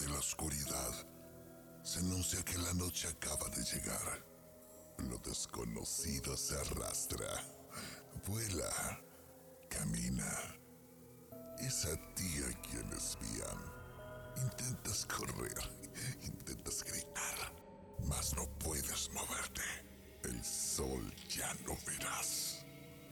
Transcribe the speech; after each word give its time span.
de 0.00 0.08
la 0.10 0.18
oscuridad, 0.18 0.92
se 1.82 2.00
anuncia 2.00 2.44
que 2.44 2.58
la 2.58 2.74
noche 2.74 3.08
acaba 3.08 3.48
de 3.48 3.62
llegar. 3.64 4.22
Lo 4.98 5.16
desconocido 5.18 6.36
se 6.36 6.58
arrastra, 6.58 7.42
vuela, 8.26 9.00
camina. 9.70 10.30
Es 11.58 11.86
a 11.86 11.96
ti 12.14 12.42
a 12.42 12.60
quien 12.68 12.92
espían. 12.92 13.58
Intentas 14.36 15.06
correr, 15.06 15.58
intentas 16.22 16.84
gritar, 16.84 17.52
mas 18.06 18.34
no 18.34 18.46
puedes 18.58 19.10
moverte. 19.12 19.62
El 20.24 20.44
sol 20.44 21.14
ya 21.28 21.54
no 21.66 21.76
verás. 21.86 22.64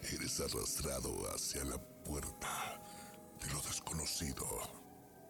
Eres 0.03 0.41
arrastrado 0.41 1.11
hacia 1.35 1.65
la 1.65 1.79
puerta 2.05 2.81
de 3.41 3.51
lo 3.51 3.61
desconocido. 3.63 4.47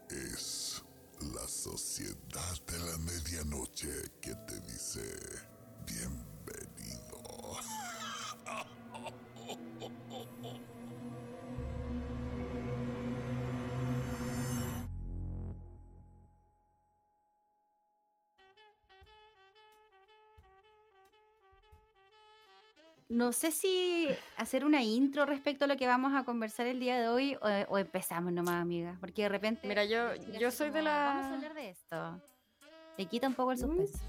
Es 0.09 0.84
la 1.21 1.47
sociedad 1.47 2.61
de 2.67 2.79
la 2.79 2.97
medianoche 2.97 4.11
que 4.21 4.33
te 4.35 4.59
dice 4.61 5.01
bienvenido. 5.85 6.24
No 23.15 23.31
sé 23.31 23.51
si 23.51 24.09
hacer 24.35 24.65
una 24.65 24.83
intro 24.83 25.25
respecto 25.25 25.63
a 25.63 25.67
lo 25.69 25.77
que 25.77 25.87
vamos 25.87 26.13
a 26.13 26.25
conversar 26.25 26.67
el 26.67 26.81
día 26.81 26.99
de 26.99 27.07
hoy 27.07 27.35
o, 27.35 27.47
o 27.69 27.77
empezamos 27.77 28.33
nomás, 28.33 28.61
amiga. 28.61 28.97
Porque 28.99 29.21
de 29.23 29.29
repente. 29.29 29.65
Mira, 29.67 29.85
yo, 29.85 30.13
yo 30.37 30.51
soy 30.51 30.69
de 30.69 30.81
la. 30.81 31.05
Vamos 31.05 31.25
a 31.27 31.33
hablar 31.35 31.53
de 31.53 31.69
esto. 31.69 32.21
Le 32.97 33.05
quita 33.05 33.27
un 33.27 33.33
poco 33.33 33.53
el 33.53 33.57
Mm. 33.57 33.61
suspenso. 33.61 33.99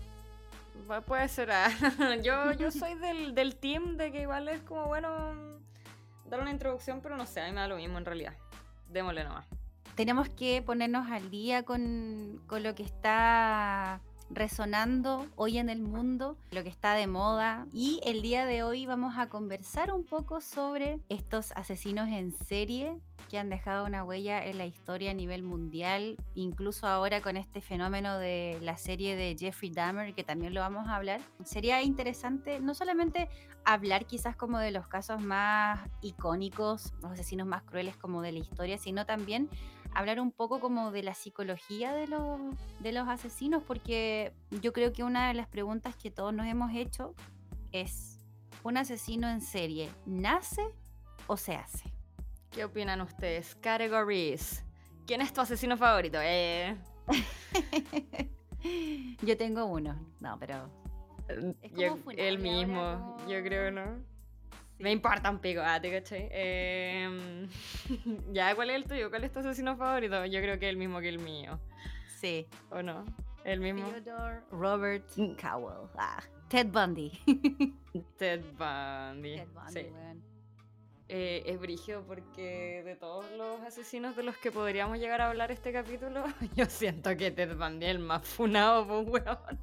Va- 0.90 1.00
Puede 1.02 1.28
ser. 1.28 1.50
ah. 1.52 1.68
yo, 2.24 2.52
yo 2.54 2.70
soy 2.72 2.94
del, 2.96 3.34
del 3.34 3.54
team 3.56 3.96
de 3.96 4.10
que 4.10 4.22
igual 4.22 4.48
es 4.48 4.60
como 4.62 4.86
bueno 4.86 5.34
mm, 5.34 6.28
dar 6.28 6.40
una 6.40 6.50
introducción, 6.50 7.00
pero 7.00 7.16
no 7.16 7.26
sé, 7.26 7.40
a 7.40 7.46
mí 7.46 7.52
me 7.52 7.60
da 7.60 7.68
lo 7.68 7.76
mismo 7.76 7.98
en 7.98 8.04
realidad. 8.04 8.34
Démosle 8.88 9.22
nomás. 9.22 9.46
Tenemos 9.94 10.28
que 10.30 10.62
ponernos 10.62 11.10
al 11.12 11.30
día 11.30 11.62
con, 11.62 12.42
con 12.48 12.62
lo 12.64 12.74
que 12.74 12.82
está 12.82 14.00
resonando 14.30 15.26
hoy 15.36 15.58
en 15.58 15.68
el 15.68 15.82
mundo, 15.82 16.36
lo 16.50 16.62
que 16.62 16.68
está 16.68 16.94
de 16.94 17.06
moda. 17.06 17.66
Y 17.72 18.00
el 18.04 18.22
día 18.22 18.46
de 18.46 18.62
hoy 18.62 18.86
vamos 18.86 19.14
a 19.16 19.28
conversar 19.28 19.92
un 19.92 20.04
poco 20.04 20.40
sobre 20.40 21.00
estos 21.08 21.52
asesinos 21.52 22.08
en 22.08 22.32
serie 22.32 22.98
que 23.28 23.38
han 23.38 23.50
dejado 23.50 23.86
una 23.86 24.04
huella 24.04 24.44
en 24.44 24.58
la 24.58 24.66
historia 24.66 25.10
a 25.10 25.14
nivel 25.14 25.42
mundial, 25.42 26.16
incluso 26.34 26.86
ahora 26.86 27.20
con 27.20 27.36
este 27.36 27.60
fenómeno 27.60 28.18
de 28.18 28.58
la 28.62 28.76
serie 28.76 29.16
de 29.16 29.36
Jeffrey 29.38 29.70
Dahmer, 29.70 30.14
que 30.14 30.22
también 30.22 30.54
lo 30.54 30.60
vamos 30.60 30.86
a 30.86 30.96
hablar. 30.96 31.20
Sería 31.44 31.82
interesante 31.82 32.60
no 32.60 32.74
solamente 32.74 33.28
hablar 33.64 34.06
quizás 34.06 34.36
como 34.36 34.58
de 34.58 34.70
los 34.70 34.86
casos 34.86 35.20
más 35.20 35.80
icónicos, 36.02 36.92
los 37.02 37.12
asesinos 37.12 37.46
más 37.46 37.62
crueles 37.62 37.96
como 37.96 38.22
de 38.22 38.32
la 38.32 38.38
historia, 38.38 38.78
sino 38.78 39.06
también 39.06 39.50
hablar 39.98 40.20
un 40.20 40.30
poco 40.32 40.60
como 40.60 40.90
de 40.92 41.02
la 41.02 41.14
psicología 41.14 41.92
de 41.94 42.06
los, 42.06 42.40
de 42.80 42.92
los 42.92 43.08
asesinos, 43.08 43.62
porque 43.66 44.32
yo 44.62 44.72
creo 44.72 44.92
que 44.92 45.02
una 45.04 45.28
de 45.28 45.34
las 45.34 45.48
preguntas 45.48 45.96
que 45.96 46.10
todos 46.10 46.32
nos 46.34 46.46
hemos 46.46 46.72
hecho 46.74 47.14
es, 47.72 48.20
¿un 48.62 48.76
asesino 48.76 49.28
en 49.28 49.40
serie 49.40 49.90
nace 50.04 50.62
o 51.26 51.36
se 51.36 51.54
hace? 51.56 51.92
¿Qué 52.50 52.64
opinan 52.64 53.00
ustedes? 53.00 53.54
Categories. 53.56 54.64
¿Quién 55.06 55.20
es 55.20 55.32
tu 55.32 55.40
asesino 55.40 55.76
favorito? 55.76 56.18
Eh, 56.20 56.76
yo 59.22 59.36
tengo 59.36 59.64
uno, 59.66 59.94
no, 60.20 60.38
pero... 60.38 60.68
Es 61.60 61.72
como 61.72 61.80
yo- 61.80 61.98
el 62.16 62.38
mismo, 62.38 63.16
como- 63.16 63.28
yo 63.28 63.42
creo, 63.42 63.70
¿no? 63.70 64.15
Sí. 64.76 64.82
Me 64.82 64.90
importa 64.92 65.30
un 65.30 65.38
pico, 65.38 65.60
ah, 65.64 65.80
¿te 65.80 65.90
cachai? 65.90 66.28
Em, 66.30 67.48
ya, 68.32 68.54
¿cuál 68.54 68.70
es 68.70 68.76
el 68.76 68.84
tuyo? 68.84 69.10
¿Cuál 69.10 69.24
es 69.24 69.32
tu 69.32 69.38
asesino 69.40 69.76
favorito? 69.76 70.24
Yo 70.26 70.40
creo 70.40 70.58
que 70.58 70.66
es 70.66 70.70
el 70.70 70.76
mismo 70.76 71.00
que 71.00 71.08
el 71.08 71.18
mío, 71.18 71.58
Sí. 72.20 72.46
¿o 72.70 72.82
no? 72.82 73.04
El 73.44 73.60
mismo. 73.60 73.88
Theodore 73.88 74.40
Robert 74.50 75.04
Mm. 75.16 75.34
Cowell. 75.36 75.88
Ah, 75.96 76.20
Ted 76.48 76.66
Bundy. 76.68 77.10
Ted 78.18 78.42
Bundy. 78.58 79.36
Ted 79.36 79.48
Bundy, 79.54 79.72
sí. 79.72 79.86
Eh, 81.08 81.44
es 81.46 81.60
brigio 81.60 82.02
porque 82.04 82.82
de 82.84 82.96
todos 82.96 83.30
los 83.38 83.60
asesinos 83.60 84.16
de 84.16 84.24
los 84.24 84.36
que 84.38 84.50
podríamos 84.50 84.98
llegar 84.98 85.20
a 85.20 85.28
hablar 85.28 85.52
este 85.52 85.72
capítulo, 85.72 86.24
yo 86.56 86.66
siento 86.66 87.16
que 87.16 87.30
Ted 87.30 87.56
Bundy 87.56 87.86
es 87.86 87.90
el 87.92 87.98
más 88.00 88.26
funado, 88.26 88.84
pues, 88.88 89.22
weón. 89.24 89.60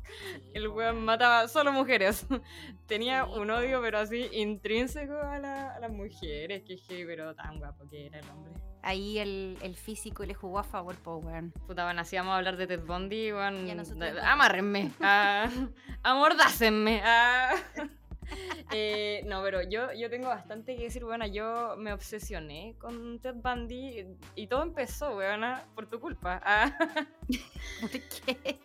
El 0.53 0.69
weón 0.69 1.03
mataba 1.03 1.49
solo 1.49 1.73
mujeres. 1.73 2.25
Tenía 2.87 3.25
un 3.25 3.49
odio, 3.51 3.81
pero 3.81 3.97
así 3.99 4.29
intrínseco 4.31 5.15
a, 5.17 5.37
la- 5.39 5.75
a 5.75 5.79
las 5.81 5.91
mujeres. 5.91 6.63
Que 6.65 6.77
heavy, 6.77 7.05
pero 7.05 7.35
tan 7.35 7.59
guapo 7.59 7.89
que 7.89 8.05
era 8.05 8.19
el 8.19 8.29
hombre. 8.29 8.53
Ahí 8.81 9.19
el, 9.19 9.57
el 9.61 9.75
físico 9.75 10.23
le 10.25 10.33
jugó 10.33 10.59
a 10.59 10.63
favor, 10.63 10.95
po, 10.97 11.17
weón. 11.17 11.51
Puta, 11.67 11.83
bueno, 11.83 12.01
así 12.01 12.15
vamos 12.15 12.33
a 12.33 12.37
hablar 12.37 12.55
de 12.55 12.67
Ted 12.67 12.85
Bundy, 12.85 13.33
weón. 13.33 13.67
Amárrenme. 14.23 14.91
ah, 15.01 15.49
amordácenme. 16.03 17.01
ah. 17.03 17.53
Eh, 18.75 19.21
no, 19.27 19.43
pero 19.43 19.61
yo, 19.61 19.93
yo 19.93 20.09
tengo 20.09 20.29
bastante 20.29 20.75
que 20.75 20.85
decir, 20.85 21.03
bueno, 21.03 21.27
yo 21.27 21.75
me 21.77 21.93
obsesioné 21.93 22.75
con 22.79 23.19
Ted 23.19 23.35
Bundy 23.35 24.07
y 24.33 24.47
todo 24.47 24.63
empezó, 24.63 25.15
weona, 25.15 25.63
por 25.75 25.87
tu 25.87 25.99
culpa. 25.99 26.41
ah. 26.43 26.75
¿Por 27.81 27.91
qué? 27.91 28.59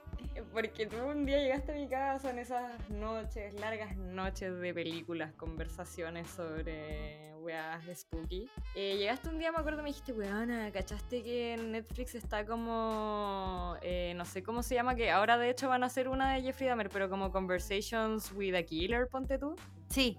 Porque 0.53 0.86
tú 0.86 0.97
un 0.97 1.26
día 1.26 1.38
llegaste 1.38 1.72
a 1.72 1.75
mi 1.75 1.88
casa 1.88 2.31
en 2.31 2.38
esas 2.38 2.88
noches, 2.91 3.54
largas 3.60 3.97
noches 3.97 4.59
de 4.60 4.75
películas, 4.75 5.32
conversaciones 5.34 6.28
sobre 6.31 7.28
weas 7.41 7.84
spooky. 7.94 8.48
Eh, 8.75 8.97
llegaste 8.97 9.28
un 9.28 9.38
día, 9.38 9.53
me 9.53 9.59
acuerdo, 9.59 9.82
me 9.82 9.88
dijiste, 9.88 10.12
weona, 10.12 10.70
¿cachaste 10.72 11.22
que 11.22 11.56
Netflix 11.56 12.14
está 12.14 12.44
como, 12.44 13.76
eh, 13.82 14.12
no 14.16 14.25
sé 14.25 14.42
cómo 14.42 14.62
se 14.62 14.75
llama, 14.75 14.94
que 14.94 15.10
ahora 15.10 15.38
de 15.38 15.50
hecho 15.50 15.69
van 15.69 15.82
a 15.82 15.86
hacer 15.86 16.09
una 16.09 16.34
de 16.34 16.42
Jeffrey 16.42 16.69
Dahmer, 16.69 16.88
pero 16.88 17.09
como 17.09 17.30
Conversations 17.30 18.32
with 18.32 18.54
a 18.54 18.62
Killer, 18.62 19.09
ponte 19.09 19.38
tú? 19.38 19.54
Sí. 19.88 20.19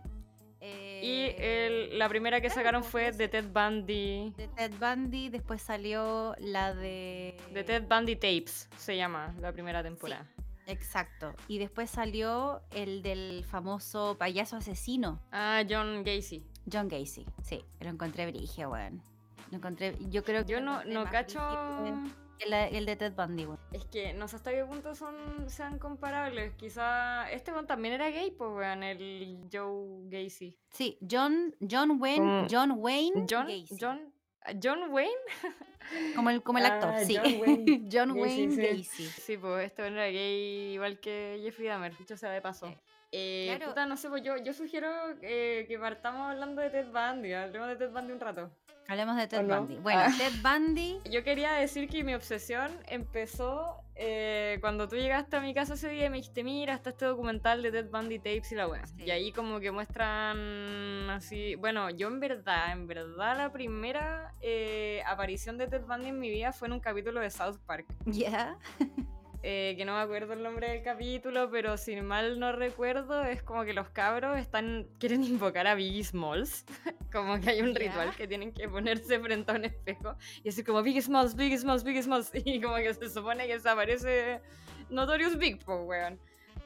Y 1.01 1.33
el- 1.37 1.97
la 1.99 2.07
primera 2.09 2.41
que 2.41 2.49
sacaron 2.49 2.83
fue 2.83 3.11
de 3.11 3.27
Ted 3.27 3.45
Bundy. 3.51 4.33
de 4.37 4.47
Ted 4.55 4.71
Bundy, 4.79 5.29
después 5.29 5.61
salió 5.61 6.35
la 6.39 6.73
de... 6.73 7.35
De 7.53 7.63
Ted 7.63 7.83
Bundy 7.87 8.15
Tapes 8.15 8.69
se 8.77 8.95
llama 8.97 9.33
la 9.39 9.51
primera 9.51 9.81
temporada. 9.83 10.25
Exacto. 10.67 11.33
Y 11.47 11.57
después 11.57 11.89
salió 11.89 12.61
el 12.71 13.01
del 13.01 13.43
famoso 13.43 14.17
payaso 14.19 14.57
asesino, 14.57 15.19
Ah, 15.31 15.63
John 15.67 16.03
Gacy. 16.03 16.43
John 16.71 16.87
Gacy. 16.87 17.25
Sí, 17.43 17.63
lo 17.79 17.89
encontré 17.89 18.27
brigio, 18.29 18.69
weón. 18.69 19.01
Lo 19.49 19.57
encontré, 19.57 19.95
yo 20.11 20.23
creo 20.23 20.45
que 20.45 20.51
Yo 20.51 20.61
no, 20.61 20.83
no 20.85 21.05
cacho. 21.05 21.39
Que 22.39 22.49
la- 22.49 22.67
el 22.67 22.85
de 22.85 22.95
Ted 22.95 23.13
Bundy, 23.13 23.45
weón. 23.45 23.59
Es 23.73 23.85
que 23.85 24.13
no 24.13 24.27
sé 24.27 24.37
hasta 24.37 24.51
qué 24.51 24.63
punto 24.65 24.95
son, 24.95 25.49
sean 25.49 25.77
comparables. 25.77 26.53
Quizá 26.55 27.29
este 27.31 27.51
también 27.67 27.93
era 27.95 28.09
gay, 28.09 28.31
pues 28.31 28.49
weón, 28.51 28.81
el 28.83 29.39
Joe 29.51 30.03
Gacy. 30.09 30.57
Sí, 30.71 30.97
John, 31.09 31.55
John 31.69 31.97
Wayne, 32.01 32.17
Como- 32.17 32.47
John 32.49 32.71
Wayne 32.77 33.25
John, 33.29 33.47
Gacy. 33.47 33.77
John, 33.79 34.13
John 34.63 34.91
Wayne. 34.91 35.11
Como 36.15 36.29
el, 36.29 36.43
como 36.43 36.59
el 36.59 36.65
actor, 36.65 36.91
Ah, 36.95 36.99
sí. 37.03 37.15
John 37.23 37.39
Wayne 37.41 37.89
John 37.91 38.09
Gacy, 38.09 38.19
Wayne 38.21 38.51
sí. 38.55 38.61
Gacy. 38.61 39.05
Sí, 39.21 39.37
pues 39.37 39.65
este 39.65 39.81
one 39.81 39.93
era 39.95 40.05
gay 40.07 40.73
igual 40.73 40.99
que 40.99 41.39
Jeffrey 41.43 41.67
Dahmer, 41.67 41.97
dicho 41.97 42.15
sea 42.15 42.29
de 42.31 42.41
paso. 42.41 42.67
Sí. 42.67 42.77
Eh, 43.11 43.45
Claro. 43.57 43.71
puta, 43.71 43.85
no 43.87 43.97
sé, 43.97 44.07
pues 44.09 44.21
yo, 44.21 44.37
yo 44.37 44.53
sugiero 44.53 44.87
eh, 45.23 45.65
que 45.67 45.79
partamos 45.79 46.29
hablando 46.29 46.61
de 46.61 46.69
Ted 46.69 46.87
Bundy, 46.91 47.33
hablemos 47.33 47.69
de 47.69 47.75
Ted 47.77 47.89
Bundy 47.91 48.11
un 48.13 48.19
rato. 48.19 48.51
Hablemos 48.89 49.15
de 49.17 49.27
Ted. 49.27 49.45
Bundy. 49.45 49.77
Bueno, 49.77 50.01
Ah. 50.05 50.11
Ted 50.17 50.33
Bundy, 50.41 50.99
Yo 51.11 51.23
quería 51.23 51.53
decir 51.53 51.87
que 51.87 52.03
mi 52.03 52.13
obsesión 52.15 52.71
empezó 52.87 53.77
eh, 53.95 54.57
cuando 54.61 54.87
tú 54.87 54.95
llegaste 54.95 55.35
a 55.37 55.41
mi 55.41 55.53
casa 55.53 55.75
ese 55.75 55.89
día 55.89 56.05
y 56.07 56.09
me 56.09 56.17
dijiste, 56.17 56.43
mira, 56.43 56.73
está 56.73 56.89
este 56.89 57.05
documental 57.05 57.61
de 57.61 57.71
Ted 57.71 57.89
Bundy 57.91 58.17
Tapes 58.17 58.51
y 58.51 58.55
la 58.55 58.67
wea. 58.67 58.85
Sí. 58.87 59.03
Y 59.03 59.11
ahí 59.11 59.31
como 59.31 59.59
que 59.59 59.71
muestran 59.71 61.09
así, 61.09 61.55
bueno, 61.55 61.89
yo 61.91 62.07
en 62.07 62.19
verdad, 62.19 62.71
en 62.71 62.87
verdad 62.87 63.37
la 63.37 63.51
primera 63.51 64.33
eh, 64.41 65.03
aparición 65.05 65.57
de 65.57 65.67
Ted 65.67 65.83
Bundy 65.85 66.07
en 66.09 66.19
mi 66.19 66.29
vida 66.29 66.51
fue 66.51 66.67
en 66.67 66.73
un 66.73 66.79
capítulo 66.79 67.19
de 67.19 67.29
South 67.29 67.57
Park. 67.65 67.85
ya. 68.05 68.57
eh, 69.41 69.75
que 69.77 69.85
no 69.85 69.93
me 69.93 70.01
acuerdo 70.01 70.33
el 70.33 70.43
nombre 70.43 70.69
del 70.69 70.83
capítulo, 70.83 71.49
pero 71.49 71.77
si 71.77 71.95
mal 72.01 72.39
no 72.39 72.51
recuerdo, 72.51 73.23
es 73.23 73.41
como 73.41 73.63
que 73.63 73.73
los 73.73 73.89
cabros 73.89 74.37
están 74.37 74.87
quieren 74.99 75.23
invocar 75.23 75.65
a 75.65 75.75
Biggie 75.75 76.03
Smalls. 76.03 76.65
como 77.11 77.39
que 77.39 77.51
hay 77.51 77.61
un 77.61 77.73
ritual 77.73 78.13
que 78.15 78.27
tienen 78.27 78.51
que 78.51 78.67
ponerse 78.67 79.19
frente 79.19 79.51
a 79.51 79.55
un 79.55 79.65
espejo 79.65 80.15
y 80.39 80.43
decir 80.43 80.65
como 80.65 80.83
Biggie 80.83 81.01
Smalls, 81.01 81.35
Biggie 81.35 81.57
Smalls, 81.57 81.83
Biggie 81.83 82.03
Smalls. 82.03 82.31
Y 82.45 82.59
como 82.59 82.75
que 82.75 82.93
se 82.93 83.09
supone 83.09 83.47
que 83.47 83.53
desaparece 83.53 84.41
Notorious 84.89 85.37
Big, 85.37 85.63
pues, 85.63 85.79
weón. 85.83 86.19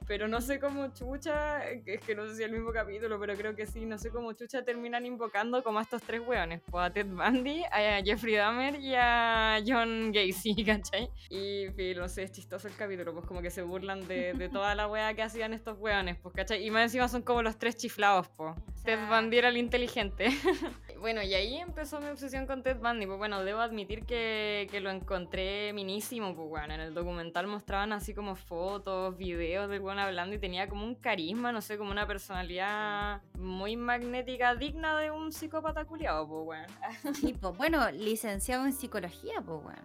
Pero 0.07 0.27
no 0.27 0.41
sé 0.41 0.59
cómo 0.59 0.93
chucha, 0.93 1.63
es 1.69 2.01
que 2.01 2.15
no 2.15 2.27
sé 2.27 2.35
si 2.35 2.43
es 2.43 2.49
el 2.49 2.53
mismo 2.53 2.71
capítulo, 2.71 3.19
pero 3.19 3.35
creo 3.35 3.55
que 3.55 3.65
sí, 3.65 3.85
no 3.85 3.97
sé 3.97 4.09
cómo 4.09 4.33
chucha 4.33 4.63
terminan 4.63 5.05
invocando 5.05 5.63
como 5.63 5.79
a 5.79 5.81
estos 5.81 6.01
tres 6.01 6.21
weones, 6.25 6.61
pues 6.69 6.85
a 6.85 6.89
Ted 6.89 7.07
Bundy, 7.07 7.63
a 7.65 8.01
Jeffrey 8.03 8.35
Dahmer 8.35 8.79
y 8.79 8.95
a 8.95 9.59
John 9.65 10.11
Gacy, 10.11 10.55
¿cachai? 10.65 11.09
Y 11.29 11.67
no 11.95 12.07
sé, 12.07 12.23
es 12.23 12.31
chistoso 12.31 12.67
el 12.67 12.75
capítulo, 12.75 13.13
pues 13.13 13.25
como 13.25 13.41
que 13.41 13.49
se 13.49 13.61
burlan 13.61 14.07
de, 14.07 14.33
de 14.33 14.49
toda 14.49 14.75
la 14.75 14.87
wea 14.87 15.13
que 15.13 15.21
hacían 15.21 15.53
estos 15.53 15.77
weones, 15.79 16.17
pues, 16.17 16.35
¿cachai? 16.35 16.65
Y 16.65 16.71
más 16.71 16.83
encima 16.83 17.07
son 17.07 17.21
como 17.21 17.41
los 17.41 17.57
tres 17.57 17.77
chiflados, 17.77 18.29
pues. 18.29 18.55
Ted 18.83 18.99
Bundy 19.07 19.37
era 19.37 19.49
el 19.49 19.57
inteligente. 19.57 20.27
bueno, 20.99 21.21
y 21.21 21.33
ahí 21.33 21.57
empezó 21.57 21.99
mi 22.01 22.07
obsesión 22.07 22.45
con 22.45 22.63
Ted 22.63 22.77
Bundy, 22.77 23.05
pues 23.05 23.17
bueno, 23.17 23.43
debo 23.43 23.61
admitir 23.61 24.05
que, 24.05 24.67
que 24.71 24.81
lo 24.81 24.89
encontré 24.89 25.71
minísimo, 25.73 26.35
pues 26.35 26.49
bueno, 26.49 26.73
en 26.73 26.81
el 26.81 26.93
documental 26.93 27.47
mostraban 27.47 27.93
así 27.93 28.13
como 28.13 28.35
fotos, 28.35 29.17
videos 29.17 29.69
del 29.69 29.81
weón 29.93 29.99
hablando 29.99 30.35
y 30.35 30.39
tenía 30.39 30.67
como 30.67 30.85
un 30.85 30.95
carisma, 30.95 31.51
no 31.51 31.61
sé, 31.61 31.77
como 31.77 31.91
una 31.91 32.07
personalidad 32.07 33.21
muy 33.37 33.75
magnética, 33.75 34.55
digna 34.55 34.97
de 34.99 35.11
un 35.11 35.31
psicópata 35.31 35.85
culiado, 35.85 36.27
pues. 36.27 36.67
Sí, 37.15 37.33
pues 37.39 37.57
bueno, 37.57 37.89
licenciado 37.91 38.65
en 38.65 38.73
psicología, 38.73 39.41
pues 39.45 39.63
bueno. 39.63 39.81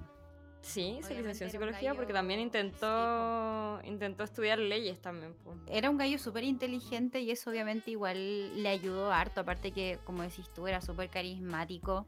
Sí, 0.61 0.99
se 1.03 1.15
licenció 1.15 1.47
en 1.47 1.53
psicología 1.53 1.95
porque 1.95 2.13
también 2.13 2.41
intentó, 2.41 3.81
intentó 3.85 4.25
estudiar 4.25 4.59
leyes 4.59 5.01
también. 5.01 5.35
Era 5.67 5.89
un 5.89 5.97
gallo 5.97 6.19
súper 6.19 6.45
inteligente 6.45 7.21
y 7.21 7.31
eso 7.31 7.49
obviamente 7.51 7.93
igual 7.93 8.63
le 8.63 8.69
ayudó 8.69 9.13
harto, 9.13 9.41
aparte 9.41 9.71
que, 9.71 9.99
como 10.05 10.23
decís 10.23 10.51
tú, 10.55 10.67
era 10.67 10.81
súper 10.81 11.09
carismático. 11.09 12.07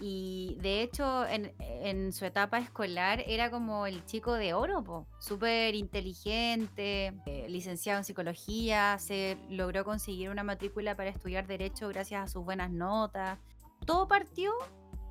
Y 0.00 0.56
de 0.60 0.82
hecho, 0.82 1.26
en, 1.26 2.12
su 2.12 2.24
etapa 2.24 2.58
escolar 2.58 3.24
era 3.26 3.50
como 3.50 3.86
el 3.86 4.04
chico 4.04 4.34
de 4.34 4.54
oro, 4.54 5.06
súper 5.18 5.74
inteligente, 5.74 7.14
eh, 7.26 7.46
licenciado 7.48 7.98
en 7.98 8.04
psicología, 8.04 8.98
se 8.98 9.36
logró 9.50 9.84
conseguir 9.84 10.30
una 10.30 10.44
matrícula 10.44 10.96
para 10.96 11.10
estudiar 11.10 11.46
derecho 11.46 11.88
gracias 11.88 12.22
a 12.22 12.28
sus 12.28 12.44
buenas 12.44 12.70
notas. 12.70 13.38
Todo 13.86 14.06
partió 14.06 14.52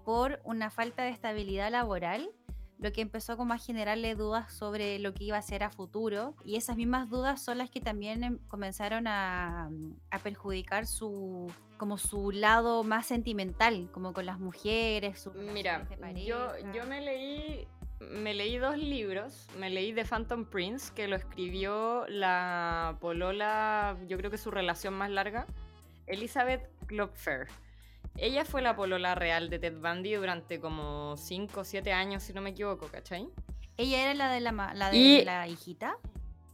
por 0.06 0.39
una 0.45 0.69
falta 0.69 1.04
de 1.04 1.10
estabilidad 1.10 1.69
laboral 1.72 2.30
lo 2.80 2.92
que 2.92 3.01
empezó 3.01 3.38
como 3.38 3.54
a 3.54 3.57
generarle 3.57 4.16
dudas 4.16 4.54
sobre 4.54 5.00
lo 5.00 5.13
que 5.13 5.25
iba 5.25 5.38
a 5.38 5.42
ser 5.42 5.63
a 5.63 5.69
futuro 5.69 6.36
y 6.44 6.56
esas 6.56 6.78
mismas 6.78 7.10
dudas 7.10 7.42
son 7.42 7.57
las 7.57 7.69
que 7.69 7.81
también 7.81 8.24
em, 8.24 8.38
comenzaron 8.48 9.07
a, 9.07 9.69
perjudicar 10.24 10.86
su 10.86 11.51
como 11.77 11.97
su 11.97 12.31
lado 12.31 12.83
más 12.83 13.06
sentimental 13.06 13.89
como 13.91 14.13
con 14.13 14.25
las 14.25 14.39
mujeres 14.39 15.19
su 15.19 15.31
mira 15.31 15.88
yo 16.15 16.51
yo 16.74 16.85
me 16.85 17.01
leí 17.01 17.68
me 18.00 18.33
leí 18.33 18.57
dos 18.57 18.77
libros 18.77 19.47
me 19.59 19.69
leí 19.69 19.94
The 19.94 20.06
Phantom 20.06 20.45
Prince 20.45 20.91
que 20.94 21.07
lo 21.07 21.15
escribió 21.15 22.06
la 22.07 22.97
polola 23.00 23.97
yo 24.07 24.18
creo 24.18 24.29
que 24.31 24.38
su 24.38 24.51
relación 24.51 24.94
más 24.94 25.09
larga 25.09 25.45
Elizabeth 26.06 26.69
Klopfer 26.88 27.47
ella 28.18 28.45
fue 28.45 28.62
la 28.62 28.75
polola 28.75 29.13
real 29.13 29.50
de 29.50 29.59
Ted 29.59 29.77
Bundy 29.79 30.15
durante 30.15 30.59
como 30.59 31.15
5 31.18 31.59
o 31.59 31.63
7 31.63 31.94
años, 31.94 32.24
si 32.24 32.33
no 32.33 32.41
me 32.41 32.50
equivoco, 32.50 32.88
¿cachai? 32.88 33.29
¿Ella 33.77 34.01
era 34.01 34.13
la 34.15 34.31
de 34.31 34.41
la, 34.41 34.51
la, 34.74 34.89
de 34.89 35.24
la 35.24 35.47
hijita? 35.47 35.97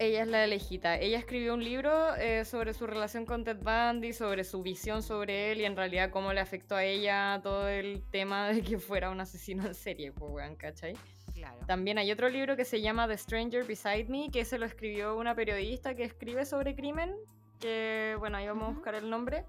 Ella 0.04 0.24
es 0.24 0.28
la 0.28 0.54
hijita. 0.54 0.98
Ella 0.98 1.18
escribió 1.18 1.54
un 1.54 1.64
libro 1.64 2.14
eh, 2.16 2.44
sobre 2.44 2.74
su 2.74 2.86
relación 2.86 3.26
con 3.26 3.46
Ted 3.46 3.60
Bundy, 3.62 4.12
sobre 4.12 4.44
su 4.44 4.62
visión 4.62 5.02
sobre 5.02 5.54
él 5.54 5.62
y 5.62 5.64
en 5.66 5.78
realidad 5.78 6.10
cómo 6.10 6.34
le 6.34 6.42
afectó 6.42 6.76
a 6.76 6.84
ella 6.84 7.40
todo 7.42 7.70
el 7.70 8.04
tema 8.12 8.50
de 8.50 8.62
que 8.62 8.80
fuera 8.80 9.10
un 9.12 9.22
asesino 9.22 9.66
en 9.66 9.74
serie, 9.74 10.12
pues, 10.12 10.30
weón, 10.30 10.58
¿cachai? 10.58 10.98
Claro. 11.34 11.58
También 11.68 11.98
hay 12.00 12.12
otro 12.12 12.28
libro 12.28 12.58
que 12.58 12.66
se 12.66 12.82
llama 12.82 13.08
The 13.08 13.18
Stranger 13.18 13.64
Beside 13.66 14.08
Me, 14.10 14.30
que 14.30 14.44
se 14.44 14.58
lo 14.58 14.66
escribió 14.66 15.16
una 15.16 15.36
periodista 15.36 15.96
que 15.96 16.04
escribe 16.04 16.46
sobre 16.46 16.76
crimen, 16.76 17.16
que, 17.62 18.18
bueno, 18.20 18.36
ahí 18.36 18.48
vamos 18.48 18.64
a 18.64 18.72
buscar 18.72 18.96
el 18.96 19.10
nombre 19.10 19.46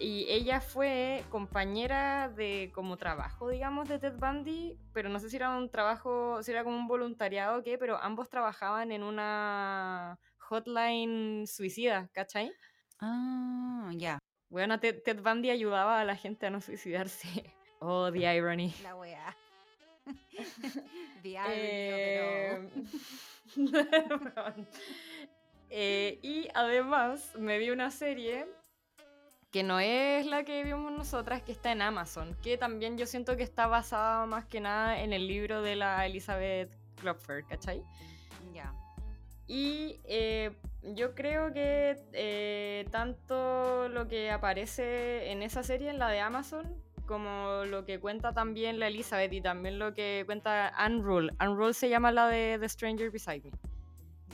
y 0.00 0.24
ella 0.30 0.62
fue 0.62 1.24
compañera 1.30 2.30
de 2.30 2.70
como 2.74 2.96
trabajo, 2.96 3.50
digamos, 3.50 3.86
de 3.86 3.98
Ted 3.98 4.14
Bundy, 4.16 4.78
pero 4.94 5.10
no 5.10 5.20
sé 5.20 5.28
si 5.28 5.36
era 5.36 5.50
un 5.50 5.68
trabajo, 5.68 6.42
si 6.42 6.52
era 6.52 6.64
como 6.64 6.78
un 6.78 6.88
voluntariado 6.88 7.58
o 7.58 7.62
qué, 7.62 7.76
pero 7.76 7.98
ambos 7.98 8.30
trabajaban 8.30 8.92
en 8.92 9.02
una 9.02 10.18
hotline 10.38 11.46
suicida, 11.46 12.08
¿cachai? 12.12 12.50
Ah, 12.98 13.90
ya. 13.94 14.18
Bueno, 14.48 14.80
Ted, 14.80 15.20
Bundy 15.22 15.50
ayudaba 15.50 16.00
a 16.00 16.04
la 16.04 16.16
gente 16.16 16.46
a 16.46 16.50
no 16.50 16.60
suicidarse. 16.60 17.28
Oh, 17.82 18.12
the 18.12 18.26
irony. 18.26 18.74
La 18.82 18.94
wea. 18.94 19.34
the 21.22 21.38
irony, 21.38 22.68
pero... 23.56 24.54
eh, 25.70 26.18
y 26.22 26.46
además 26.52 27.34
me 27.38 27.56
vi 27.56 27.70
una 27.70 27.90
serie 27.90 28.46
que 29.50 29.62
no 29.62 29.80
es 29.80 30.26
la 30.26 30.44
que 30.44 30.62
vimos 30.62 30.92
nosotras, 30.92 31.42
que 31.42 31.52
está 31.52 31.72
en 31.72 31.82
Amazon, 31.82 32.36
que 32.42 32.56
también 32.56 32.96
yo 32.96 33.06
siento 33.06 33.36
que 33.36 33.42
está 33.42 33.66
basada 33.66 34.26
más 34.26 34.44
que 34.44 34.60
nada 34.60 35.00
en 35.00 35.12
el 35.12 35.26
libro 35.26 35.62
de 35.62 35.76
la 35.76 36.06
Elizabeth 36.06 36.70
Klopfer, 37.00 37.44
¿cachai? 37.44 37.82
Ya. 38.54 38.72
Y 39.48 40.00
eh, 40.04 40.52
yo 40.94 41.14
creo 41.16 41.52
que 41.52 41.96
eh, 42.12 42.86
tanto 42.92 43.88
lo 43.88 44.06
que 44.06 44.30
aparece 44.30 45.32
en 45.32 45.42
esa 45.42 45.64
serie, 45.64 45.90
en 45.90 45.98
la 45.98 46.08
de 46.08 46.20
Amazon, 46.20 46.72
como 47.06 47.64
lo 47.64 47.84
que 47.84 47.98
cuenta 47.98 48.32
también 48.32 48.78
la 48.78 48.86
Elizabeth 48.86 49.32
y 49.32 49.40
también 49.40 49.80
lo 49.80 49.94
que 49.94 50.22
cuenta. 50.26 50.68
Anne 50.68 51.02
Rule 51.02 51.74
se 51.74 51.88
llama 51.88 52.12
la 52.12 52.28
de 52.28 52.56
The 52.60 52.68
Stranger 52.68 53.10
Beside 53.10 53.42
Me. 53.42 53.50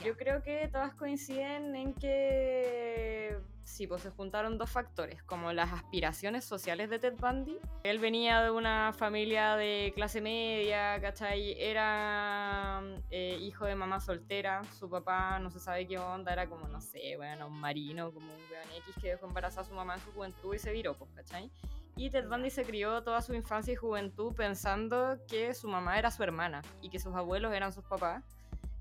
Yo 0.05 0.15
creo 0.15 0.43
que 0.43 0.69
todas 0.69 0.95
coinciden 0.95 1.75
en 1.75 1.95
que 1.95 3.39
sí, 3.67 3.87
pues 3.87 4.03
se 4.03 4.11
juntaron 4.11 4.59
dos 4.59 4.71
factores, 4.71 5.23
como 5.25 5.53
las 5.53 5.73
aspiraciones 5.73 6.45
sociales 6.45 6.89
de 6.89 6.99
Ted 6.99 7.15
Bundy. 7.19 7.59
Él 7.83 7.99
venía 7.99 8.41
de 8.41 8.51
una 8.51 8.93
familia 8.93 9.57
de 9.57 9.93
clase 9.95 10.21
media, 10.21 11.01
¿cachai? 11.01 11.61
Era 11.61 12.81
eh, 13.11 13.37
hijo 13.41 13.67
de 13.67 13.75
mamá 13.75 14.01
soltera, 14.01 14.63
su 14.79 14.89
papá 14.89 15.39
no 15.41 15.51
se 15.51 15.59
sabe 15.59 15.87
qué 15.87 15.99
onda, 15.99 16.33
era 16.33 16.49
como, 16.49 16.69
no 16.69 16.81
sé, 16.81 17.17
bueno, 17.17 17.49
un 17.49 17.61
marino, 17.61 18.13
como 18.13 18.27
un 18.27 18.41
weón 18.51 18.83
X 18.85 18.95
que 19.01 19.09
dejó 19.09 19.27
embarazada 19.27 19.63
a 19.63 19.65
su 19.65 19.75
mamá 19.75 19.95
en 19.95 20.01
su 20.01 20.13
juventud 20.13 20.55
y 20.55 20.59
se 20.59 20.73
viró, 20.73 20.95
pues, 20.95 21.11
¿cachai? 21.15 21.51
Y 21.97 22.11
Ted 22.11 22.29
Bundy 22.29 22.51
se 22.51 22.65
crió 22.65 23.03
toda 23.03 23.21
su 23.21 23.35
infancia 23.35 23.73
y 23.73 23.77
juventud 23.77 24.33
pensando 24.35 25.19
que 25.27 25.55
su 25.55 25.67
mamá 25.67 25.99
era 25.99 26.11
su 26.11 26.23
hermana 26.23 26.63
y 26.83 26.91
que 26.91 27.01
sus 27.01 27.15
abuelos 27.15 27.53
eran 27.53 27.73
sus 27.73 27.85
papás. 27.85 28.23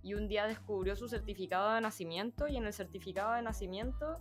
Y 0.03 0.13
un 0.13 0.27
día 0.27 0.45
descubrió 0.45 0.95
su 0.95 1.07
certificado 1.07 1.73
de 1.73 1.81
nacimiento 1.81 2.47
y 2.47 2.57
en 2.57 2.65
el 2.65 2.73
certificado 2.73 3.33
de 3.33 3.41
nacimiento 3.41 4.19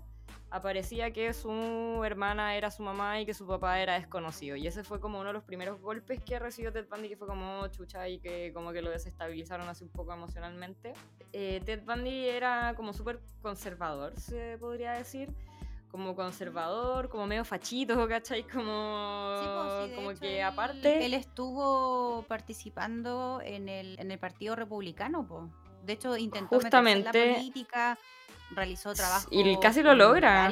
aparecía 0.50 1.12
que 1.12 1.32
su 1.32 2.02
hermana 2.04 2.56
era 2.56 2.70
su 2.70 2.82
mamá 2.82 3.20
y 3.20 3.26
que 3.26 3.34
su 3.34 3.46
papá 3.46 3.80
era 3.80 3.94
desconocido. 3.94 4.56
Y 4.56 4.66
ese 4.66 4.84
fue 4.84 5.00
como 5.00 5.18
uno 5.18 5.28
de 5.28 5.32
los 5.32 5.44
primeros 5.44 5.80
golpes 5.80 6.22
que 6.22 6.38
recibió 6.38 6.72
Ted 6.72 6.86
Bundy, 6.88 7.08
que 7.08 7.16
fue 7.16 7.26
como 7.26 7.66
chucha 7.68 8.08
y 8.08 8.18
que 8.18 8.52
como 8.52 8.72
que 8.72 8.82
lo 8.82 8.90
desestabilizaron 8.90 9.68
así 9.68 9.84
un 9.84 9.90
poco 9.90 10.12
emocionalmente. 10.12 10.92
Eh, 11.32 11.60
Ted 11.64 11.82
Bundy 11.84 12.28
era 12.28 12.74
como 12.76 12.92
súper 12.92 13.20
conservador, 13.42 14.18
se 14.18 14.58
podría 14.58 14.92
decir. 14.92 15.34
Como 15.90 16.16
conservador, 16.16 17.08
como 17.08 17.24
medio 17.28 17.44
fachito, 17.44 18.08
¿cachai? 18.08 18.42
Como, 18.42 19.32
pues, 19.78 19.92
como 19.94 20.12
que 20.18 20.42
aparte... 20.42 21.06
Él, 21.06 21.14
estuvo 21.14 22.24
participando 22.26 23.40
en 23.44 23.68
el, 23.68 23.96
en 24.00 24.10
el 24.10 24.18
Partido 24.18 24.56
Republicano, 24.56 25.24
po. 25.24 25.48
De 25.84 25.92
hecho, 25.92 26.16
intentó 26.16 26.56
Justamente, 26.56 27.06
meterse 27.06 27.22
en 27.22 27.28
la 27.28 27.38
política, 27.38 27.98
realizó 28.50 28.94
trabajo. 28.94 29.28
Y 29.30 29.58
casi 29.58 29.82
lo 29.82 29.94
logra. 29.94 30.50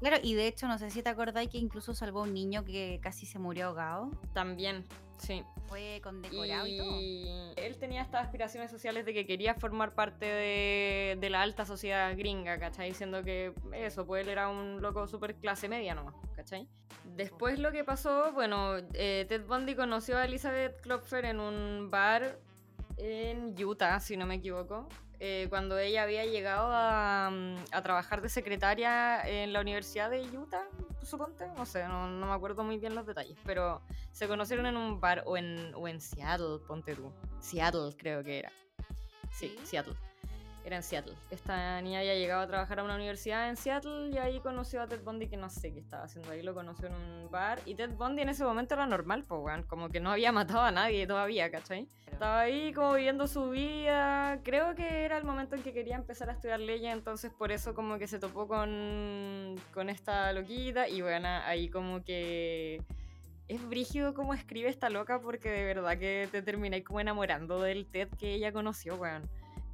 Claro, 0.00 0.18
y 0.22 0.34
de 0.34 0.46
hecho, 0.46 0.68
no 0.68 0.78
sé 0.78 0.90
si 0.90 1.02
te 1.02 1.08
acordáis 1.08 1.48
que 1.48 1.58
incluso 1.58 1.94
salvó 1.94 2.20
a 2.20 2.22
un 2.24 2.34
niño 2.34 2.64
que 2.64 3.00
casi 3.02 3.24
se 3.24 3.38
murió 3.38 3.68
ahogado. 3.68 4.10
También, 4.34 4.84
sí. 5.16 5.42
Fue 5.68 6.00
condecorado 6.02 6.66
y, 6.66 6.76
todo. 6.76 7.00
Él 7.56 7.76
tenía 7.78 8.02
estas 8.02 8.26
aspiraciones 8.26 8.70
sociales 8.70 9.06
de 9.06 9.14
que 9.14 9.26
quería 9.26 9.54
formar 9.54 9.94
parte 9.94 10.26
de, 10.26 11.16
de 11.18 11.30
la 11.30 11.40
alta 11.40 11.64
sociedad 11.64 12.14
gringa, 12.16 12.58
¿cachai? 12.58 12.90
Diciendo 12.90 13.22
que 13.24 13.54
eso, 13.72 14.06
pues 14.06 14.22
él 14.22 14.28
era 14.28 14.48
un 14.48 14.82
loco 14.82 15.08
súper 15.08 15.34
clase 15.36 15.68
media 15.68 15.94
nomás, 15.94 16.14
¿cachai? 16.36 16.68
Después 17.16 17.58
lo 17.58 17.72
que 17.72 17.82
pasó, 17.82 18.32
bueno, 18.32 18.76
eh, 18.92 19.24
Ted 19.28 19.46
Bundy 19.46 19.74
conoció 19.74 20.18
a 20.18 20.26
Elizabeth 20.26 20.80
Klopfer 20.82 21.24
en 21.24 21.40
un 21.40 21.90
bar 21.90 22.38
en 22.96 23.54
Utah, 23.62 24.00
si 24.00 24.16
no 24.16 24.26
me 24.26 24.36
equivoco. 24.36 24.88
Eh, 25.18 25.46
cuando 25.48 25.78
ella 25.78 26.02
había 26.02 26.26
llegado 26.26 26.68
mm, 26.68 27.56
a, 27.72 27.82
trabajar 27.82 28.20
de 28.20 28.28
secretaria 28.28 29.26
en 29.26 29.52
la 29.52 29.60
Universidad 29.60 30.10
de 30.10 30.20
Utah, 30.36 30.66
suponte, 31.02 31.46
no 31.56 31.64
sé, 31.64 31.88
no, 31.88 32.08
me 32.08 32.32
acuerdo 32.32 32.64
muy 32.64 32.78
bien 32.78 32.94
los 32.94 33.06
detalles, 33.06 33.38
pero 33.44 33.80
se 34.12 34.28
conocieron 34.28 34.66
en 34.66 34.76
un 34.76 35.00
bar 35.00 35.22
o 35.24 35.38
en, 35.38 35.74
o 35.74 35.88
en 35.88 36.00
Seattle, 36.00 36.58
ponte 36.66 36.94
tú. 36.94 37.10
Seattle 37.40 37.94
creo 37.96 38.22
que 38.22 38.40
era. 38.40 38.52
Sí, 39.32 39.56
Seattle. 39.64 39.94
Era 40.66 40.76
en 40.76 40.82
Seattle. 40.82 41.14
Esta 41.30 41.80
niña 41.80 42.00
había 42.00 42.16
llegado 42.16 42.40
a 42.42 42.46
trabajar 42.48 42.80
a 42.80 42.84
una 42.84 42.96
universidad 42.96 43.48
en 43.48 43.56
Seattle 43.56 44.10
y 44.10 44.18
ahí 44.18 44.40
conoció 44.40 44.82
a 44.82 44.88
Ted 44.88 45.00
Bundy 45.02 45.28
que 45.28 45.36
no 45.36 45.48
sé 45.48 45.72
qué 45.72 45.78
estaba 45.78 46.04
haciendo 46.04 46.30
ahí, 46.32 46.42
lo 46.42 46.54
conoció 46.54 46.88
en 46.88 46.94
un 46.94 47.30
bar 47.30 47.60
y 47.66 47.76
Ted 47.76 47.90
Bundy 47.90 48.22
en 48.22 48.30
ese 48.30 48.42
momento 48.44 48.74
era 48.74 48.84
normal, 48.84 49.24
pues 49.24 49.40
weón, 49.40 49.62
como 49.62 49.88
que 49.90 50.00
no 50.00 50.10
había 50.10 50.32
matado 50.32 50.62
a 50.62 50.72
nadie 50.72 51.06
todavía, 51.06 51.52
¿cachai? 51.52 51.88
Estaba 52.10 52.40
ahí 52.40 52.72
como 52.72 52.94
viviendo 52.94 53.28
su 53.28 53.50
vida, 53.50 54.40
creo 54.42 54.74
que 54.74 55.04
era 55.04 55.18
el 55.18 55.24
momento 55.24 55.54
en 55.54 55.62
que 55.62 55.72
quería 55.72 55.94
empezar 55.94 56.30
a 56.30 56.32
estudiar 56.32 56.58
leyes, 56.58 56.92
entonces 56.92 57.32
por 57.32 57.52
eso 57.52 57.72
como 57.72 57.98
que 57.98 58.08
se 58.08 58.18
topó 58.18 58.48
con, 58.48 59.54
con 59.72 59.88
esta 59.88 60.32
loquita 60.32 60.88
y 60.88 61.00
bueno, 61.00 61.28
ahí 61.44 61.68
como 61.68 62.02
que 62.02 62.82
es 63.46 63.68
brígido 63.68 64.14
como 64.14 64.34
escribe 64.34 64.68
esta 64.68 64.90
loca 64.90 65.20
porque 65.20 65.48
de 65.48 65.64
verdad 65.64 65.96
que 65.96 66.28
te 66.32 66.42
termináis 66.42 66.84
como 66.84 67.00
enamorando 67.00 67.60
del 67.60 67.86
Ted 67.86 68.08
que 68.18 68.34
ella 68.34 68.50
conoció, 68.52 68.96
weón. 68.96 69.22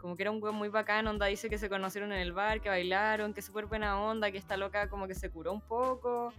Como 0.03 0.17
que 0.17 0.25
era 0.25 0.33
un 0.33 0.43
weón 0.43 0.57
muy 0.57 0.69
bacán, 0.69 1.07
onda 1.07 1.27
dice 1.27 1.49
que 1.49 1.59
se 1.59 1.69
conocieron 1.69 2.13
en 2.13 2.19
el 2.19 2.33
bar, 2.33 2.61
que 2.61 2.69
bailaron, 2.69 3.33
que 3.33 3.41
súper 3.41 3.67
buena 3.67 4.03
onda, 4.03 4.33
que 4.33 4.39
esta 4.39 4.57
loca 4.57 4.89
como 4.89 5.07
que 5.07 5.15
se 5.15 5.31
curó 5.31 5.53
un 5.53 5.61
poco. 5.61 6.33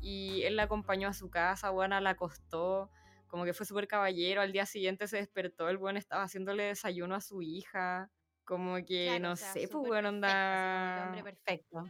Y 0.00 0.42
él 0.42 0.56
la 0.56 0.64
acompañó 0.64 1.06
a 1.06 1.12
su 1.12 1.30
casa, 1.30 1.70
weón, 1.70 1.90
la 1.90 2.10
acostó. 2.10 2.90
Como 3.28 3.44
que 3.44 3.52
fue 3.54 3.64
súper 3.66 3.86
caballero. 3.86 4.40
Al 4.40 4.50
día 4.50 4.66
siguiente 4.66 5.06
se 5.06 5.18
despertó, 5.18 5.68
el 5.68 5.76
weón 5.76 5.96
estaba 5.96 6.24
haciéndole 6.24 6.64
desayuno 6.64 7.14
a 7.14 7.20
su 7.20 7.40
hija. 7.40 8.10
Como 8.44 8.74
que, 8.84 9.06
Claro, 9.06 9.22
no 9.22 9.32
o 9.32 9.36
sea, 9.36 9.52
sé, 9.52 9.68
pues 9.68 9.70
perfecto, 9.70 9.88
como 9.94 10.08
onda. 10.08 11.04
Hombre 11.06 11.22
perfecto. 11.22 11.84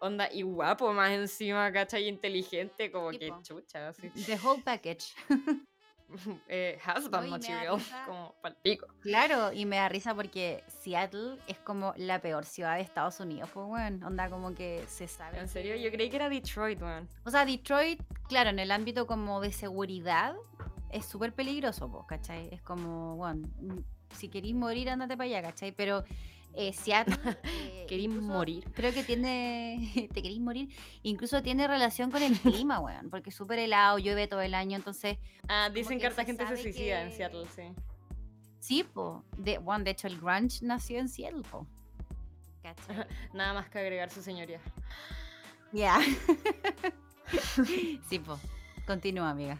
Onda 0.00 0.32
y 0.32 0.42
guapo 0.42 0.94
más 0.94 1.10
encima, 1.10 1.70
¿cachai? 1.70 2.08
Inteligente, 2.08 2.90
como 2.90 3.12
Sí, 3.12 3.18
que 3.18 3.32
chucha, 3.42 3.88
así. 3.88 4.08
The 4.08 4.38
whole 4.42 4.62
package. 4.62 5.14
eh, 6.48 6.78
husband 6.84 7.26
No, 7.26 7.30
material, 7.30 7.76
risa. 7.76 8.04
como 8.06 8.34
palpico. 8.40 8.86
Claro, 9.00 9.52
y 9.52 9.66
me 9.66 9.76
da 9.76 9.88
risa 9.88 10.14
porque 10.14 10.62
Seattle 10.68 11.38
es 11.46 11.58
como 11.58 11.94
la 11.96 12.20
peor 12.20 12.44
ciudad 12.44 12.76
de 12.76 12.82
Estados 12.82 13.20
Unidos, 13.20 13.50
pues 13.52 13.66
bueno, 13.66 14.06
onda 14.06 14.28
como 14.28 14.54
que 14.54 14.84
se 14.88 15.08
sabe. 15.08 15.38
En 15.38 15.48
serio, 15.48 15.76
yo 15.76 15.90
creí 15.90 16.10
que 16.10 16.16
era 16.16 16.28
Detroit, 16.28 16.80
weón. 16.80 17.08
O 17.24 17.30
sea, 17.30 17.44
Detroit, 17.44 18.02
claro, 18.28 18.50
en 18.50 18.58
el 18.58 18.70
ámbito 18.70 19.06
como 19.06 19.40
de 19.40 19.52
seguridad, 19.52 20.34
es 20.90 21.06
súper 21.06 21.32
peligroso, 21.32 21.90
pues, 21.90 22.04
¿cachai? 22.06 22.48
Es 22.52 22.62
como, 22.62 23.16
bueno, 23.16 23.48
mm, 23.60 23.78
si 24.14 24.28
querís 24.28 24.54
morir, 24.54 24.88
ándate 24.90 25.16
para 25.16 25.28
allá, 25.28 25.42
¿cachai? 25.42 25.72
Pero 25.72 26.04
eh, 26.54 26.72
Seattle... 26.72 27.16
eh, 27.84 27.86
Querís 27.86 28.06
incluso 28.06 28.26
morir. 28.26 28.64
Creo 28.74 28.92
que 28.92 29.04
tiene... 29.04 29.92
te 30.12 30.22
querís 30.22 30.40
morir. 30.40 30.68
Incluso 31.02 31.42
tiene 31.42 31.68
relación 31.68 32.10
con 32.10 32.22
el 32.22 32.38
clima, 32.38 32.80
weón, 32.80 33.10
porque 33.10 33.30
es 33.30 33.36
súper 33.36 33.58
helado, 33.58 33.98
llueve 33.98 34.26
todo 34.26 34.40
el 34.40 34.54
año, 34.54 34.76
entonces... 34.76 35.18
Ah, 35.48 35.70
dicen 35.72 35.98
que 35.98 36.06
harta 36.06 36.24
gente 36.24 36.46
se 36.46 36.56
suicida 36.56 37.02
en 37.02 37.12
Seattle, 37.12 37.46
sí. 37.54 37.62
Sí, 38.60 38.82
po. 38.82 39.24
De, 39.36 39.58
bueno, 39.58 39.84
de 39.84 39.90
hecho, 39.90 40.06
el 40.06 40.18
grunge 40.18 40.60
nació 40.62 40.98
en 40.98 41.08
Seattle, 41.08 41.42
po. 41.50 41.66
Nada 43.34 43.54
más 43.54 43.68
que 43.68 43.78
agregar 43.78 44.10
su 44.10 44.22
señoría. 44.22 44.60
Ya. 45.72 46.00
sí, 48.08 48.18
po. 48.18 48.38
Continúa, 48.86 49.30
amiga. 49.30 49.58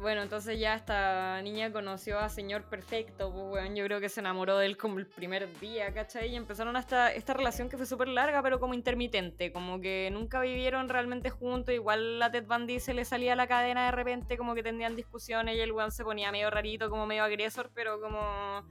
Bueno, 0.00 0.22
entonces 0.22 0.60
ya 0.60 0.76
esta 0.76 1.42
niña 1.42 1.72
conoció 1.72 2.20
a 2.20 2.28
Señor 2.28 2.62
Perfecto, 2.62 3.32
pues, 3.32 3.64
weón, 3.64 3.74
yo 3.74 3.84
creo 3.84 4.00
que 4.00 4.08
se 4.08 4.20
enamoró 4.20 4.56
de 4.56 4.66
él 4.66 4.76
como 4.76 5.00
el 5.00 5.08
primer 5.08 5.52
día, 5.58 5.92
¿cachai? 5.92 6.30
Y 6.30 6.36
empezaron 6.36 6.76
esta, 6.76 7.12
esta 7.12 7.34
relación 7.34 7.68
que 7.68 7.76
fue 7.76 7.84
súper 7.84 8.06
larga, 8.06 8.40
pero 8.40 8.60
como 8.60 8.74
intermitente, 8.74 9.50
como 9.50 9.80
que 9.80 10.08
nunca 10.12 10.40
vivieron 10.40 10.88
realmente 10.88 11.30
juntos, 11.30 11.74
igual 11.74 12.22
a 12.22 12.30
Ted 12.30 12.46
Bundy 12.46 12.78
se 12.78 12.94
le 12.94 13.04
salía 13.04 13.34
la 13.34 13.48
cadena 13.48 13.86
de 13.86 13.90
repente, 13.90 14.38
como 14.38 14.54
que 14.54 14.62
tendrían 14.62 14.94
discusiones 14.94 15.56
y 15.56 15.60
el 15.60 15.72
weón 15.72 15.90
se 15.90 16.04
ponía 16.04 16.30
medio 16.30 16.48
rarito, 16.48 16.90
como 16.90 17.04
medio 17.04 17.24
agresor, 17.24 17.72
pero 17.74 18.00
como 18.00 18.62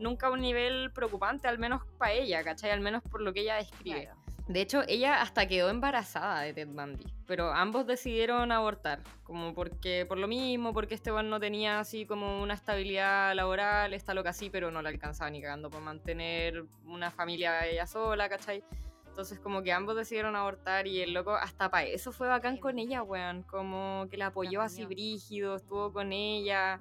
nunca 0.00 0.26
a 0.26 0.30
un 0.30 0.40
nivel 0.40 0.90
preocupante, 0.92 1.46
al 1.46 1.60
menos 1.60 1.82
para 1.96 2.12
ella, 2.12 2.42
¿cachai? 2.42 2.72
Al 2.72 2.80
menos 2.80 3.04
por 3.04 3.20
lo 3.20 3.32
que 3.32 3.42
ella 3.42 3.54
describe. 3.54 4.10
De 4.52 4.60
hecho, 4.60 4.82
ella 4.86 5.22
hasta 5.22 5.48
quedó 5.48 5.70
embarazada 5.70 6.42
de 6.42 6.52
Ted 6.52 6.68
Bundy, 6.68 7.06
pero 7.26 7.54
ambos 7.54 7.86
decidieron 7.86 8.52
abortar, 8.52 9.00
como 9.22 9.54
porque 9.54 10.04
por 10.06 10.18
lo 10.18 10.28
mismo, 10.28 10.74
porque 10.74 10.94
este 10.94 11.10
weón 11.10 11.30
no 11.30 11.40
tenía 11.40 11.80
así 11.80 12.04
como 12.04 12.42
una 12.42 12.52
estabilidad 12.52 13.34
laboral, 13.34 13.94
está 13.94 14.12
loca 14.12 14.28
así, 14.28 14.50
pero 14.50 14.70
no 14.70 14.82
la 14.82 14.90
alcanzaba 14.90 15.30
ni 15.30 15.40
cagando 15.40 15.70
por 15.70 15.80
mantener 15.80 16.66
una 16.84 17.10
familia 17.10 17.66
ella 17.66 17.86
sola, 17.86 18.28
¿cachai? 18.28 18.62
Entonces 19.06 19.40
como 19.40 19.62
que 19.62 19.72
ambos 19.72 19.96
decidieron 19.96 20.36
abortar 20.36 20.86
y 20.86 21.00
el 21.00 21.14
loco 21.14 21.34
hasta 21.34 21.70
para 21.70 21.86
eso 21.86 22.12
fue 22.12 22.28
bacán 22.28 22.58
con 22.58 22.78
ella, 22.78 23.02
weón, 23.02 23.44
como 23.44 24.06
que 24.10 24.18
la 24.18 24.26
apoyó 24.26 24.60
así 24.60 24.84
brígido, 24.84 25.56
estuvo 25.56 25.94
con 25.94 26.12
ella. 26.12 26.78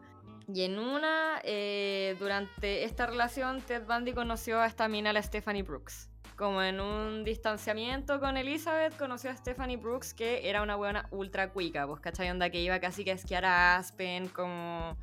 Y 0.53 0.63
en 0.63 0.77
una, 0.77 1.39
eh, 1.45 2.17
durante 2.19 2.83
esta 2.83 3.05
relación, 3.05 3.61
Ted 3.61 3.83
Bundy 3.87 4.11
conoció 4.11 4.59
a 4.59 4.65
esta 4.65 4.89
mina, 4.89 5.13
la 5.13 5.21
Stephanie 5.23 5.63
Brooks. 5.63 6.10
Como 6.41 6.63
en 6.63 6.81
un 6.81 7.23
distanciamiento 7.23 8.19
con 8.19 8.35
Elizabeth, 8.35 8.97
conoció 8.97 9.29
a 9.29 9.37
Stephanie 9.37 9.77
Brooks, 9.77 10.15
que 10.15 10.49
era 10.49 10.63
una 10.63 10.75
buena 10.75 11.07
ultra 11.11 11.51
cuica, 11.51 11.85
pues, 11.85 12.01
¿cachai? 12.01 12.31
Onda 12.31 12.49
que 12.49 12.59
iba 12.59 12.79
casi 12.79 13.03
que 13.03 13.11
a 13.11 13.13
esquiar 13.13 13.45
a 13.45 13.75
Aspen, 13.75 14.27
como 14.29 14.97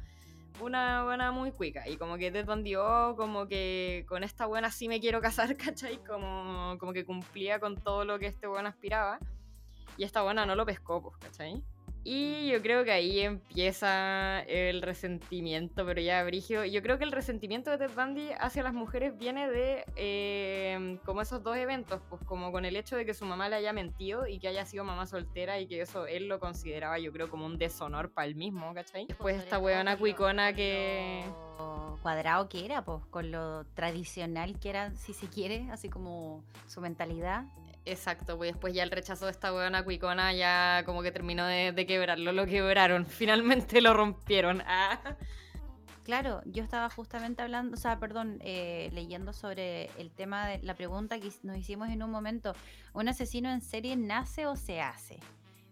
una 0.60 1.04
buena 1.04 1.30
muy 1.30 1.52
cuica. 1.52 1.88
Y 1.88 1.96
como 1.96 2.18
que 2.18 2.32
Ted 2.32 2.48
oh, 2.76 3.14
como 3.16 3.46
que 3.46 4.04
con 4.08 4.24
esta 4.24 4.46
buena 4.46 4.72
sí 4.72 4.88
me 4.88 4.98
quiero 4.98 5.20
casar, 5.20 5.56
¿cachai? 5.56 5.98
Como, 5.98 6.76
como 6.76 6.92
que 6.92 7.04
cumplía 7.04 7.60
con 7.60 7.76
todo 7.76 8.04
lo 8.04 8.18
que 8.18 8.26
este 8.26 8.48
buena 8.48 8.70
aspiraba. 8.70 9.20
Y 9.96 10.02
esta 10.02 10.22
buena 10.22 10.44
no 10.44 10.56
lo 10.56 10.66
pescó, 10.66 11.00
pues, 11.00 11.18
¿cachai? 11.18 11.62
Y 12.10 12.48
yo 12.48 12.62
creo 12.62 12.84
que 12.84 12.90
ahí 12.90 13.20
empieza 13.20 14.40
el 14.44 14.80
resentimiento, 14.80 15.84
pero 15.84 16.00
ya 16.00 16.24
brigio. 16.24 16.64
Yo 16.64 16.80
creo 16.80 16.96
que 16.96 17.04
el 17.04 17.12
resentimiento 17.12 17.70
de 17.70 17.76
Ted 17.76 17.90
Bundy 17.94 18.30
hacia 18.40 18.62
las 18.62 18.72
mujeres 18.72 19.18
viene 19.18 19.46
de 19.46 19.84
eh, 19.94 20.98
como 21.04 21.20
esos 21.20 21.42
dos 21.42 21.58
eventos, 21.58 22.00
pues 22.08 22.22
como 22.24 22.50
con 22.50 22.64
el 22.64 22.76
hecho 22.76 22.96
de 22.96 23.04
que 23.04 23.12
su 23.12 23.26
mamá 23.26 23.50
le 23.50 23.56
haya 23.56 23.74
mentido 23.74 24.26
y 24.26 24.38
que 24.38 24.48
haya 24.48 24.64
sido 24.64 24.84
mamá 24.84 25.04
soltera 25.04 25.60
y 25.60 25.66
que 25.66 25.82
eso 25.82 26.06
él 26.06 26.28
lo 26.28 26.40
consideraba 26.40 26.98
yo 26.98 27.12
creo 27.12 27.28
como 27.28 27.44
un 27.44 27.58
deshonor 27.58 28.10
para 28.10 28.26
él 28.26 28.36
mismo, 28.36 28.72
¿cachai? 28.72 29.04
Después 29.06 29.34
Sobre 29.34 29.44
esta 29.44 29.58
weona 29.58 29.98
cuicona 29.98 30.46
con 30.46 30.56
que... 30.56 31.24
lo 31.58 31.98
cuadrado 32.00 32.48
que 32.48 32.64
era, 32.64 32.86
pues, 32.86 33.04
con 33.10 33.30
lo 33.30 33.66
tradicional 33.74 34.58
que 34.58 34.70
era, 34.70 34.94
si 34.94 35.12
se 35.12 35.28
quiere, 35.28 35.68
así 35.70 35.90
como 35.90 36.42
su 36.68 36.80
mentalidad. 36.80 37.44
Exacto, 37.88 38.36
pues 38.36 38.52
después 38.52 38.74
ya 38.74 38.82
el 38.82 38.90
rechazo 38.90 39.24
de 39.24 39.30
esta 39.30 39.52
weona 39.52 39.82
cuicona 39.82 40.34
ya 40.34 40.82
como 40.84 41.02
que 41.02 41.10
terminó 41.10 41.46
de, 41.46 41.72
de 41.72 41.86
quebrarlo, 41.86 42.32
lo 42.32 42.44
quebraron, 42.44 43.06
finalmente 43.06 43.80
lo 43.80 43.94
rompieron. 43.94 44.62
Ah. 44.66 45.00
Claro, 46.04 46.42
yo 46.44 46.62
estaba 46.62 46.90
justamente 46.90 47.42
hablando, 47.42 47.74
o 47.74 47.76
sea, 47.78 47.98
perdón, 47.98 48.38
eh, 48.40 48.90
leyendo 48.92 49.32
sobre 49.32 49.86
el 49.98 50.10
tema 50.10 50.48
de 50.48 50.62
la 50.62 50.74
pregunta 50.74 51.18
que 51.18 51.30
nos 51.42 51.56
hicimos 51.56 51.88
en 51.88 52.02
un 52.02 52.10
momento, 52.10 52.52
¿un 52.92 53.08
asesino 53.08 53.50
en 53.50 53.62
serie 53.62 53.96
nace 53.96 54.46
o 54.46 54.54
se 54.56 54.82
hace? 54.82 55.18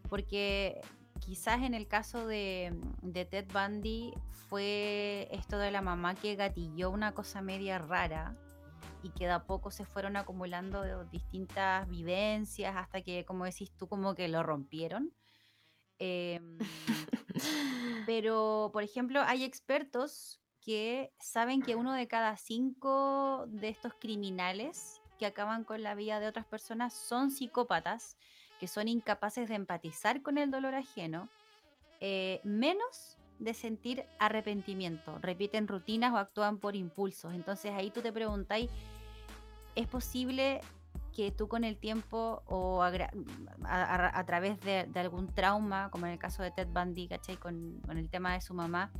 Porque 0.08 0.80
quizás 1.20 1.62
en 1.62 1.74
el 1.74 1.86
caso 1.86 2.26
de, 2.26 2.74
de 3.02 3.24
Ted 3.26 3.46
Bundy 3.52 4.14
fue 4.48 5.28
esto 5.32 5.58
de 5.58 5.70
la 5.70 5.82
mamá 5.82 6.14
que 6.14 6.34
gatilló 6.34 6.90
una 6.90 7.12
cosa 7.12 7.42
media 7.42 7.78
rara 7.78 8.36
y 9.06 9.10
que 9.10 9.26
de 9.26 9.32
a 9.32 9.44
poco 9.44 9.70
se 9.70 9.84
fueron 9.84 10.16
acumulando 10.16 11.04
distintas 11.04 11.88
vivencias 11.88 12.74
hasta 12.76 13.02
que, 13.02 13.24
como 13.24 13.44
decís 13.44 13.70
tú, 13.76 13.88
como 13.88 14.14
que 14.14 14.28
lo 14.28 14.42
rompieron. 14.42 15.12
Em, 15.98 16.58
pero, 18.06 18.70
por 18.72 18.82
ejemplo, 18.82 19.22
hay 19.22 19.44
expertos 19.44 20.40
que 20.60 21.12
saben 21.20 21.62
que 21.62 21.76
uno 21.76 21.92
de 21.92 22.08
cada 22.08 22.36
cinco 22.36 23.44
de 23.46 23.68
estos 23.68 23.94
criminales 23.94 25.00
que 25.18 25.26
acaban 25.26 25.62
con 25.62 25.82
la 25.82 25.94
vida 25.94 26.18
de 26.18 26.26
otras 26.26 26.46
personas 26.46 26.92
son 26.92 27.30
psicópatas, 27.30 28.16
que 28.58 28.66
son 28.66 28.88
incapaces 28.88 29.48
de 29.48 29.54
empatizar 29.54 30.22
con 30.22 30.36
el 30.38 30.50
dolor 30.50 30.74
ajeno, 30.74 31.28
eh, 32.00 32.40
menos 32.42 33.16
de 33.38 33.54
sentir 33.54 34.04
arrepentimiento, 34.18 35.18
repiten 35.18 35.68
rutinas 35.68 36.12
o 36.12 36.16
actúan 36.16 36.58
por 36.58 36.74
impulsos. 36.74 37.34
Entonces 37.34 37.72
ahí 37.72 37.90
tú 37.90 38.00
te 38.00 38.12
preguntáis, 38.12 38.70
¿es 39.76 39.86
posible 39.86 40.60
que 41.14 41.30
tú 41.30 41.48
con 41.48 41.64
el 41.64 41.78
tiempo 41.78 42.42
o 42.46 42.82
a, 42.82 44.24
través 44.26 44.60
de, 44.60 44.86
algún 44.96 45.28
trauma, 45.28 45.90
como 45.90 46.06
en 46.06 46.12
el 46.12 46.18
caso 46.18 46.42
de 46.42 46.50
Ted 46.50 46.68
Bundy, 46.68 47.08
¿cachai? 47.08 47.36
Con, 47.36 47.80
con 47.86 47.96
el 47.96 48.10
tema 48.10 48.34
de 48.34 48.40
su 48.42 48.52
mamá, 48.52 48.90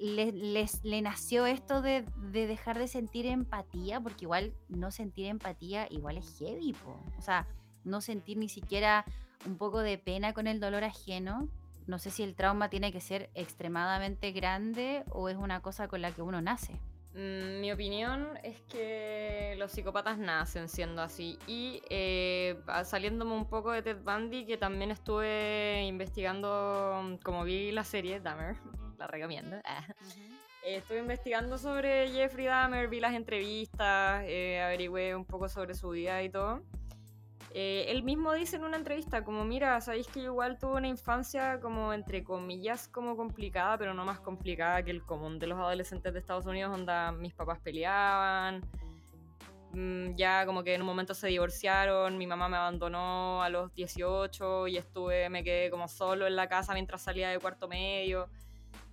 le, 0.00 0.32
les- 0.32 0.82
le 0.84 1.02
nació 1.02 1.44
esto 1.46 1.82
de, 1.82 2.04
de 2.30 2.46
dejar 2.46 2.78
de 2.78 2.88
sentir 2.88 3.26
empatía, 3.26 4.00
porque 4.00 4.24
igual 4.24 4.54
no 4.68 4.90
sentir 4.90 5.26
empatía 5.26 5.86
igual 5.90 6.16
es 6.16 6.38
heavy, 6.38 6.72
po. 6.72 6.98
o 7.18 7.22
sea, 7.22 7.46
no 7.84 8.00
sentir 8.00 8.38
ni 8.38 8.48
siquiera 8.48 9.04
un 9.46 9.56
poco 9.58 9.80
de 9.80 9.98
pena 9.98 10.32
con 10.32 10.46
el 10.46 10.60
dolor 10.60 10.84
ajeno. 10.84 11.48
No 11.86 11.98
sé 11.98 12.10
si 12.10 12.22
el 12.22 12.34
trauma 12.34 12.68
tiene 12.68 12.92
que 12.92 13.00
ser 13.00 13.30
extremadamente 13.34 14.32
grande 14.32 15.04
o 15.10 15.28
es 15.28 15.36
una 15.36 15.60
cosa 15.62 15.88
con 15.88 16.02
la 16.02 16.12
que 16.12 16.22
uno 16.22 16.40
nace. 16.42 16.78
Mm, 17.14 17.60
Mi 17.60 17.72
opinión 17.72 18.38
es 18.42 18.60
que 18.62 19.54
los 19.58 19.72
psicópatas 19.72 20.18
nacen 20.18 20.68
siendo 20.68 21.02
así. 21.02 21.38
Y 21.46 21.82
eh, 21.90 22.60
saliéndome 22.84 23.32
un 23.32 23.48
poco 23.48 23.72
de 23.72 23.82
Ted 23.82 23.98
Bundy, 24.04 24.44
que 24.46 24.56
también 24.56 24.90
estuve 24.90 25.84
investigando, 25.86 27.18
como 27.24 27.44
vi 27.44 27.72
la 27.72 27.84
serie 27.84 28.20
Dahmer, 28.20 28.56
la 28.98 29.06
recomiendo. 29.06 29.56
ah, 29.64 29.84
Eh, 30.64 30.76
estuve 30.76 30.98
investigando 30.98 31.56
sobre 31.56 32.10
Jeffrey 32.10 32.46
Dahmer, 32.46 32.88
vi 32.88 33.00
las 33.00 33.14
entrevistas, 33.14 34.24
eh, 34.26 34.60
averigüé 34.60 35.14
un 35.14 35.24
poco 35.24 35.48
sobre 35.48 35.74
su 35.74 35.90
vida 35.90 36.22
y 36.22 36.28
todo. 36.30 36.62
Eh, 37.54 37.86
él 37.88 38.02
mismo 38.02 38.32
dice 38.34 38.56
en 38.56 38.64
una 38.64 38.76
entrevista, 38.76 39.24
como 39.24 39.44
mira, 39.44 39.80
sabéis 39.80 40.06
que 40.08 40.20
yo 40.20 40.32
igual 40.32 40.58
tuve 40.58 40.76
una 40.76 40.88
infancia 40.88 41.60
como 41.60 41.92
entre 41.92 42.22
comillas 42.22 42.88
como 42.88 43.16
complicada, 43.16 43.78
pero 43.78 43.94
no 43.94 44.04
más 44.04 44.20
complicada 44.20 44.82
que 44.82 44.90
el 44.90 45.02
común 45.02 45.38
de 45.38 45.46
los 45.46 45.58
adolescentes 45.58 46.12
de 46.12 46.18
Estados 46.18 46.46
Unidos, 46.46 46.70
donde 46.70 46.92
mis 47.18 47.32
papás 47.32 47.58
peleaban, 47.60 48.62
mm, 49.72 50.14
ya 50.16 50.44
como 50.44 50.62
que 50.62 50.74
en 50.74 50.82
un 50.82 50.86
momento 50.86 51.14
se 51.14 51.28
divorciaron, 51.28 52.18
mi 52.18 52.26
mamá 52.26 52.48
me 52.48 52.58
abandonó 52.58 53.42
a 53.42 53.48
los 53.48 53.72
18 53.74 54.66
y 54.68 54.76
estuve, 54.76 55.30
me 55.30 55.42
quedé 55.42 55.70
como 55.70 55.88
solo 55.88 56.26
en 56.26 56.36
la 56.36 56.48
casa 56.48 56.74
mientras 56.74 57.02
salía 57.02 57.30
de 57.30 57.38
cuarto 57.38 57.66
medio. 57.66 58.28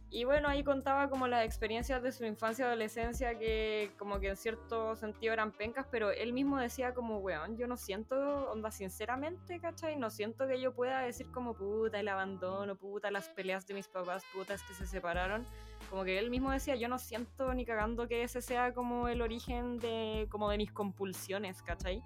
Y 0.09 0.23
bueno, 0.23 0.47
ahí 0.47 0.63
contaba 0.63 1.09
como 1.09 1.27
las 1.27 1.43
experiencias 1.43 2.01
de 2.01 2.11
su 2.11 2.25
infancia 2.25 2.63
y 2.63 2.67
adolescencia 2.67 3.37
que 3.37 3.91
como 3.97 4.19
que 4.19 4.29
en 4.29 4.37
cierto 4.37 4.95
sentido 4.95 5.33
eran 5.33 5.51
pencas, 5.51 5.87
pero 5.91 6.11
él 6.11 6.31
mismo 6.31 6.57
decía 6.57 6.93
como, 6.93 7.17
weón, 7.17 7.57
yo 7.57 7.67
no 7.67 7.75
siento, 7.75 8.51
onda, 8.51 8.71
sinceramente, 8.71 9.59
¿cachai? 9.59 9.97
No 9.97 10.09
siento 10.09 10.47
que 10.47 10.61
yo 10.61 10.73
pueda 10.73 11.01
decir 11.01 11.31
como, 11.31 11.53
puta, 11.53 11.99
el 11.99 12.07
abandono, 12.07 12.75
puta, 12.75 13.11
las 13.11 13.27
peleas 13.29 13.67
de 13.67 13.73
mis 13.73 13.87
papás, 13.87 14.23
putas 14.33 14.61
que 14.63 14.73
se 14.73 14.85
separaron. 14.85 15.45
Como 15.89 16.03
que 16.03 16.17
él 16.17 16.29
mismo 16.29 16.51
decía, 16.51 16.75
yo 16.75 16.87
no 16.87 16.99
siento 16.99 17.53
ni 17.53 17.65
cagando 17.65 18.07
que 18.07 18.23
ese 18.23 18.41
sea 18.41 18.73
como 18.73 19.07
el 19.07 19.21
origen 19.21 19.79
de, 19.79 20.27
como 20.29 20.49
de 20.49 20.57
mis 20.57 20.71
compulsiones, 20.71 21.61
¿cachai? 21.61 22.01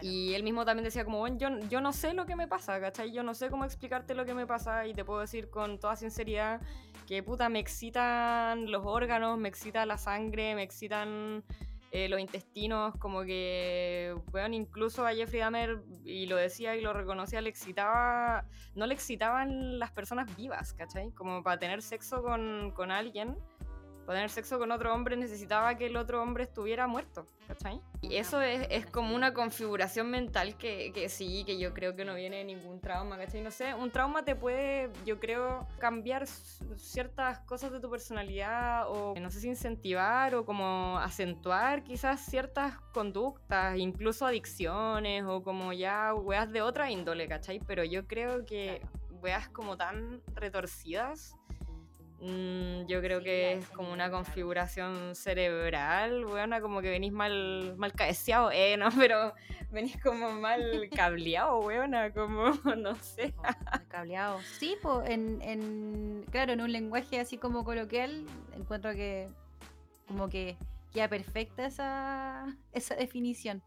Y 0.00 0.34
él 0.34 0.42
mismo 0.42 0.64
también 0.64 0.84
decía 0.84 1.04
como, 1.04 1.18
bueno, 1.18 1.36
yo, 1.38 1.48
yo 1.68 1.80
no 1.80 1.92
sé 1.92 2.14
lo 2.14 2.26
que 2.26 2.36
me 2.36 2.48
pasa, 2.48 2.80
¿cachai? 2.80 3.12
Yo 3.12 3.22
no 3.22 3.34
sé 3.34 3.50
cómo 3.50 3.64
explicarte 3.64 4.14
lo 4.14 4.24
que 4.24 4.34
me 4.34 4.46
pasa 4.46 4.86
y 4.86 4.94
te 4.94 5.04
puedo 5.04 5.20
decir 5.20 5.50
con 5.50 5.78
toda 5.78 5.96
sinceridad 5.96 6.60
que 7.06 7.22
puta, 7.22 7.48
me 7.48 7.58
excitan 7.58 8.70
los 8.70 8.86
órganos, 8.86 9.38
me 9.38 9.48
excita 9.48 9.84
la 9.86 9.98
sangre, 9.98 10.54
me 10.54 10.62
excitan 10.62 11.44
eh, 11.94 12.08
los 12.08 12.20
intestinos, 12.20 12.96
como 12.96 13.22
que, 13.22 14.16
bueno, 14.30 14.54
incluso 14.54 15.06
a 15.06 15.12
Jeffrey 15.12 15.40
Dahmer, 15.40 15.82
y 16.04 16.24
lo 16.24 16.36
decía 16.36 16.74
y 16.74 16.80
lo 16.80 16.94
reconocía, 16.94 17.42
le 17.42 17.50
excitaba, 17.50 18.46
no 18.74 18.86
le 18.86 18.94
excitaban 18.94 19.78
las 19.78 19.90
personas 19.90 20.34
vivas, 20.34 20.72
¿cachai? 20.72 21.10
Como 21.10 21.42
para 21.42 21.58
tener 21.58 21.82
sexo 21.82 22.22
con, 22.22 22.72
con 22.74 22.90
alguien 22.90 23.36
para 24.06 24.18
tener 24.18 24.30
sexo 24.30 24.58
con 24.58 24.72
otro 24.72 24.92
hombre 24.94 25.16
necesitaba 25.16 25.76
que 25.76 25.86
el 25.86 25.96
otro 25.96 26.22
hombre 26.22 26.44
estuviera 26.44 26.86
muerto, 26.86 27.26
¿cachai? 27.46 27.80
Y 28.00 28.16
eso 28.16 28.40
es, 28.40 28.66
es 28.70 28.86
como 28.86 29.14
una 29.14 29.32
configuración 29.32 30.10
mental 30.10 30.56
que, 30.56 30.92
que, 30.92 31.08
sí, 31.08 31.44
que 31.44 31.58
yo 31.58 31.72
creo 31.72 31.94
que 31.94 32.04
no 32.04 32.14
viene 32.14 32.38
de 32.38 32.44
ningún 32.44 32.80
trauma, 32.80 33.16
¿cachai? 33.16 33.42
No 33.42 33.50
sé, 33.50 33.74
un 33.74 33.90
trauma 33.90 34.24
te 34.24 34.34
puede, 34.34 34.90
yo 35.06 35.20
creo, 35.20 35.66
cambiar 35.78 36.26
ciertas 36.76 37.40
cosas 37.40 37.70
de 37.72 37.80
tu 37.80 37.90
personalidad 37.90 38.88
o, 38.88 39.14
no 39.20 39.30
sé 39.30 39.40
si 39.40 39.48
incentivar 39.48 40.34
o 40.34 40.44
como 40.44 40.98
acentuar 40.98 41.84
quizás 41.84 42.24
ciertas 42.24 42.78
conductas, 42.92 43.78
incluso 43.78 44.26
adicciones 44.26 45.24
o 45.24 45.42
como 45.42 45.72
ya 45.72 46.14
weas 46.14 46.50
de 46.50 46.62
otra 46.62 46.90
índole, 46.90 47.28
¿cachai? 47.28 47.60
Pero 47.60 47.84
yo 47.84 48.06
creo 48.06 48.44
que 48.44 48.82
weas 49.22 49.48
como 49.48 49.76
tan 49.76 50.20
retorcidas 50.34 51.36
Mm, 52.24 52.86
yo 52.86 53.00
creo 53.00 53.20
que 53.20 53.54
es 53.54 53.68
como 53.70 53.92
una 53.92 54.08
configuración 54.08 55.16
cerebral, 55.16 56.24
buena, 56.24 56.60
como 56.60 56.80
que 56.80 56.88
venís 56.88 57.12
mal, 57.12 57.74
mal 57.76 57.92
cabeceado, 57.92 58.52
eh, 58.52 58.76
no, 58.76 58.86
pero 59.08 59.34
venís 59.72 60.00
como 60.00 60.30
mal 60.30 60.88
cableado, 60.94 61.58
weona, 61.58 62.12
como, 62.12 62.52
no 62.78 62.94
sé. 62.94 63.34
cableado. 63.88 64.40
Sí, 64.42 64.76
pues, 64.80 65.10
en, 65.10 65.42
en, 65.42 66.24
claro, 66.30 66.52
en 66.52 66.60
un 66.60 66.70
lenguaje 66.70 67.18
así 67.18 67.38
como 67.38 67.64
coloquial, 67.64 68.24
encuentro 68.54 68.92
que 68.92 69.28
como 70.06 70.28
que 70.28 70.56
queda 70.92 71.08
perfecta 71.08 71.66
esa, 71.66 72.56
esa 72.72 72.94
definición. 72.94 73.64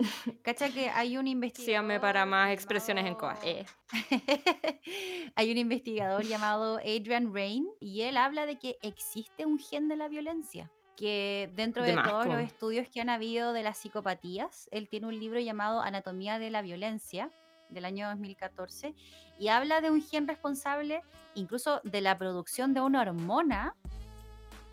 Cacha 0.42 0.70
que 0.70 0.88
hay 0.90 1.16
un 1.16 1.26
investigador. 1.26 1.66
Síganme 1.66 2.00
para 2.00 2.26
más 2.26 2.52
expresiones 2.52 3.06
en 3.06 3.14
COA. 3.14 3.38
Eh. 3.42 3.66
hay 5.34 5.50
un 5.50 5.58
investigador 5.58 6.24
llamado 6.24 6.78
Adrian 6.78 7.34
Rain 7.34 7.68
y 7.80 8.02
él 8.02 8.16
habla 8.16 8.46
de 8.46 8.58
que 8.58 8.78
existe 8.82 9.46
un 9.46 9.58
gen 9.58 9.88
de 9.88 9.96
la 9.96 10.08
violencia. 10.08 10.70
Que 10.96 11.50
dentro 11.54 11.82
de, 11.82 11.94
todos 11.94 12.26
los 12.26 12.40
estudios 12.40 12.88
que 12.88 13.00
han 13.00 13.08
habido 13.08 13.54
de 13.54 13.62
las 13.62 13.78
psicopatías, 13.78 14.68
él 14.70 14.88
tiene 14.88 15.06
un 15.06 15.18
libro 15.18 15.40
llamado 15.40 15.80
Anatomía 15.80 16.38
de 16.38 16.50
la 16.50 16.60
Violencia 16.60 17.30
del 17.70 17.86
año 17.86 18.08
2014 18.08 18.94
y 19.38 19.48
habla 19.48 19.80
de 19.80 19.90
un 19.90 20.02
gen 20.02 20.28
responsable 20.28 21.00
incluso 21.34 21.80
de 21.84 22.02
la 22.02 22.18
producción 22.18 22.74
de 22.74 22.82
una 22.82 23.00
hormona 23.00 23.74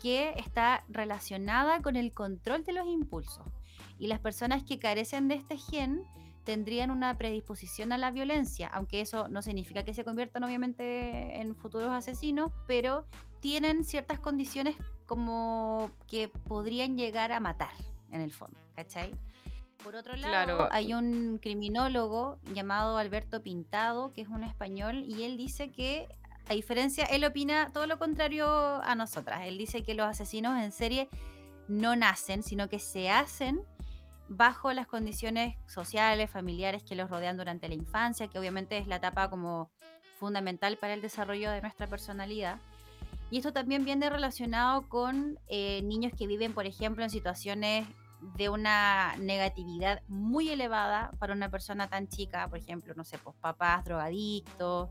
que 0.02 0.34
está 0.36 0.84
relacionada 0.88 1.80
con 1.80 1.96
el 1.96 2.12
control 2.12 2.64
de 2.64 2.72
los 2.72 2.86
impulsos. 2.86 3.46
Y 3.98 4.06
las 4.06 4.20
personas 4.20 4.62
que 4.64 4.78
carecen 4.78 5.28
de 5.28 5.34
este 5.34 5.56
gen 5.56 6.04
tendrían 6.44 6.90
una 6.90 7.18
predisposición 7.18 7.92
a 7.92 7.98
la 7.98 8.10
violencia, 8.10 8.68
aunque 8.68 9.02
eso 9.02 9.28
no 9.28 9.42
significa 9.42 9.84
que 9.84 9.92
se 9.92 10.02
conviertan 10.02 10.44
obviamente 10.44 11.40
en 11.40 11.54
futuros 11.54 11.90
asesinos, 11.90 12.52
pero 12.66 13.04
tienen 13.40 13.84
ciertas 13.84 14.18
condiciones 14.18 14.76
como 15.04 15.90
que 16.06 16.28
podrían 16.28 16.96
llegar 16.96 17.32
a 17.32 17.40
matar 17.40 17.72
en 18.10 18.22
el 18.22 18.32
fondo, 18.32 18.58
¿cachai? 18.74 19.14
Por 19.82 19.94
otro 19.94 20.16
lado, 20.16 20.68
hay 20.72 20.94
un 20.94 21.38
criminólogo 21.38 22.38
llamado 22.52 22.98
Alberto 22.98 23.42
Pintado, 23.42 24.12
que 24.12 24.22
es 24.22 24.28
un 24.28 24.42
español, 24.42 25.04
y 25.06 25.22
él 25.22 25.36
dice 25.36 25.70
que, 25.70 26.08
a 26.48 26.54
diferencia, 26.54 27.04
él 27.04 27.24
opina 27.24 27.70
todo 27.72 27.86
lo 27.86 27.98
contrario 27.98 28.48
a 28.82 28.94
nosotras. 28.94 29.42
Él 29.44 29.56
dice 29.56 29.82
que 29.82 29.94
los 29.94 30.06
asesinos 30.06 30.60
en 30.60 30.72
serie 30.72 31.08
no 31.68 31.94
nacen, 31.94 32.42
sino 32.42 32.68
que 32.68 32.78
se 32.78 33.10
hacen 33.10 33.60
bajo 34.28 34.72
las 34.72 34.86
condiciones 34.86 35.56
sociales, 35.66 36.30
familiares 36.30 36.82
que 36.82 36.94
los 36.94 37.10
rodean 37.10 37.36
durante 37.36 37.68
la 37.68 37.74
infancia, 37.74 38.28
que 38.28 38.38
obviamente 38.38 38.78
es 38.78 38.86
la 38.86 38.96
etapa 38.96 39.30
como 39.30 39.70
fundamental 40.18 40.76
para 40.76 40.94
el 40.94 41.00
desarrollo 41.00 41.50
de 41.50 41.62
nuestra 41.62 41.86
personalidad. 41.86 42.58
Y 43.30 43.38
esto 43.38 43.52
también 43.52 43.84
viene 43.84 44.08
relacionado 44.08 44.88
con 44.88 45.38
eh, 45.48 45.82
niños 45.82 46.12
que 46.16 46.26
viven, 46.26 46.52
por 46.52 46.66
ejemplo, 46.66 47.04
en 47.04 47.10
situaciones 47.10 47.86
de 48.36 48.48
una 48.48 49.14
negatividad 49.18 50.02
muy 50.08 50.48
elevada 50.48 51.12
para 51.18 51.32
una 51.32 51.50
persona 51.50 51.88
tan 51.88 52.08
chica, 52.08 52.48
por 52.48 52.58
ejemplo, 52.58 52.94
no 52.96 53.04
sé, 53.04 53.18
pues 53.18 53.36
papás 53.36 53.84
drogadictos, 53.84 54.88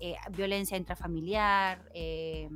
eh, 0.00 0.16
violencia 0.30 0.76
intrafamiliar, 0.76 1.84
eh, 1.92 2.48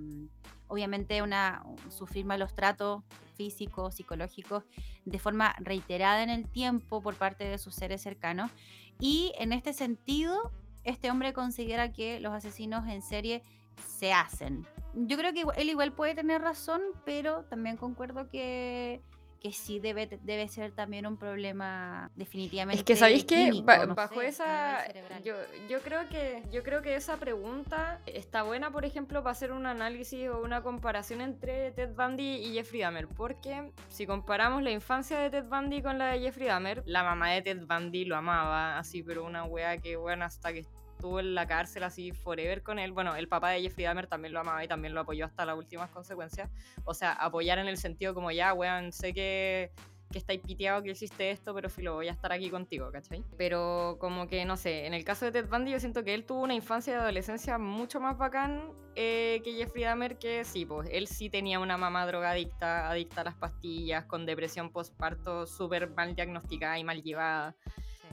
obviamente 0.69 1.23
una, 1.23 1.65
sufrir 1.91 2.25
malos 2.25 2.55
tratos 2.55 3.03
físicos, 3.37 3.95
psicológicos, 3.95 4.65
de 5.05 5.19
forma 5.19 5.55
reiterada 5.61 6.23
en 6.23 6.31
el 6.31 6.49
tiempo 6.49 7.01
por 7.01 7.15
parte 7.15 7.45
de 7.45 7.59
sus 7.59 7.75
seres 7.75 8.03
cercanos. 8.03 8.51
Y 8.99 9.33
en 9.39 9.53
este 9.53 9.73
sentido, 9.73 10.51
este 10.85 11.11
hombre 11.11 11.33
considera 11.33 11.93
que 11.93 12.21
los 12.21 12.33
asesinos 12.33 12.89
en 12.89 13.03
serie 13.03 13.43
se 13.87 14.13
hacen. 14.13 14.67
Yo 14.95 15.19
creo 15.19 15.33
que 15.33 15.45
él 15.61 15.69
igual 15.69 15.93
puede 15.93 16.15
tener 16.15 16.41
razón, 16.41 16.81
pero 17.05 17.45
también 17.45 17.77
concuerdo 17.77 18.29
que 18.29 19.03
que 19.41 19.53
sí 19.53 19.81
debe, 19.81 20.07
debe 20.23 20.49
ser 20.49 20.73
también 20.73 21.07
un 21.07 21.17
problema 21.17 22.11
definitivamente. 22.17 22.81
Es 22.81 22.85
que 22.85 22.97
sabéis 22.97 23.25
que 23.25 23.63
bajo 23.63 24.23
esa 24.23 24.87
yo, 25.23 25.35
yo 25.69 25.81
creo 25.81 26.09
que 26.09 26.43
yo 26.51 26.63
creo 26.63 26.83
que 26.83 26.95
esa 26.95 27.17
pregunta 27.19 28.01
está 28.07 28.43
buena, 28.43 28.71
por 28.71 28.85
ejemplo, 28.85 29.23
para 29.23 29.33
hacer 29.33 29.53
un 29.53 29.67
análisis 29.67 30.29
o 30.29 30.43
una 30.43 30.63
comparación 30.63 31.21
entre 31.21 31.73
Ted 31.73 31.95
Bundy 31.95 32.37
y 32.37 32.55
Jeffrey 32.55 32.81
Dahmer, 32.81 33.09
porque 33.09 33.73
si 33.89 34.07
comparamos 34.07 34.63
la 34.63 34.71
infancia 34.71 35.19
de 35.19 35.31
Ted 35.31 35.45
Bundy 35.45 35.83
con 35.83 35.99
la 35.99 36.13
de 36.13 36.21
Jeffrey 36.21 36.47
Dahmer, 36.47 36.83
la 36.87 37.03
mamá 37.03 37.31
de 37.31 37.43
Ted 37.43 37.67
Bundy 37.67 38.05
lo 38.05 38.17
amaba, 38.17 38.79
así, 38.79 39.03
pero 39.03 39.25
una 39.25 39.45
wea 39.45 39.79
que 39.79 39.97
bueno 39.97 40.25
hasta 40.25 40.53
que 40.53 40.65
estuvo 40.97 41.21
en 41.21 41.35
la 41.35 41.47
cárcel 41.47 41.85
así 41.85 42.13
forever 42.13 42.63
con 42.63 42.79
él. 42.79 42.93
Bueno, 42.93 43.15
el 43.15 43.29
papá 43.29 43.51
de 43.51 43.63
Jeffrey 43.63 43.85
Dahmer 43.85 44.07
también 44.07 44.33
lo 44.33 44.41
amaba 44.41 44.65
y 44.65 44.69
también 44.69 44.95
lo 44.95 45.01
apoyó 45.01 45.27
hasta 45.27 45.45
las 45.45 45.57
últimas 45.57 45.91
consecuencias. 45.91 46.51
O 46.85 46.95
sea, 46.95 47.13
apoyar 47.13 47.59
en 47.59 47.69
el 47.69 47.77
sentido 47.77 48.15
como 48.15 48.31
ya, 48.31 48.53
weón, 48.55 48.93
sé 48.93 49.13
que 49.13 49.71
que 50.11 50.19
estáis 50.19 50.41
piteado 50.41 50.83
que 50.83 50.91
hiciste 50.91 51.31
esto, 51.31 51.53
pero 51.55 51.69
filo, 51.69 51.95
voy 51.95 52.09
a 52.09 52.13
estar 52.13 52.33
aquí 52.33 52.49
contigo, 52.49 52.91
¿cachai? 52.93 53.25
Pero 53.37 53.97
como 53.99 54.29
que, 54.29 54.45
no 54.45 54.57
sé, 54.57 54.87
en 54.87 54.95
el 54.95 55.05
caso 55.05 55.25
de 55.25 55.33
Ted 55.33 55.49
Bundy 55.49 55.73
yo 55.73 55.81
siento 55.81 56.05
que 56.05 56.15
él 56.15 56.25
tuvo 56.25 56.43
una 56.43 56.55
infancia 56.55 56.93
y 56.93 56.97
adolescencia 56.97 57.59
mucho 57.59 58.01
más 58.01 58.17
bacán 58.17 58.73
eh, 58.95 59.41
que 59.43 59.55
Jeffrey 59.55 59.85
Dahmer, 59.85 60.17
que 60.17 60.45
sí, 60.45 60.65
pues 60.65 60.89
él 60.93 61.09
sí 61.09 61.29
tenía 61.29 61.59
una 61.59 61.77
mamá 61.77 62.07
drogadicta, 62.07 62.89
adicta 62.89 63.23
a 63.23 63.25
las 63.25 63.35
pastillas, 63.35 64.05
con 64.05 64.27
depresión 64.27 64.71
postparto 64.71 65.47
súper 65.47 65.91
mal 65.91 66.15
diagnosticada 66.15 66.79
y 66.79 66.85
mal 66.85 67.03
llevada 67.03 67.57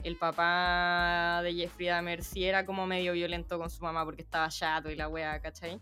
el 0.04 0.16
papá 0.16 1.40
de 1.42 1.54
Jeffrey 1.54 1.88
Dahmer 1.88 2.22
sí 2.22 2.44
era 2.44 2.66
como 2.66 2.86
medio 2.86 3.14
violento 3.14 3.58
con 3.58 3.70
su 3.70 3.82
mamá 3.82 4.04
porque 4.04 4.22
estaba 4.22 4.48
chato 4.48 4.90
y 4.90 4.96
la 4.96 5.08
wea, 5.08 5.40
¿cachai? 5.40 5.80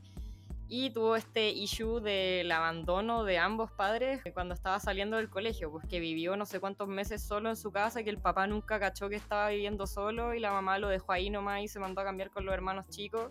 Y 0.68 0.90
tuvo 0.90 1.16
este 1.16 1.50
issue 1.50 2.00
del 2.00 2.50
abandono 2.50 3.24
de 3.24 3.37
ambos 3.37 3.70
padres 3.72 4.22
cuando 4.32 4.54
estaba 4.54 4.80
saliendo 4.80 5.18
del 5.18 5.28
colegio, 5.28 5.70
pues 5.70 5.85
que 5.87 6.00
vivió 6.00 6.35
no 6.37 6.46
sé 6.46 6.61
cuántos 6.61 6.88
meses 6.88 7.22
solo 7.22 7.50
en 7.50 7.56
su 7.56 7.72
casa, 7.72 8.02
que 8.02 8.11
el 8.11 8.18
papá 8.18 8.46
nunca 8.46 8.80
cachó 8.80 9.11
que 9.11 9.16
estaba 9.16 9.48
viviendo 9.50 9.87
solo 9.87 10.32
y 10.32 10.40
la 10.40 10.50
mamá 10.50 10.78
lo 10.78 10.88
dejó 10.88 11.12
ahí 11.12 11.28
nomás 11.28 11.61
y 11.62 11.68
se 11.68 11.78
mandó 11.78 12.00
a 12.00 12.04
cambiar 12.04 12.30
con 12.30 12.46
los 12.46 12.54
hermanos 12.54 12.87
chicos. 12.88 13.30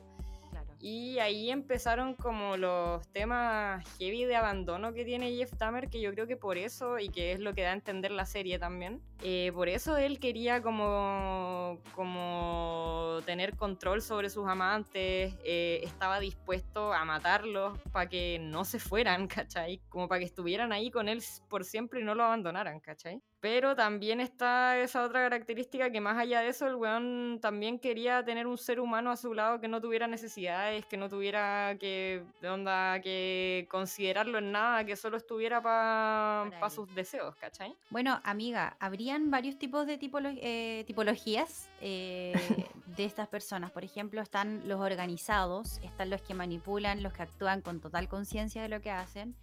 Y 0.82 1.20
ahí 1.20 1.52
empezaron 1.52 2.16
como 2.16 2.58
los 2.58 3.08
temas 3.10 3.86
heavy 4.00 4.26
de 4.26 4.36
abandono 4.36 4.94
que 4.94 5.06
tiene 5.06 5.36
Jeff 5.36 5.54
Dahmer, 5.54 5.90
que 5.90 6.02
yo 6.02 6.12
creo 6.12 6.26
que 6.26 6.38
por 6.38 6.58
eso, 6.58 6.98
y 6.98 7.10
que 7.10 7.34
es 7.34 7.40
lo 7.40 7.54
que 7.54 7.62
da 7.62 7.70
a 7.70 7.74
entender 7.74 8.10
la 8.12 8.26
serie 8.26 8.58
también, 8.58 9.00
eh, 9.22 9.52
por 9.54 9.70
eso 9.70 9.98
él 9.98 10.20
quería 10.20 10.64
como, 10.64 11.80
como 11.94 13.20
tener 13.28 13.56
control 13.56 14.02
sobre 14.02 14.32
sus 14.32 14.48
amantes, 14.48 15.36
eh, 15.44 15.82
estaba 15.84 16.20
dispuesto 16.20 16.92
a 16.94 17.06
matarlos 17.06 17.78
para 17.92 18.10
que 18.10 18.40
no 18.40 18.66
se 18.66 18.80
fueran, 18.80 19.28
¿cachai? 19.28 19.82
Como 19.88 20.08
para 20.08 20.20
que 20.20 20.26
estuvieran 20.26 20.72
ahí 20.72 20.90
con 20.90 21.08
él 21.10 21.22
por 21.48 21.64
siempre 21.64 22.02
y 22.02 22.04
no 22.04 22.16
lo 22.16 22.24
abandonaran, 22.24 22.80
¿cachai? 22.80 23.22
Pero 23.42 23.76
también 23.76 24.22
está 24.22 24.78
esa 24.78 25.04
otra 25.04 25.22
característica 25.24 25.90
que 25.92 26.00
más 26.00 26.16
allá 26.16 26.42
de 26.42 26.50
eso, 26.50 26.68
el 26.68 26.76
weón 26.76 27.40
también 27.42 27.80
quería 27.80 28.24
tener 28.24 28.46
un 28.46 28.56
ser 28.60 28.80
humano 28.80 29.10
a 29.10 29.18
su 29.18 29.34
lado 29.34 29.60
que 29.60 29.68
no 29.68 29.82
tuviera 29.82 30.06
necesidades, 30.06 30.86
que 30.86 30.96
no 30.96 31.10
tuviera 31.10 31.76
que, 31.80 32.24
onda, 32.48 33.02
que 33.02 33.68
considerarlo 33.72 34.38
en 34.38 34.52
nada, 34.52 34.86
que 34.86 34.96
solo 34.96 35.18
estuviera 35.18 35.60
para 35.60 36.70
sus 36.70 36.94
deseos, 36.94 37.36
¿cachai? 37.38 37.76
Bueno, 37.90 38.22
amiga, 38.24 38.78
habrían 38.80 39.32
varios 39.32 39.58
tipos 39.58 39.88
de 39.88 40.00
tipolo- 40.00 40.38
eh, 40.40 40.84
tipologías 40.86 41.68
eh, 41.82 42.34
de 42.96 43.06
estas 43.06 43.28
personas. 43.28 43.72
Por 43.72 43.84
ejemplo, 43.84 44.22
están 44.22 44.62
los 44.68 44.80
organizados, 44.80 45.80
están 45.80 46.12
los 46.12 46.22
que 46.22 46.36
manipulan, 46.36 47.02
los 47.02 47.12
que 47.12 47.24
actúan 47.24 47.62
con 47.62 47.80
total 47.82 48.08
conciencia 48.08 48.62
de 48.62 48.70
lo 48.70 48.82
que 48.82 48.92
hacen, 48.92 49.36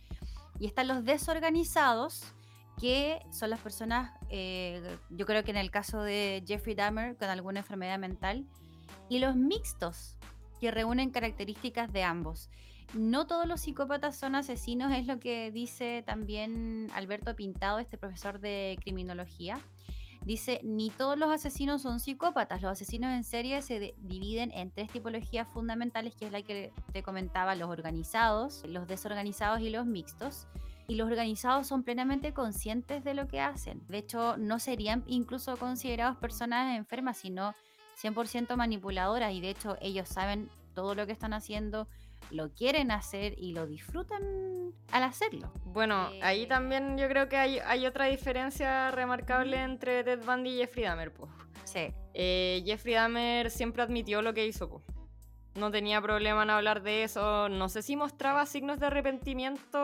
y 0.60 0.66
están 0.66 0.86
los 0.86 1.04
desorganizados, 1.04 2.32
que 2.80 3.20
son 3.30 3.50
las 3.50 3.60
personas, 3.60 4.12
eh, 4.30 4.96
yo 5.10 5.26
creo 5.26 5.42
que 5.44 5.50
en 5.50 5.56
el 5.56 5.70
caso 5.70 6.02
de 6.02 6.42
Jeffrey 6.46 6.74
Dahmer, 6.74 7.16
con 7.16 7.28
alguna 7.28 7.60
enfermedad 7.60 7.98
mental, 7.98 8.46
y 9.08 9.18
los 9.18 9.36
mixtos, 9.36 10.16
que 10.60 10.70
reúnen 10.70 11.10
características 11.10 11.92
de 11.92 12.02
ambos. 12.02 12.50
No 12.94 13.26
todos 13.26 13.46
los 13.46 13.60
psicópatas 13.60 14.16
son 14.16 14.34
asesinos, 14.34 14.92
es 14.92 15.06
lo 15.06 15.20
que 15.20 15.50
dice 15.52 16.02
también 16.06 16.88
Alberto 16.94 17.36
Pintado, 17.36 17.78
este 17.78 17.98
profesor 17.98 18.40
de 18.40 18.78
criminología. 18.82 19.60
Dice, 20.24 20.60
ni 20.64 20.90
todos 20.90 21.16
los 21.16 21.30
asesinos 21.30 21.82
son 21.82 22.00
psicópatas, 22.00 22.60
los 22.60 22.72
asesinos 22.72 23.12
en 23.12 23.24
serie 23.24 23.62
se 23.62 23.78
de- 23.78 23.94
dividen 23.98 24.50
en 24.52 24.70
tres 24.70 24.90
tipologías 24.90 25.46
fundamentales, 25.48 26.14
que 26.16 26.26
es 26.26 26.32
la 26.32 26.42
que 26.42 26.72
te 26.92 27.02
comentaba, 27.02 27.54
los 27.54 27.70
organizados, 27.70 28.64
los 28.66 28.88
desorganizados 28.88 29.60
y 29.60 29.70
los 29.70 29.86
mixtos. 29.86 30.46
Y 30.88 30.96
los 30.96 31.06
organizados 31.08 31.66
son 31.66 31.82
plenamente 31.82 32.32
conscientes 32.32 33.04
de 33.04 33.12
lo 33.12 33.28
que 33.28 33.40
hacen. 33.40 33.86
De 33.88 33.98
hecho, 33.98 34.38
no 34.38 34.58
serían 34.58 35.04
incluso 35.06 35.58
considerados 35.58 36.16
personas 36.16 36.78
enfermas, 36.78 37.18
sino 37.18 37.54
100% 38.02 38.56
manipuladoras. 38.56 39.34
Y 39.34 39.42
de 39.42 39.50
hecho, 39.50 39.76
ellos 39.82 40.08
saben 40.08 40.48
todo 40.74 40.94
lo 40.94 41.04
que 41.04 41.12
están 41.12 41.34
haciendo, 41.34 41.88
lo 42.30 42.54
quieren 42.54 42.90
hacer 42.90 43.34
y 43.36 43.52
lo 43.52 43.66
disfrutan 43.66 44.72
al 44.90 45.02
hacerlo. 45.02 45.52
Bueno, 45.66 46.08
ahí 46.22 46.44
Eh, 46.44 46.46
también 46.46 46.96
yo 46.96 47.06
creo 47.06 47.28
que 47.28 47.36
hay, 47.36 47.58
hay 47.58 47.84
otra 47.84 48.06
diferencia 48.06 48.90
remarcable 48.90 49.60
entre 49.60 50.04
Ted 50.04 50.24
Bundy 50.24 50.50
y 50.50 50.56
Jeffrey 50.56 50.84
Dahmer. 50.84 51.12
Sí. 51.64 51.92
Eh, 52.14 52.62
Jeffrey 52.64 52.94
Dahmer 52.94 53.50
siempre 53.50 53.82
admitió 53.82 54.22
lo 54.22 54.32
que 54.32 54.46
hizo, 54.46 54.70
po. 54.70 54.82
No 55.54 55.70
tenía 55.70 56.00
problema 56.00 56.44
en 56.44 56.50
hablar 56.50 56.82
de 56.82 57.02
eso. 57.02 57.48
No 57.48 57.68
sé 57.68 57.82
si 57.82 57.96
mostraba 57.96 58.46
signos 58.46 58.78
de 58.78 58.86
arrepentimiento 58.86 59.78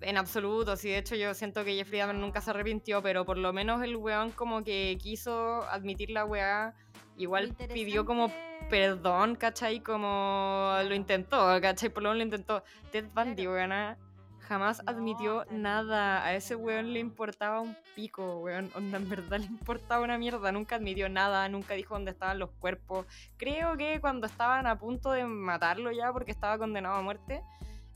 en 0.00 0.16
absoluto. 0.16 0.76
Sí, 0.76 0.88
de 0.88 0.98
hecho 0.98 1.14
yo 1.14 1.34
siento 1.34 1.64
que 1.64 1.74
Jeffrey 1.74 2.00
Dahmer 2.00 2.16
nunca 2.16 2.40
se 2.40 2.50
arrepintió, 2.50 3.02
pero 3.02 3.24
por 3.24 3.38
lo 3.38 3.52
menos 3.52 3.82
el 3.82 3.96
weón 3.96 4.30
como 4.30 4.62
que 4.64 4.96
quiso 5.00 5.62
admitir 5.64 6.10
la 6.10 6.24
weá. 6.24 6.74
Igual 7.16 7.54
pidió 7.72 8.04
como 8.04 8.30
perdón, 8.68 9.36
¿cachai? 9.36 9.80
Como 9.80 10.74
lo 10.86 10.94
intentó, 10.94 11.60
¿cachai? 11.60 11.88
Por 11.88 12.02
lo 12.02 12.10
menos 12.10 12.18
lo 12.18 12.24
intentó. 12.24 12.64
Ted 12.90 13.06
Bundy, 13.14 13.46
weón, 13.46 13.96
jamás 14.40 14.82
No, 14.84 14.90
admitió 14.90 15.44
nada. 15.50 16.24
A 16.24 16.34
ese 16.34 16.56
weón 16.56 16.92
le 16.92 17.00
importaba 17.00 17.60
un 17.60 17.76
pico, 17.94 18.38
weón. 18.38 18.70
Onda, 18.74 18.98
en 18.98 19.08
verdad 19.08 19.38
le 19.38 19.46
importaba 19.46 20.02
una 20.02 20.18
mierda. 20.18 20.52
Nunca 20.52 20.76
admitió 20.76 21.08
nada, 21.08 21.48
nunca 21.48 21.74
dijo 21.74 21.94
dónde 21.94 22.10
estaban 22.10 22.38
los 22.38 22.50
cuerpos. 22.50 23.06
Creo 23.36 23.76
que 23.76 24.00
cuando 24.00 24.26
estaban 24.26 24.66
a 24.66 24.78
punto 24.78 25.12
de 25.12 25.24
matarlo 25.24 25.92
ya 25.92 26.12
porque 26.12 26.32
estaba 26.32 26.58
condenado 26.58 26.96
a 26.96 27.02
muerte, 27.02 27.42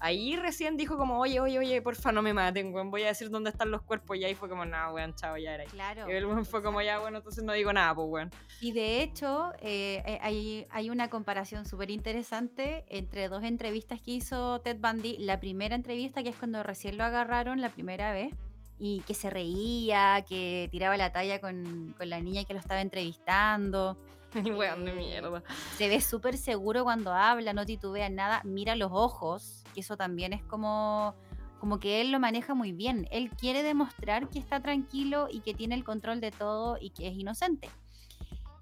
ahí 0.01 0.37
recién 0.37 0.77
dijo 0.77 0.97
como, 0.97 1.19
oye, 1.19 1.41
oye, 1.41 1.59
oye, 1.59 1.83
porfa, 1.83 2.13
no 2.13 2.23
me 2.23 2.33
maten, 2.33 2.73
weón. 2.73 2.91
Voy 2.91 3.03
a 3.05 3.09
decir 3.09 3.31
dónde 3.31 3.51
están 3.51 3.71
los 3.71 3.83
cuerpos. 3.83 4.17
Y 4.17 4.25
ahí 4.25 4.35
fue 4.35 4.49
como, 4.49 4.65
nada, 4.65 4.93
weón, 4.93 5.15
chao, 5.15 5.37
ya 5.37 5.55
era 5.55 5.63
ahí. 5.65 5.69
Claro. 5.69 6.11
Y 6.11 6.13
el 6.13 6.27
weón 6.27 6.45
fue 6.45 6.63
como, 6.63 6.81
ya, 6.83 6.99
bueno, 6.99 7.19
entonces 7.19 7.45
no 7.45 7.53
digo 7.53 7.73
nada, 7.73 7.95
pues, 7.95 8.09
weón. 8.09 8.31
Y 8.61 8.73
de 8.73 9.03
hecho, 9.03 9.53
eh, 9.61 10.03
eh, 10.07 10.19
hay, 10.23 10.67
hay 10.71 10.91
una 10.91 11.09
comparación 11.11 11.67
súper 11.67 11.91
interesante 11.91 12.85
entre 12.89 13.29
dos 13.29 13.43
entrevistas 13.45 14.01
que 14.01 14.13
hizo 14.13 14.61
Ted 14.61 14.79
Bundy. 14.81 15.19
La 15.19 15.41
primera 15.41 15.75
entrevista, 15.75 16.23
que 16.23 16.31
es 16.31 16.37
cuando 16.37 16.63
recién 16.63 16.97
lo 16.97 17.05
agarraron 17.05 17.61
la 17.61 17.71
primera 17.71 18.13
vez, 18.13 18.35
y 18.79 19.01
que 19.01 19.15
se 19.15 19.29
reía, 19.29 20.25
que 20.29 20.69
tiraba 20.71 20.97
la 20.97 21.11
talla 21.13 21.41
con, 21.41 21.95
con 21.99 22.09
la 22.09 22.21
niña 22.21 22.45
que 22.45 22.53
lo 22.53 22.61
estaba 22.61 22.81
entrevistando. 22.81 23.99
Y 24.45 24.51
weón 24.51 24.85
de 24.85 24.93
mierda. 24.93 25.43
Se 25.77 25.89
ve 25.89 26.01
súper 26.01 26.37
seguro 26.37 26.85
cuando 26.85 27.13
habla, 27.13 27.53
no 27.53 27.65
titubea 27.65 28.09
nada, 28.09 28.43
mira 28.45 28.77
los 28.77 28.91
ojos, 28.93 29.65
que 29.75 29.81
eso 29.81 29.97
también 29.97 30.33
es 30.33 30.43
como, 30.45 31.15
como 31.61 31.79
que 31.81 32.01
él 32.01 32.13
lo 32.13 32.21
maneja 32.21 32.55
muy 32.55 32.73
bien. 32.73 33.09
Él 33.11 33.31
quiere 33.31 33.63
demostrar 33.63 34.29
que 34.29 34.39
está 34.39 34.61
tranquilo 34.61 35.29
y 35.31 35.41
que 35.41 35.55
tiene 35.55 35.75
el 35.75 35.85
control 35.85 36.21
de 36.21 36.31
todo 36.31 36.79
y 36.81 36.91
que 36.91 37.09
es 37.09 37.15
inocente. 37.15 37.71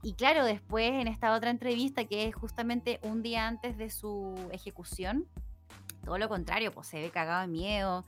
Y 0.02 0.12
claro, 0.12 0.44
después 0.44 0.92
en 0.92 1.08
esta 1.08 1.34
otra 1.34 1.50
entrevista, 1.50 2.04
que 2.04 2.26
es 2.26 2.34
justamente 2.34 3.00
un 3.02 3.22
día 3.22 3.48
antes 3.48 3.76
de 3.76 3.90
su 3.90 4.34
ejecución, 4.52 5.26
todo 6.04 6.18
lo 6.18 6.28
contrario, 6.28 6.70
pues 6.70 6.86
se 6.86 7.00
ve 7.00 7.10
cagado 7.10 7.40
de 7.40 7.48
miedo, 7.48 8.04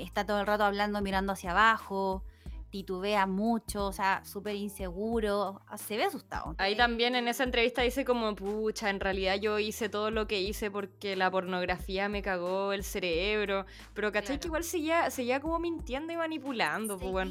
está 0.00 0.26
todo 0.26 0.40
el 0.40 0.46
rato 0.46 0.64
hablando 0.64 1.00
mirando 1.00 1.32
hacia 1.32 1.52
abajo, 1.52 2.24
titubea 2.72 3.26
mucho, 3.26 3.86
o 3.86 3.92
sea, 3.92 4.24
súper 4.24 4.56
inseguro, 4.56 5.60
se 5.76 5.98
ve 5.98 6.04
asustado. 6.04 6.54
Ahí 6.56 6.74
también 6.74 7.14
en 7.14 7.28
esa 7.28 7.44
entrevista 7.44 7.82
dice 7.82 8.04
como, 8.04 8.34
pucha, 8.34 8.88
en 8.88 8.98
realidad 8.98 9.36
yo 9.36 9.58
hice 9.58 9.90
todo 9.90 10.10
lo 10.10 10.26
que 10.26 10.40
hice 10.40 10.70
porque 10.70 11.14
la 11.14 11.30
pornografía 11.30 12.08
me 12.08 12.22
cagó 12.22 12.72
el 12.72 12.82
cerebro. 12.82 13.66
Pero 13.94 14.10
¿cachai? 14.10 14.36
Que 14.36 14.40
Claro. 14.40 14.48
igual 14.48 14.64
seguía, 14.64 15.10
seguía 15.10 15.38
como 15.40 15.58
mintiendo 15.58 16.14
y 16.14 16.16
manipulando, 16.16 16.98
pues 16.98 17.12
bueno. 17.12 17.30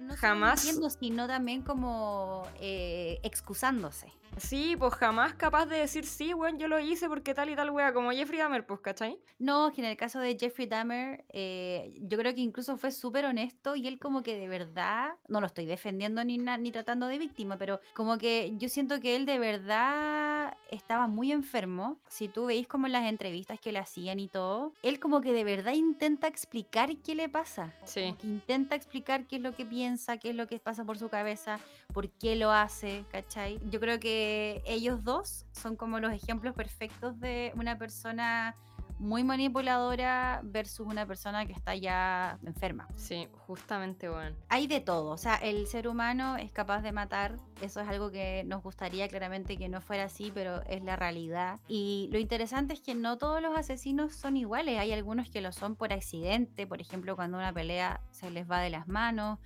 No 0.00 0.16
jamás- 0.16 0.64
mintiendo, 0.64 0.90
sino 0.90 1.26
también 1.26 1.62
como 1.62 2.46
eh, 2.60 3.18
excusándose. 3.22 4.12
Sí, 4.36 4.76
pues 4.78 4.94
jamás 4.94 5.34
capaz 5.34 5.66
de 5.66 5.78
decir, 5.78 6.06
sí, 6.06 6.32
weón, 6.34 6.56
yo 6.56 6.68
lo 6.68 6.78
hice 6.78 7.08
porque 7.08 7.34
tal 7.34 7.50
y 7.50 7.56
tal 7.56 7.70
wea, 7.70 7.92
como 7.92 8.12
Jeffrey 8.12 8.38
Dahmer, 8.38 8.64
pues, 8.64 8.78
¿cachai? 8.80 9.18
No, 9.40 9.72
que 9.72 9.80
en 9.80 9.88
el 9.88 9.96
caso 9.96 10.20
de 10.20 10.36
Jeffrey 10.38 10.68
Dahmer, 10.68 11.24
eh, 11.30 11.92
yo 12.02 12.16
creo 12.16 12.32
que 12.32 12.40
incluso 12.40 12.76
fue 12.76 12.92
súper 12.92 13.24
honesto 13.24 13.74
y 13.74 13.88
él 13.88 13.98
como 13.98 14.22
que 14.22 14.38
de 14.38 14.46
verdad, 14.46 15.14
no 15.26 15.40
lo 15.40 15.46
estoy 15.48 15.66
defendiendo 15.66 16.22
ni, 16.22 16.38
ni 16.38 16.70
tratando 16.70 17.08
de 17.08 17.18
víctima, 17.18 17.56
pero 17.58 17.80
como 17.92 18.18
que 18.18 18.54
yo 18.56 18.68
siento 18.68 19.00
que 19.00 19.16
él 19.16 19.26
de 19.26 19.40
verdad 19.40 20.56
estaba 20.70 21.08
muy 21.08 21.32
enfermo. 21.32 21.98
Si 22.08 22.28
tú 22.28 22.46
veis 22.46 22.68
como 22.68 22.86
en 22.86 22.92
las 22.92 23.06
entrevistas 23.08 23.58
que 23.58 23.72
le 23.72 23.80
hacían 23.80 24.20
y 24.20 24.28
todo, 24.28 24.74
él 24.82 25.00
como 25.00 25.20
que 25.22 25.32
de 25.32 25.42
verdad 25.42 25.72
intenta 25.72 26.28
explicar 26.28 26.96
qué 26.98 27.16
le 27.16 27.28
pasa. 27.28 27.74
Sí. 27.84 28.02
Como 28.02 28.18
que 28.18 28.26
intenta 28.28 28.76
explicar 28.76 29.26
qué 29.26 29.36
es 29.36 29.42
lo 29.42 29.54
que 29.56 29.66
piensa, 29.66 29.89
qué 30.20 30.30
es 30.30 30.36
lo 30.36 30.46
que 30.46 30.58
pasa 30.58 30.84
por 30.84 30.98
su 30.98 31.08
cabeza, 31.08 31.58
por 31.92 32.10
qué 32.10 32.36
lo 32.36 32.50
hace, 32.50 33.04
¿cachai? 33.10 33.60
Yo 33.70 33.80
creo 33.80 33.98
que 34.00 34.62
ellos 34.66 35.02
dos 35.04 35.46
son 35.52 35.76
como 35.76 35.98
los 36.00 36.12
ejemplos 36.12 36.54
perfectos 36.54 37.18
de 37.20 37.52
una 37.56 37.78
persona 37.78 38.56
muy 39.00 39.24
manipuladora 39.24 40.40
versus 40.44 40.86
una 40.86 41.06
persona 41.06 41.46
que 41.46 41.52
está 41.52 41.74
ya 41.74 42.38
enferma. 42.44 42.86
Sí, 42.96 43.28
justamente, 43.46 44.10
weón. 44.10 44.36
Hay 44.50 44.66
de 44.66 44.80
todo, 44.80 45.10
o 45.10 45.16
sea, 45.16 45.36
el 45.36 45.66
ser 45.66 45.88
humano 45.88 46.36
es 46.36 46.52
capaz 46.52 46.82
de 46.82 46.92
matar, 46.92 47.36
eso 47.62 47.80
es 47.80 47.88
algo 47.88 48.10
que 48.10 48.44
nos 48.44 48.62
gustaría 48.62 49.08
claramente 49.08 49.56
que 49.56 49.70
no 49.70 49.80
fuera 49.80 50.04
así, 50.04 50.30
pero 50.32 50.62
es 50.66 50.84
la 50.84 50.96
realidad. 50.96 51.60
Y 51.66 52.10
lo 52.12 52.18
interesante 52.18 52.74
es 52.74 52.80
que 52.80 52.94
no 52.94 53.16
todos 53.16 53.40
los 53.40 53.56
asesinos 53.56 54.14
son 54.14 54.36
iguales, 54.36 54.78
hay 54.78 54.92
algunos 54.92 55.30
que 55.30 55.40
lo 55.40 55.50
son 55.52 55.76
por 55.76 55.94
accidente, 55.94 56.66
por 56.66 56.82
ejemplo, 56.82 57.16
cuando 57.16 57.38
una 57.38 57.54
pelea 57.54 58.02
se 58.10 58.30
les 58.30 58.48
va 58.48 58.60
de 58.60 58.68
las 58.68 58.86
manos, 58.86 59.38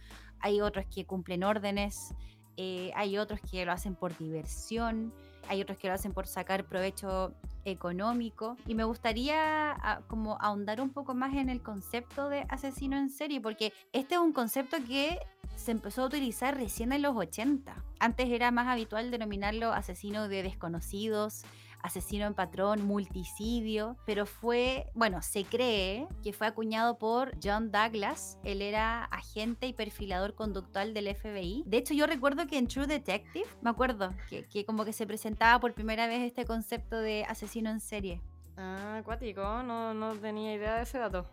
hay 0.44 0.60
otros 0.60 0.84
que 0.94 1.06
cumplen 1.06 1.42
órdenes, 1.42 2.14
eh, 2.58 2.92
hay 2.94 3.16
otros 3.16 3.40
que 3.50 3.64
lo 3.64 3.72
hacen 3.72 3.94
por 3.94 4.14
diversión, 4.18 5.10
hay 5.48 5.62
otros 5.62 5.78
que 5.78 5.88
lo 5.88 5.94
hacen 5.94 6.12
por 6.12 6.26
sacar 6.26 6.66
provecho 6.66 7.32
económico. 7.64 8.58
Y 8.66 8.74
me 8.74 8.84
gustaría 8.84 9.72
ah, 9.72 10.02
como 10.06 10.36
ahondar 10.42 10.82
un 10.82 10.90
poco 10.90 11.14
más 11.14 11.34
en 11.34 11.48
el 11.48 11.62
concepto 11.62 12.28
de 12.28 12.44
asesino 12.50 12.98
en 12.98 13.08
serie 13.08 13.40
porque 13.40 13.72
este 13.94 14.16
es 14.16 14.20
un 14.20 14.34
concepto 14.34 14.76
que 14.86 15.18
se 15.56 15.70
empezó 15.70 16.02
a 16.02 16.06
utilizar 16.06 16.54
recién 16.58 16.92
en 16.92 17.00
los 17.00 17.16
80 17.16 17.74
antes 18.00 18.28
era 18.28 18.50
más 18.50 18.66
habitual 18.66 19.10
denominarlo 19.10 19.72
asesino 19.72 20.28
de 20.28 20.42
desconocidos 20.42 21.42
asesino 21.84 22.26
en 22.26 22.34
patrón, 22.34 22.82
multicidio, 22.86 23.96
pero 24.06 24.26
fue, 24.26 24.86
bueno, 24.94 25.20
se 25.22 25.44
cree 25.44 26.08
que 26.22 26.32
fue 26.32 26.46
acuñado 26.46 26.98
por 26.98 27.32
John 27.42 27.70
Douglas. 27.70 28.38
Él 28.42 28.62
era 28.62 29.04
agente 29.04 29.66
y 29.66 29.72
perfilador 29.74 30.34
conductual 30.34 30.94
del 30.94 31.14
FBI. 31.14 31.62
De 31.66 31.76
hecho, 31.76 31.94
yo 31.94 32.06
recuerdo 32.06 32.46
que 32.46 32.58
en 32.58 32.66
True 32.68 32.86
Detective, 32.86 33.46
me 33.62 33.70
acuerdo, 33.70 34.12
que, 34.28 34.44
que 34.46 34.64
como 34.64 34.84
que 34.84 34.92
se 34.92 35.06
presentaba 35.06 35.60
por 35.60 35.74
primera 35.74 36.06
vez 36.06 36.22
este 36.22 36.44
concepto 36.44 36.96
de 36.98 37.24
asesino 37.28 37.70
en 37.70 37.80
serie. 37.80 38.20
Ah, 38.56 38.96
acuático, 39.00 39.42
no, 39.62 39.92
no 39.94 40.14
tenía 40.14 40.54
idea 40.54 40.76
de 40.76 40.82
ese 40.84 40.98
dato. 40.98 41.26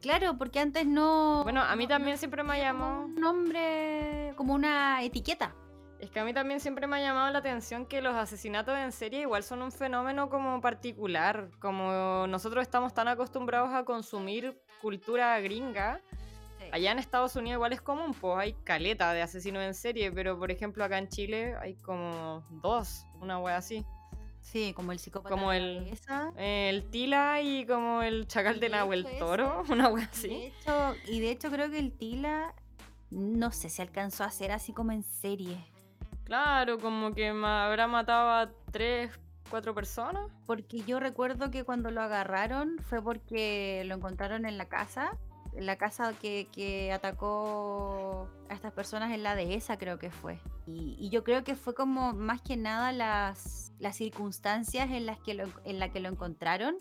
Claro, 0.00 0.36
porque 0.36 0.58
antes 0.60 0.86
no. 0.86 1.42
Bueno, 1.42 1.62
a 1.62 1.74
mí 1.76 1.84
no- 1.84 1.88
también 1.88 2.14
no 2.14 2.18
siempre 2.18 2.42
me 2.42 2.58
llamó. 2.58 3.04
Un 3.06 3.14
nombre, 3.14 4.32
como 4.36 4.54
una 4.54 5.02
etiqueta. 5.02 5.54
Es 5.98 6.10
que 6.10 6.20
a 6.20 6.24
mí 6.24 6.34
también 6.34 6.60
siempre 6.60 6.86
me 6.86 6.96
ha 6.96 7.00
llamado 7.00 7.30
la 7.32 7.38
atención 7.38 7.86
que 7.86 8.02
los 8.02 8.14
asesinatos 8.14 8.76
en 8.76 8.92
serie 8.92 9.22
igual 9.22 9.42
son 9.42 9.62
un 9.62 9.72
fenómeno 9.72 10.28
como 10.28 10.60
particular. 10.60 11.50
Como 11.58 12.26
nosotros 12.26 12.62
estamos 12.62 12.92
tan 12.92 13.08
acostumbrados 13.08 13.72
a 13.72 13.84
consumir 13.84 14.60
cultura 14.82 15.40
gringa, 15.40 16.02
allá 16.70 16.92
en 16.92 16.98
Estados 16.98 17.34
Unidos 17.36 17.56
igual 17.56 17.72
es 17.72 17.80
común, 17.80 18.12
pues 18.12 18.36
hay 18.36 18.52
caleta 18.64 19.12
de 19.14 19.22
asesinos 19.22 19.62
en 19.62 19.74
serie, 19.74 20.12
pero 20.12 20.38
por 20.38 20.50
ejemplo 20.50 20.84
acá 20.84 20.98
en 20.98 21.08
Chile 21.08 21.54
hay 21.60 21.74
como 21.76 22.44
dos, 22.50 23.06
una 23.20 23.38
wea 23.38 23.56
así. 23.56 23.84
Sí, 24.40 24.72
como 24.74 24.92
el 24.92 24.98
psicópata. 24.98 25.34
Como 25.34 25.50
el-. 25.50 25.92
El 26.36 26.88
Tila 26.90 27.40
y 27.40 27.66
como 27.66 28.02
el 28.02 28.28
Chacal 28.28 28.60
de 28.60 28.68
Nahuel 28.68 29.06
Toro, 29.18 29.64
una 29.70 29.88
wea 29.88 30.08
así. 30.12 30.28
de 30.28 30.46
hecho, 30.46 30.94
y 31.06 31.20
de 31.20 31.30
hecho 31.30 31.50
creo 31.50 31.70
que 31.70 31.78
el 31.78 31.92
Tila, 31.92 32.54
no 33.10 33.50
sé 33.50 33.70
si 33.70 33.82
alcanzó 33.82 34.24
a 34.24 34.26
hacer 34.26 34.52
así 34.52 34.72
como 34.72 34.92
en 34.92 35.02
serie. 35.02 35.56
Claro, 36.26 36.78
como 36.80 37.14
que 37.14 37.32
ma- 37.32 37.66
habrá 37.66 37.86
matado 37.86 38.30
a 38.30 38.50
tres, 38.72 39.16
cuatro 39.48 39.74
personas. 39.74 40.30
Porque 40.44 40.80
yo 40.80 40.98
recuerdo 40.98 41.52
que 41.52 41.62
cuando 41.64 41.90
lo 41.92 42.02
agarraron 42.02 42.78
fue 42.80 43.00
porque 43.00 43.84
lo 43.86 43.94
encontraron 43.94 44.44
en 44.44 44.58
la 44.58 44.66
casa. 44.68 45.16
En 45.54 45.64
la 45.64 45.76
casa 45.76 46.12
que, 46.20 46.48
que 46.52 46.92
atacó 46.92 48.28
a 48.50 48.54
estas 48.54 48.72
personas 48.72 49.12
en 49.12 49.22
la 49.22 49.34
dehesa, 49.36 49.78
creo 49.78 49.98
que 49.98 50.10
fue. 50.10 50.38
Y, 50.66 50.96
y 51.00 51.08
yo 51.08 51.24
creo 51.24 51.44
que 51.44 51.54
fue 51.54 51.74
como 51.74 52.12
más 52.12 52.42
que 52.42 52.56
nada 52.58 52.92
las, 52.92 53.72
las 53.78 53.96
circunstancias 53.96 54.90
en 54.90 55.06
las 55.06 55.18
que 55.20 55.32
lo, 55.32 55.44
en 55.64 55.78
la 55.78 55.90
que 55.90 56.00
lo 56.00 56.08
encontraron. 56.10 56.76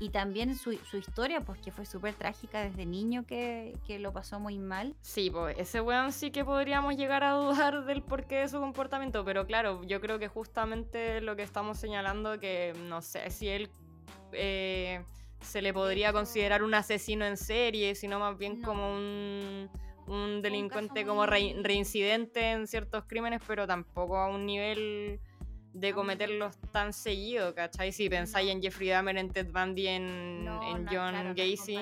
Y 0.00 0.10
también 0.10 0.54
su, 0.56 0.72
su 0.90 0.96
historia, 0.96 1.40
pues 1.40 1.60
que 1.60 1.72
fue 1.72 1.84
súper 1.84 2.14
trágica 2.14 2.62
desde 2.62 2.86
niño, 2.86 3.24
que, 3.26 3.76
que 3.86 3.98
lo 3.98 4.12
pasó 4.12 4.38
muy 4.38 4.56
mal. 4.58 4.94
Sí, 5.02 5.28
pues 5.30 5.58
ese 5.58 5.80
weón 5.80 6.12
sí 6.12 6.30
que 6.30 6.44
podríamos 6.44 6.96
llegar 6.96 7.24
a 7.24 7.32
dudar 7.32 7.84
del 7.86 8.02
porqué 8.02 8.36
de 8.36 8.48
su 8.48 8.60
comportamiento, 8.60 9.24
pero 9.24 9.46
claro, 9.46 9.82
yo 9.84 10.00
creo 10.00 10.18
que 10.20 10.28
justamente 10.28 11.20
lo 11.20 11.34
que 11.34 11.42
estamos 11.42 11.78
señalando, 11.78 12.38
que 12.38 12.74
no 12.88 13.02
sé 13.02 13.28
si 13.30 13.48
él 13.48 13.68
eh, 14.32 15.02
se 15.40 15.62
le 15.62 15.72
podría 15.72 16.12
considerar 16.12 16.62
un 16.62 16.74
asesino 16.74 17.24
en 17.24 17.36
serie, 17.36 17.94
sino 17.94 18.18
más 18.18 18.36
bien 18.38 18.60
No. 18.60 18.68
como 18.68 18.94
un, 18.94 19.68
un 20.06 20.42
delincuente 20.42 21.04
como 21.06 21.26
re- 21.26 21.56
reincidente 21.60 22.52
en 22.52 22.66
ciertos 22.66 23.04
crímenes, 23.06 23.42
pero 23.46 23.66
tampoco 23.66 24.16
a 24.16 24.28
un 24.28 24.46
nivel 24.46 25.20
de 25.72 25.92
cometerlos 25.92 26.56
tan 26.72 26.92
seguido, 26.92 27.54
¿cachai? 27.54 27.92
Si 27.92 28.08
pensáis 28.08 28.50
en 28.50 28.60
Jeffrey 28.62 28.88
Dahmer, 28.88 29.16
en 29.18 29.30
Ted 29.30 29.48
Bundy, 29.52 29.86
en, 29.88 30.44
No, 30.44 30.62
en 30.62 30.84
no, 30.84 30.90
John 30.92 31.10
claro, 31.10 31.34
Gacy. 31.36 31.78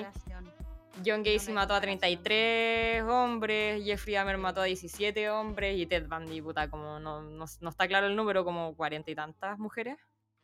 John 1.05 1.21
Gacy 1.23 1.51
mató 1.51 1.75
a 1.75 1.79
comparación. 1.79 1.99
33 1.99 3.03
hombres, 3.03 3.83
Jeffrey 3.85 4.15
Dahmer 4.15 4.37
mató 4.37 4.61
a 4.61 4.65
17 4.65 5.29
hombres 5.29 5.77
y 5.77 5.85
Ted 5.85 6.07
Bundy, 6.07 6.41
puta, 6.41 6.69
como 6.69 6.99
no, 6.99 7.21
no, 7.21 7.45
no 7.61 7.69
está 7.69 7.87
claro 7.87 8.07
el 8.07 8.15
número, 8.15 8.43
como 8.43 8.75
cuarenta 8.75 9.11
y 9.11 9.15
tantas 9.15 9.59
mujeres. 9.59 9.97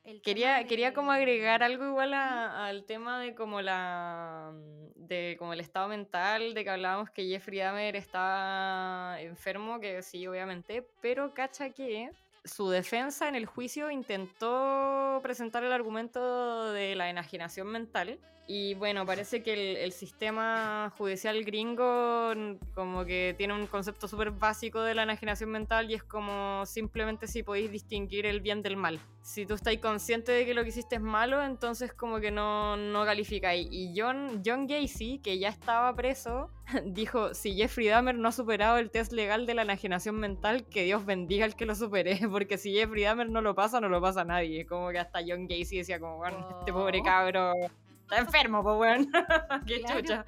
El 0.03 0.21
Quería, 0.21 0.63
quería 0.65 0.93
como 0.93 1.11
agregar 1.13 1.63
algo 1.63 1.85
igual 1.85 2.13
a- 2.13 2.67
al 2.67 2.83
tema 2.85 3.19
de 3.21 3.33
como 3.35 3.61
la 3.61 4.51
de 4.95 5.35
como 5.39 5.53
el 5.53 5.59
estado 5.61 5.87
mental, 5.87 6.53
de 6.53 6.63
que 6.63 6.69
hablábamos 6.69 7.09
que 7.09 7.25
Jeffrey 7.25 7.59
Dahmer 7.59 7.95
estaba 7.95 9.17
enfermo, 9.21 9.79
que 9.79 10.01
sí, 10.03 10.27
obviamente, 10.27 10.85
pero 11.01 11.33
cacha 11.33 11.69
que 11.69 12.09
su 12.45 12.69
defensa 12.69 13.27
en 13.27 13.35
el 13.35 13.45
juicio 13.45 13.89
intentó 13.89 15.19
presentar 15.23 15.63
el 15.63 15.71
argumento 15.71 16.71
de 16.73 16.95
la 16.95 17.09
enajenación 17.09 17.67
mental. 17.67 18.19
Y 18.45 18.73
bueno, 18.73 19.05
parece 19.05 19.41
que 19.41 19.83
el, 19.85 19.93
sistema 19.93 20.91
judicial 20.97 21.45
gringo 21.45 22.33
como 22.75 23.05
que 23.05 23.33
tiene 23.37 23.53
un 23.53 23.67
concepto 23.67 24.09
súper 24.09 24.31
básico 24.31 24.81
de 24.81 24.93
la 24.93 25.03
enajenación 25.03 25.49
mental 25.49 25.89
y 25.89 25.93
es 25.93 26.03
como 26.03 26.65
simplemente 26.65 27.27
si 27.27 27.41
podéis 27.41 27.71
distinguir 27.71 28.25
el 28.25 28.41
bien 28.41 28.61
del 28.61 28.75
mal. 28.75 28.99
Si 29.21 29.45
tú 29.45 29.53
estás 29.53 29.77
consciente 29.77 30.33
de 30.33 30.45
que 30.45 30.53
lo 30.53 30.63
que 30.63 30.69
hiciste 30.69 30.95
es 30.95 31.01
malo, 31.01 31.41
entonces 31.41 31.93
como 31.93 32.19
que 32.19 32.31
no, 32.31 32.75
no 32.75 33.05
calificáis. 33.05 33.65
Y 33.71 33.93
John, 33.95 34.41
John 34.45 34.67
Gacy, 34.67 35.19
que 35.19 35.39
ya 35.39 35.47
estaba 35.47 35.95
preso, 35.95 36.51
dijo, 36.85 37.33
si 37.33 37.55
Jeffrey 37.55 37.87
Dahmer 37.87 38.15
no 38.15 38.29
ha 38.29 38.31
superado 38.31 38.77
el 38.77 38.89
test 38.91 39.11
legal 39.13 39.45
de 39.45 39.53
la 39.53 39.63
enajenación 39.63 40.15
mental, 40.15 40.65
que 40.65 40.83
Dios 40.83 41.05
bendiga 41.05 41.45
al 41.45 41.55
que 41.55 41.65
lo 41.65 41.75
supere, 41.75 42.19
porque 42.31 42.57
si 42.57 42.73
Jeffrey 42.73 43.03
Dahmer 43.03 43.29
no 43.29 43.41
lo 43.41 43.55
pasa, 43.55 43.79
no 43.81 43.89
lo 43.89 44.01
pasa 44.01 44.23
nadie. 44.23 44.65
Como 44.65 44.89
que 44.89 44.99
hasta 44.99 45.19
John 45.27 45.47
Gacy 45.47 45.77
decía 45.77 45.99
como, 45.99 46.17
bueno, 46.17 46.47
este 46.59 46.71
pobre 46.73 46.99
Wow. 46.99 47.05
cabro 47.05 47.53
está 48.01 48.17
enfermo, 48.19 48.61
pues 48.63 48.77
weón. 48.77 49.11
Qué 49.67 49.81
Claro. 49.81 49.99
chucha. 50.01 50.25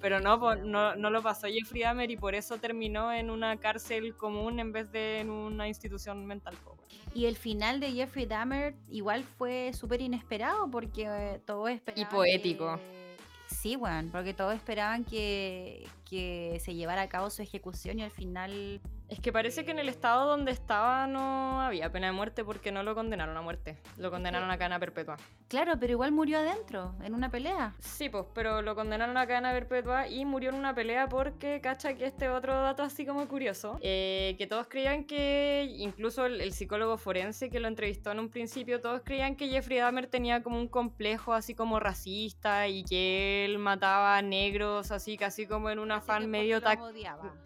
Pero 0.00 0.20
no, 0.20 0.38
po, 0.40 0.54
no, 0.56 0.96
no 0.96 1.10
lo 1.10 1.22
pasó 1.22 1.46
Jeffrey 1.46 1.82
Dahmer 1.82 2.10
y 2.10 2.16
por 2.16 2.34
eso 2.34 2.58
terminó 2.58 3.12
en 3.12 3.30
una 3.30 3.56
cárcel 3.58 4.14
común 4.16 4.58
en 4.60 4.72
vez 4.72 4.90
de 4.92 5.20
en 5.20 5.30
una 5.30 5.68
institución 5.68 6.26
mental. 6.26 6.54
po. 6.64 6.76
Y 7.14 7.26
el 7.26 7.36
final 7.36 7.80
de 7.80 7.92
Jeffrey 7.92 8.26
Dahmer 8.26 8.74
igual 8.90 9.22
fue 9.24 9.70
súper 9.72 10.00
inesperado 10.00 10.68
porque 10.70 11.04
eh, 11.08 11.40
todos 11.46 11.70
esperaban. 11.70 12.08
poético. 12.10 12.76
que- 12.76 13.05
Sí, 13.46 13.76
bueno, 13.76 14.08
porque 14.12 14.34
todos 14.34 14.54
esperaban 14.54 15.04
que, 15.04 15.86
que 16.08 16.60
se 16.64 16.74
llevara 16.74 17.02
a 17.02 17.08
cabo 17.08 17.30
su 17.30 17.42
ejecución 17.42 17.98
y 17.98 18.02
al 18.02 18.10
final. 18.10 18.80
Es 19.08 19.20
que 19.20 19.32
parece 19.32 19.64
que 19.64 19.70
en 19.70 19.78
el 19.78 19.88
estado 19.88 20.26
donde 20.26 20.50
estaba 20.50 21.06
no 21.06 21.60
había 21.60 21.92
pena 21.92 22.08
de 22.08 22.12
muerte 22.12 22.44
porque 22.44 22.72
no 22.72 22.82
lo 22.82 22.94
condenaron 22.94 23.36
a 23.36 23.42
muerte. 23.42 23.78
Lo 23.98 24.10
condenaron 24.10 24.50
a 24.50 24.58
cadena 24.58 24.80
perpetua. 24.80 25.16
Claro, 25.48 25.74
pero 25.78 25.92
igual 25.92 26.10
murió 26.10 26.38
adentro, 26.38 26.94
en 27.04 27.14
una 27.14 27.30
pelea. 27.30 27.74
Sí, 27.78 28.08
pues, 28.08 28.24
pero 28.34 28.62
lo 28.62 28.74
condenaron 28.74 29.16
a 29.16 29.26
cadena 29.26 29.52
perpetua 29.52 30.08
y 30.08 30.24
murió 30.24 30.50
en 30.50 30.56
una 30.56 30.74
pelea 30.74 31.08
porque, 31.08 31.60
cacha, 31.60 31.94
que 31.94 32.06
este 32.06 32.28
otro 32.28 32.60
dato 32.60 32.82
así 32.82 33.06
como 33.06 33.28
curioso, 33.28 33.78
eh, 33.80 34.34
que 34.38 34.48
todos 34.48 34.66
creían 34.66 35.04
que, 35.04 35.72
incluso 35.78 36.26
el, 36.26 36.40
el 36.40 36.52
psicólogo 36.52 36.98
forense 36.98 37.48
que 37.48 37.60
lo 37.60 37.68
entrevistó 37.68 38.10
en 38.10 38.18
un 38.18 38.28
principio, 38.28 38.80
todos 38.80 39.02
creían 39.04 39.36
que 39.36 39.48
Jeffrey 39.48 39.78
Dahmer 39.78 40.08
tenía 40.08 40.42
como 40.42 40.58
un 40.58 40.66
complejo 40.66 41.32
así 41.32 41.54
como 41.54 41.78
racista 41.78 42.66
y 42.66 42.82
que 42.82 43.44
él 43.44 43.58
mataba 43.58 44.16
a 44.16 44.22
negros 44.22 44.90
así 44.90 45.16
casi 45.16 45.46
como 45.46 45.70
en 45.70 45.78
un 45.78 45.92
afán 45.92 46.28
medio 46.28 46.58
los 46.58 46.78
odiaba. 46.78 47.45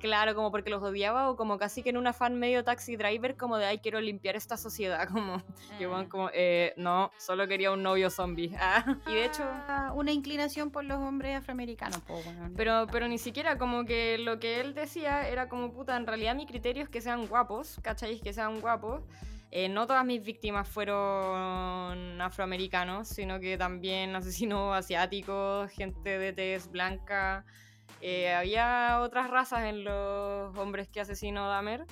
Claro, 0.00 0.34
como 0.34 0.50
porque 0.50 0.70
los 0.70 0.82
odiaba 0.82 1.30
o 1.30 1.36
como 1.36 1.58
casi 1.58 1.82
que 1.82 1.90
en 1.90 1.96
un 1.98 2.06
afán 2.06 2.38
medio 2.38 2.64
taxi 2.64 2.96
driver 2.96 3.36
como 3.36 3.58
de, 3.58 3.66
ay, 3.66 3.78
quiero 3.78 4.00
limpiar 4.00 4.34
esta 4.34 4.56
sociedad, 4.56 5.08
como... 5.12 5.42
Weón 5.78 6.04
Eh. 6.04 6.08
como, 6.08 6.30
eh, 6.32 6.72
no, 6.76 7.10
solo 7.18 7.46
quería 7.46 7.70
un 7.70 7.82
novio 7.82 8.10
zombie. 8.10 8.50
Ah, 8.60 8.84
y 9.06 9.14
de 9.14 9.24
hecho... 9.24 9.42
Ah, 9.44 9.92
Una 9.94 10.12
inclinación 10.12 10.70
por 10.70 10.84
los 10.84 10.98
hombres 10.98 11.36
afroamericanos. 11.36 12.00
Pero, 12.56 12.86
pero 12.90 13.08
ni 13.08 13.18
siquiera 13.18 13.58
como 13.58 13.84
que 13.84 14.18
lo 14.18 14.38
que 14.38 14.60
él 14.60 14.74
decía 14.74 15.28
era 15.28 15.48
como, 15.48 15.72
puta, 15.72 15.96
en 15.96 16.06
realidad 16.06 16.34
mi 16.34 16.46
criterio 16.46 16.82
es 16.82 16.88
que 16.88 17.00
sean 17.00 17.26
guapos, 17.26 17.78
¿cacháis? 17.82 18.22
Que 18.22 18.32
sean 18.32 18.60
guapos. 18.60 19.02
Eh, 19.52 19.68
no 19.68 19.86
todas 19.86 20.04
mis 20.04 20.22
víctimas 20.22 20.68
fueron 20.68 22.20
afroamericanos, 22.20 23.08
sino 23.08 23.40
que 23.40 23.58
también 23.58 24.14
asesinos 24.14 24.76
asiáticos, 24.76 25.70
gente 25.72 26.18
de 26.18 26.32
tez 26.32 26.70
blanca. 26.70 27.44
Eh, 28.00 28.32
había 28.32 29.00
otras 29.02 29.30
razas 29.30 29.64
en 29.64 29.84
los 29.84 30.56
hombres 30.56 30.88
que 30.88 31.00
asesinó 31.00 31.48
Dahmer. 31.48 31.86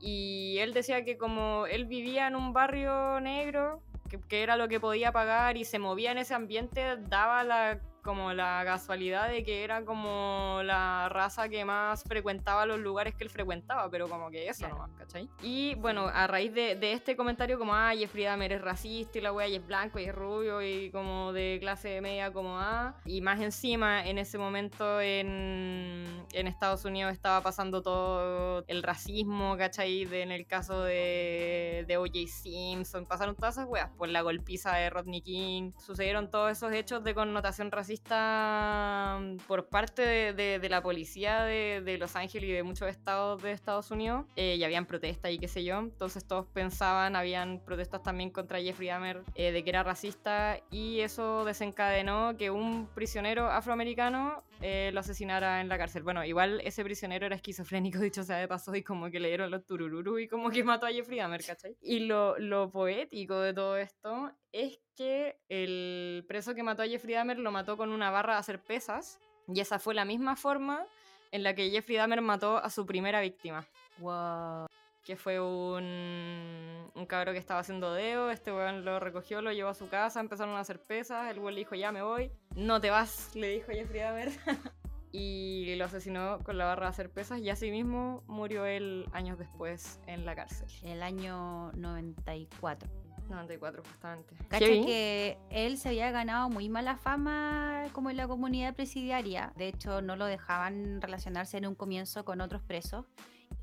Y 0.00 0.58
él 0.58 0.72
decía 0.72 1.04
que 1.04 1.18
como 1.18 1.66
él 1.66 1.84
vivía 1.84 2.26
en 2.26 2.36
un 2.36 2.52
barrio 2.52 3.20
negro, 3.20 3.82
que, 4.08 4.18
que 4.18 4.42
era 4.42 4.56
lo 4.56 4.68
que 4.68 4.80
podía 4.80 5.12
pagar 5.12 5.56
y 5.56 5.64
se 5.64 5.78
movía 5.78 6.12
en 6.12 6.18
ese 6.18 6.34
ambiente, 6.34 6.96
daba 6.96 7.44
la 7.44 7.80
como 8.00 8.32
la 8.32 8.62
casualidad 8.64 9.28
de 9.28 9.44
que 9.44 9.64
era 9.64 9.84
como 9.84 10.60
la 10.64 11.08
raza 11.08 11.48
que 11.48 11.64
más 11.64 12.02
frecuentaba 12.04 12.66
los 12.66 12.78
lugares 12.80 13.14
que 13.14 13.24
él 13.24 13.30
frecuentaba, 13.30 13.88
pero 13.90 14.08
como 14.08 14.30
que 14.30 14.48
eso 14.48 14.60
Claro. 14.60 14.74
nomás, 14.76 14.90
¿cachai? 14.98 15.28
Y 15.42 15.74
bueno, 15.76 16.06
a 16.12 16.26
raíz 16.26 16.52
de, 16.54 16.76
de 16.76 16.92
este 16.92 17.16
comentario 17.16 17.58
como, 17.58 17.74
ah, 17.74 17.92
Jeffrey 17.96 18.24
Dahmer 18.24 18.52
es 18.52 18.60
racista 18.62 19.18
y 19.18 19.20
la 19.20 19.32
wea 19.32 19.48
y 19.48 19.56
es 19.56 19.66
blanco 19.66 19.98
y 19.98 20.04
es 20.04 20.14
rubio 20.14 20.62
y 20.62 20.90
como 20.90 21.32
de 21.32 21.58
clase 21.60 22.00
media 22.00 22.32
como 22.32 22.58
A, 22.58 22.94
y 23.04 23.20
más 23.20 23.40
encima 23.40 24.06
en 24.06 24.18
ese 24.18 24.38
momento 24.38 25.00
en, 25.00 26.26
en 26.32 26.46
Estados 26.46 26.84
Unidos 26.84 27.12
estaba 27.12 27.42
pasando 27.42 27.82
todo 27.82 28.64
el 28.68 28.82
racismo, 28.82 29.56
¿cachai? 29.56 30.04
De- 30.04 30.20
en 30.22 30.30
el 30.32 30.46
caso 30.46 30.82
de, 30.82 31.84
de 31.88 31.96
O.J. 31.96 32.18
Simpson, 32.28 33.06
pasaron 33.06 33.34
todas 33.34 33.56
esas 33.56 33.66
weas, 33.68 33.90
por 33.96 34.08
la 34.08 34.20
golpiza 34.22 34.74
de 34.76 34.90
Rodney 34.90 35.22
King, 35.22 35.72
sucedieron 35.78 36.30
todos 36.30 36.52
esos 36.52 36.72
hechos 36.72 37.02
de 37.04 37.14
connotación 37.14 37.70
racista 37.70 37.89
racista 37.90 39.18
mm, 39.20 39.36
por 39.46 39.68
parte 39.68 40.02
de, 40.02 40.32
de- 40.32 40.58
de 40.58 40.68
la 40.68 40.82
policía 40.82 41.42
de, 41.42 41.82
de 41.84 41.98
Los 41.98 42.16
Ángeles 42.16 42.48
y 42.48 42.52
de 42.52 42.62
muchos 42.62 42.88
estados 42.88 43.42
de 43.42 43.52
Estados 43.52 43.90
Unidos. 43.90 44.26
eh, 44.36 44.56
y 44.58 44.64
habían 44.64 44.86
protestas 44.86 45.32
y 45.32 45.38
qué 45.38 45.48
sé 45.48 45.64
yo. 45.64 45.78
Entonces 45.78 46.26
todos 46.26 46.46
pensaban, 46.46 47.16
habían 47.16 47.60
protestas 47.64 48.02
también 48.02 48.30
contra 48.30 48.60
Jeffrey 48.60 48.88
Dahmer 48.88 49.22
eh, 49.34 49.52
de 49.52 49.62
que 49.64 49.70
era 49.70 49.82
racista. 49.82 50.58
Y 50.70 51.00
eso 51.00 51.44
desencadenó 51.44 52.36
que 52.36 52.50
un 52.50 52.88
prisionero 52.94 53.50
afroamericano 53.50 54.42
eh, 54.62 54.90
lo 54.92 55.00
asesinara 55.00 55.60
en 55.60 55.68
la 55.68 55.78
cárcel. 55.78 56.02
Bueno, 56.02 56.24
igual 56.24 56.60
ese 56.64 56.84
prisionero 56.84 57.26
era 57.26 57.36
esquizofrénico, 57.36 57.98
dicho 58.00 58.22
sea 58.22 58.36
de 58.36 58.48
paso, 58.48 58.74
y 58.74 58.82
como 58.82 59.10
que 59.10 59.20
le 59.20 59.28
dieron 59.28 59.50
los 59.50 59.64
turururu 59.64 60.18
y 60.18 60.28
como 60.28 60.50
que 60.50 60.62
mató 60.64 60.86
a 60.86 60.90
Jeffrey 60.90 61.18
Dahmer, 61.18 61.44
¿cachai? 61.44 61.76
Y 61.80 62.00
lo, 62.00 62.38
lo 62.38 62.70
poético 62.70 63.40
de 63.40 63.54
todo 63.54 63.76
esto 63.76 64.30
es 64.52 64.78
que 64.96 65.38
el 65.48 66.24
preso 66.28 66.54
que 66.54 66.62
mató 66.62 66.82
a 66.82 66.86
Jeffrey 66.86 67.14
Dahmer 67.14 67.38
lo 67.38 67.50
mató 67.50 67.76
con 67.76 67.90
una 67.90 68.10
barra 68.10 68.34
de 68.34 68.40
hacer 68.40 68.60
pesas, 68.60 69.18
y 69.48 69.60
esa 69.60 69.78
fue 69.78 69.94
la 69.94 70.04
misma 70.04 70.36
forma 70.36 70.84
en 71.32 71.42
la 71.42 71.54
que 71.54 71.70
Jeffrey 71.70 71.96
Dahmer 71.96 72.20
mató 72.20 72.58
a 72.58 72.70
su 72.70 72.84
primera 72.86 73.20
víctima, 73.20 73.66
Wow. 73.98 74.66
que 75.04 75.16
fue 75.16 75.40
un, 75.40 76.90
un 76.94 77.06
cabro 77.06 77.32
que 77.32 77.38
estaba 77.38 77.60
haciendo 77.60 77.92
deo, 77.94 78.30
este 78.30 78.52
weón 78.52 78.84
lo 78.84 78.98
recogió, 79.00 79.40
lo 79.42 79.52
llevó 79.52 79.70
a 79.70 79.74
su 79.74 79.88
casa, 79.88 80.20
empezaron 80.20 80.54
a 80.56 80.60
hacer 80.60 80.80
pesas, 80.80 81.30
el 81.30 81.38
weón 81.38 81.54
le 81.54 81.60
dijo, 81.60 81.74
ya 81.74 81.92
me 81.92 82.02
voy, 82.02 82.30
no 82.56 82.80
te 82.80 82.90
vas, 82.90 83.34
le 83.34 83.48
dijo 83.48 83.72
Jeffrey 83.72 84.00
Dahmer. 84.00 84.30
Y 85.12 85.74
lo 85.74 85.86
asesinó 85.86 86.38
con 86.44 86.56
la 86.56 86.66
barra 86.66 86.86
de 86.86 86.90
hacer 86.90 87.10
pesas 87.10 87.40
y 87.40 87.50
así 87.50 87.72
mismo 87.72 88.22
murió 88.28 88.64
él 88.64 89.08
años 89.12 89.40
después 89.40 89.98
en 90.06 90.24
la 90.24 90.36
cárcel. 90.36 90.68
El 90.84 91.02
año 91.02 91.72
94. 91.72 92.88
94 93.30 93.82
justamente. 93.82 94.34
Cacha 94.48 94.66
que 94.66 95.38
él 95.50 95.78
se 95.78 95.88
había 95.88 96.10
ganado 96.10 96.48
muy 96.48 96.68
mala 96.68 96.96
fama 96.96 97.84
como 97.92 98.10
en 98.10 98.16
la 98.16 98.28
comunidad 98.28 98.74
presidiaria. 98.74 99.52
De 99.56 99.68
hecho, 99.68 100.02
no 100.02 100.16
lo 100.16 100.26
dejaban 100.26 101.00
relacionarse 101.00 101.56
en 101.58 101.66
un 101.66 101.74
comienzo 101.74 102.24
con 102.24 102.40
otros 102.40 102.62
presos. 102.62 103.06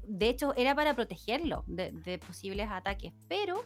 De 0.07 0.29
hecho, 0.29 0.53
era 0.55 0.75
para 0.75 0.95
protegerlo 0.95 1.63
de, 1.67 1.91
de 1.91 2.17
posibles 2.17 2.67
ataques. 2.69 3.13
Pero 3.27 3.63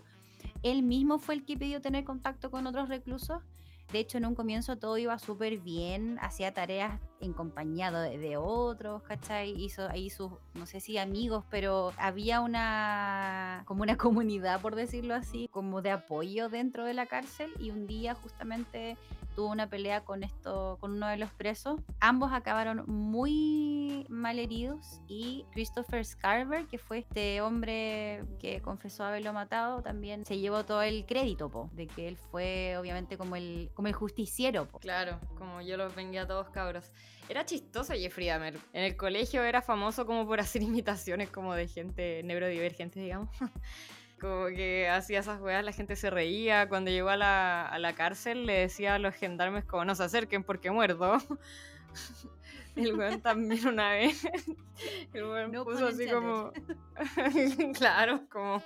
él 0.64 0.84
mismo 0.84 1.20
fue 1.20 1.36
el 1.36 1.46
que 1.46 1.58
pidió 1.58 1.82
tener 1.82 2.04
contacto 2.04 2.52
con 2.52 2.68
otros 2.68 2.90
reclusos. 2.90 3.42
De 3.92 4.00
hecho, 4.00 4.18
en 4.18 4.26
un 4.26 4.36
comienzo 4.36 4.78
todo 4.78 4.98
iba 4.98 5.20
súper 5.20 5.58
bien, 5.58 6.18
hacía 6.22 6.54
tareas 6.54 7.00
en 7.20 7.34
compañía 7.34 7.92
de, 7.92 8.18
de 8.18 8.38
otros, 8.38 9.04
¿cachai? 9.04 9.52
Hizo 9.52 9.88
ahí 9.90 10.10
sus, 10.10 10.32
no 10.54 10.66
sé 10.66 10.80
si 10.80 10.98
amigos, 10.98 11.44
pero 11.50 11.92
había 11.98 12.40
una, 12.40 13.64
como 13.66 13.84
una 13.84 13.98
comunidad, 13.98 14.62
por 14.62 14.76
decirlo 14.76 15.14
así, 15.14 15.50
como 15.52 15.82
de 15.82 15.92
apoyo 15.92 16.48
dentro 16.48 16.86
de 16.86 16.94
la 16.94 17.06
cárcel 17.06 17.52
y 17.60 17.72
un 17.72 17.86
día 17.86 18.16
justamente 18.16 18.98
tuvo 19.36 19.50
una 19.50 19.70
pelea 19.70 20.04
con 20.04 20.24
esto, 20.24 20.78
con 20.80 20.94
uno 20.94 21.08
de 21.08 21.18
los 21.18 21.32
presos. 21.32 21.80
Ambos 22.00 22.32
acabaron 22.34 22.84
muy 22.88 24.06
mal 24.10 24.40
heridos 24.40 25.02
y 25.08 25.46
Christopher 25.52 26.06
Scarver, 26.06 26.66
que 26.68 26.78
fue 26.78 27.00
este 27.00 27.42
hombre 27.42 28.24
que 28.40 28.62
confesó 28.62 29.04
haberlo 29.04 29.34
matado, 29.34 29.82
también 29.82 30.26
se 30.26 30.38
llevó 30.40 30.66
todo 30.66 30.82
el 30.82 31.06
crédito, 31.06 31.50
po, 31.50 31.70
de 31.74 31.88
que 31.88 32.08
él 32.08 32.18
fue 32.18 32.76
obviamente 32.78 33.18
como 33.18 33.36
el, 33.36 33.70
como 33.74 33.88
el 33.88 33.94
justiciero, 33.94 34.68
po. 34.68 34.80
Claro, 34.80 35.20
como 35.38 35.62
yo 35.62 35.78
los 35.78 35.96
vengué 35.96 36.20
a 36.20 36.28
todos 36.28 36.50
cabros. 36.50 36.92
Era 37.30 37.46
chistoso 37.46 37.94
Jeffrey 37.94 38.28
Dahmer. 38.28 38.58
En 38.74 38.84
el 38.84 38.98
colegio 38.98 39.44
era 39.44 39.62
famoso 39.62 40.06
como 40.06 40.28
por 40.28 40.40
hacer 40.40 40.62
imitaciones 40.64 41.30
como 41.30 41.54
de 41.54 41.68
gente 41.68 42.22
neurodivergente, 42.24 43.00
digamos. 43.00 43.30
Como 44.22 44.46
que 44.50 44.88
hacía 44.88 45.20
esas 45.20 45.42
weas, 45.42 45.66
la 45.66 45.72
gente 45.72 45.96
se 45.96 46.12
reía. 46.12 46.70
Cuando 46.70 46.92
llegó 46.92 47.10
a 47.10 47.18
la, 47.18 47.66
a 47.66 47.80
la 47.80 47.96
cárcel 47.96 48.46
le 48.46 48.54
decía 48.54 48.94
a 48.96 49.00
los 49.00 49.16
gendarmes 49.16 49.66
como 49.66 49.84
no 49.84 49.96
se 49.96 50.04
acerquen 50.04 50.44
porque 50.44 50.70
muerdo. 50.70 51.18
El 52.76 52.96
weón 52.96 53.20
también 53.22 53.68
una 53.68 53.94
vez. 53.94 54.24
El 55.14 55.24
weón 55.24 55.52
No 55.52 55.66
puso 55.66 55.88
así 55.88 56.08
como. 56.08 56.52
claro, 57.78 58.22
como. 58.30 58.64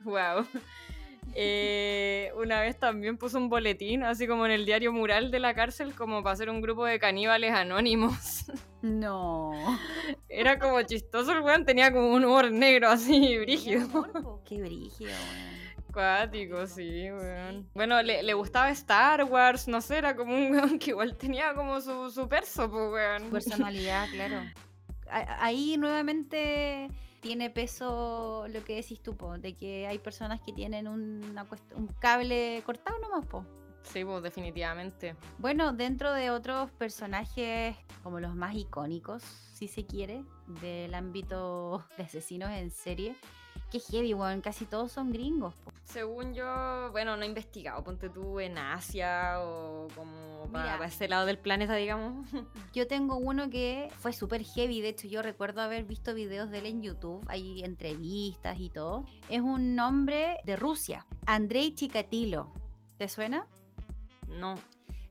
Wow. 0.00 0.46
Eh, 1.34 2.32
una 2.36 2.60
vez 2.60 2.78
también 2.78 3.16
puso 3.18 3.38
un 3.38 3.48
boletín, 3.48 4.02
así 4.02 4.26
como 4.26 4.46
en 4.46 4.52
el 4.52 4.66
diario 4.66 4.92
mural 4.92 5.30
de 5.30 5.38
la 5.38 5.54
cárcel, 5.54 5.94
como 5.94 6.22
para 6.22 6.34
hacer 6.34 6.50
un 6.50 6.60
grupo 6.60 6.84
de 6.84 6.98
caníbales 6.98 7.52
anónimos. 7.52 8.46
No. 8.80 9.52
Era 10.28 10.58
como 10.58 10.80
chistoso 10.82 11.32
el 11.32 11.40
weón, 11.40 11.64
tenía 11.64 11.92
como 11.92 12.12
un 12.12 12.24
humor 12.24 12.52
negro 12.52 12.88
así, 12.88 13.36
brígido. 13.38 13.88
Qué 14.44 14.60
brígido, 14.60 15.10
weón. 15.10 15.58
Cuático, 15.92 16.66
sí, 16.66 17.10
weón. 17.10 17.68
Bueno, 17.74 18.00
le, 18.02 18.22
le 18.22 18.34
gustaba 18.34 18.70
Star 18.70 19.24
Wars, 19.24 19.66
no 19.66 19.80
sé, 19.80 19.98
era 19.98 20.14
como 20.14 20.34
un 20.34 20.52
weón 20.52 20.78
que 20.78 20.90
igual 20.90 21.16
tenía 21.16 21.54
como 21.54 21.80
su, 21.80 22.10
su 22.10 22.28
perso, 22.28 22.70
pues, 22.70 22.92
weón. 22.92 23.30
Personalidad, 23.30 24.06
claro. 24.12 24.42
Ahí 25.10 25.76
nuevamente 25.78 26.88
tiene 27.20 27.50
peso 27.50 28.46
lo 28.48 28.64
que 28.64 28.76
decís 28.76 29.00
tú, 29.02 29.16
po, 29.16 29.38
de 29.38 29.54
que 29.54 29.86
hay 29.86 29.98
personas 29.98 30.40
que 30.40 30.52
tienen 30.52 30.88
una 30.88 31.46
un 31.74 31.88
cable 31.98 32.62
cortado 32.64 32.98
nomás, 32.98 33.26
po. 33.26 33.44
Sí, 33.82 34.04
pues, 34.04 34.22
definitivamente. 34.22 35.16
Bueno, 35.38 35.72
dentro 35.72 36.12
de 36.12 36.30
otros 36.30 36.70
personajes 36.72 37.76
como 38.02 38.20
los 38.20 38.34
más 38.34 38.54
icónicos, 38.54 39.22
si 39.22 39.66
se 39.66 39.86
quiere, 39.86 40.24
del 40.60 40.94
ámbito 40.94 41.84
de 41.96 42.04
asesinos 42.04 42.50
en 42.50 42.70
serie, 42.70 43.16
que 43.70 43.80
heavy, 43.80 44.14
weón, 44.14 44.40
casi 44.40 44.64
todos 44.64 44.92
son 44.92 45.12
gringos, 45.12 45.54
po. 45.64 45.72
Según 45.84 46.34
yo, 46.34 46.90
bueno, 46.92 47.16
no 47.16 47.22
he 47.22 47.26
investigado, 47.26 47.82
ponte 47.82 48.08
tú 48.08 48.40
en 48.40 48.58
Asia 48.58 49.40
o 49.40 49.88
como 49.94 50.48
para, 50.52 50.74
Mira. 50.74 50.86
ese 50.86 51.08
lado 51.08 51.26
del 51.26 51.38
planeta, 51.38 51.74
digamos. 51.74 52.28
Yo 52.74 52.86
tengo 52.86 53.16
uno 53.16 53.50
que 53.50 53.90
fue 53.98 54.12
súper 54.12 54.44
heavy, 54.44 54.80
de 54.80 54.90
hecho 54.90 55.08
yo 55.08 55.22
recuerdo 55.22 55.60
haber 55.60 55.84
visto 55.84 56.14
videos 56.14 56.50
de 56.50 56.58
él 56.58 56.66
en 56.66 56.82
YouTube, 56.82 57.24
hay 57.28 57.62
entrevistas 57.64 58.58
y 58.60 58.70
todo. 58.70 59.04
Es 59.28 59.40
un 59.40 59.78
hombre 59.78 60.38
de 60.44 60.56
Rusia, 60.56 61.06
Andrei 61.26 61.74
Chikatilo. 61.74 62.52
¿Te 62.98 63.08
suena? 63.08 63.46
No. 64.28 64.56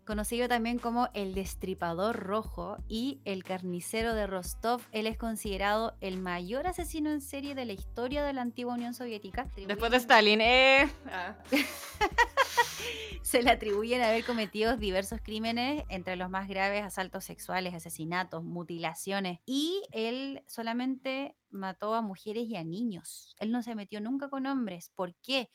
Conocido 0.08 0.48
también 0.48 0.80
como 0.80 1.10
el 1.13 1.34
Destripador 1.34 2.15
Rojo 2.15 2.78
y 2.88 3.20
el 3.26 3.43
Carnicero 3.43 4.13
de 4.13 4.26
Rostov, 4.26 4.82
él 4.93 5.06
es 5.06 5.17
considerado 5.17 5.98
el 6.00 6.17
mayor 6.17 6.65
asesino 6.65 7.12
en 7.12 7.20
serie 7.20 7.56
de 7.56 7.65
la 7.65 7.74
historia 7.74 8.24
de 8.24 8.32
la 8.32 8.41
antigua 8.41 8.76
Unión 8.76 8.93
Soviética. 8.93 9.52
Después 9.67 9.91
de 9.91 9.98
Stalin, 9.98 10.39
eh. 10.39 10.89
Ah. 11.08 11.36
Se 13.22 13.43
le 13.43 13.52
atribuyen 13.52 14.02
haber 14.02 14.24
cometido 14.24 14.78
diversos 14.78 15.20
crímenes, 15.22 15.84
entre 15.89 16.15
los 16.15 16.30
más 16.30 16.48
graves 16.48 16.86
asaltos 16.86 17.26
sexuales, 17.26 17.74
asesinatos, 17.74 18.46
mutilaciones. 18.46 19.39
Y 19.46 19.82
él 19.91 20.41
solamente 20.48 21.36
mató 21.50 21.93
a 21.96 22.02
mujeres 22.02 22.48
y 22.48 22.56
a 22.56 22.63
niños. 22.63 23.36
Él 23.39 23.52
no 23.52 23.62
se 23.62 23.76
metió 23.76 24.00
nunca 24.00 24.30
con 24.30 24.46
hombres. 24.46 24.89
¿Por 24.96 25.15
qué? 25.15 25.50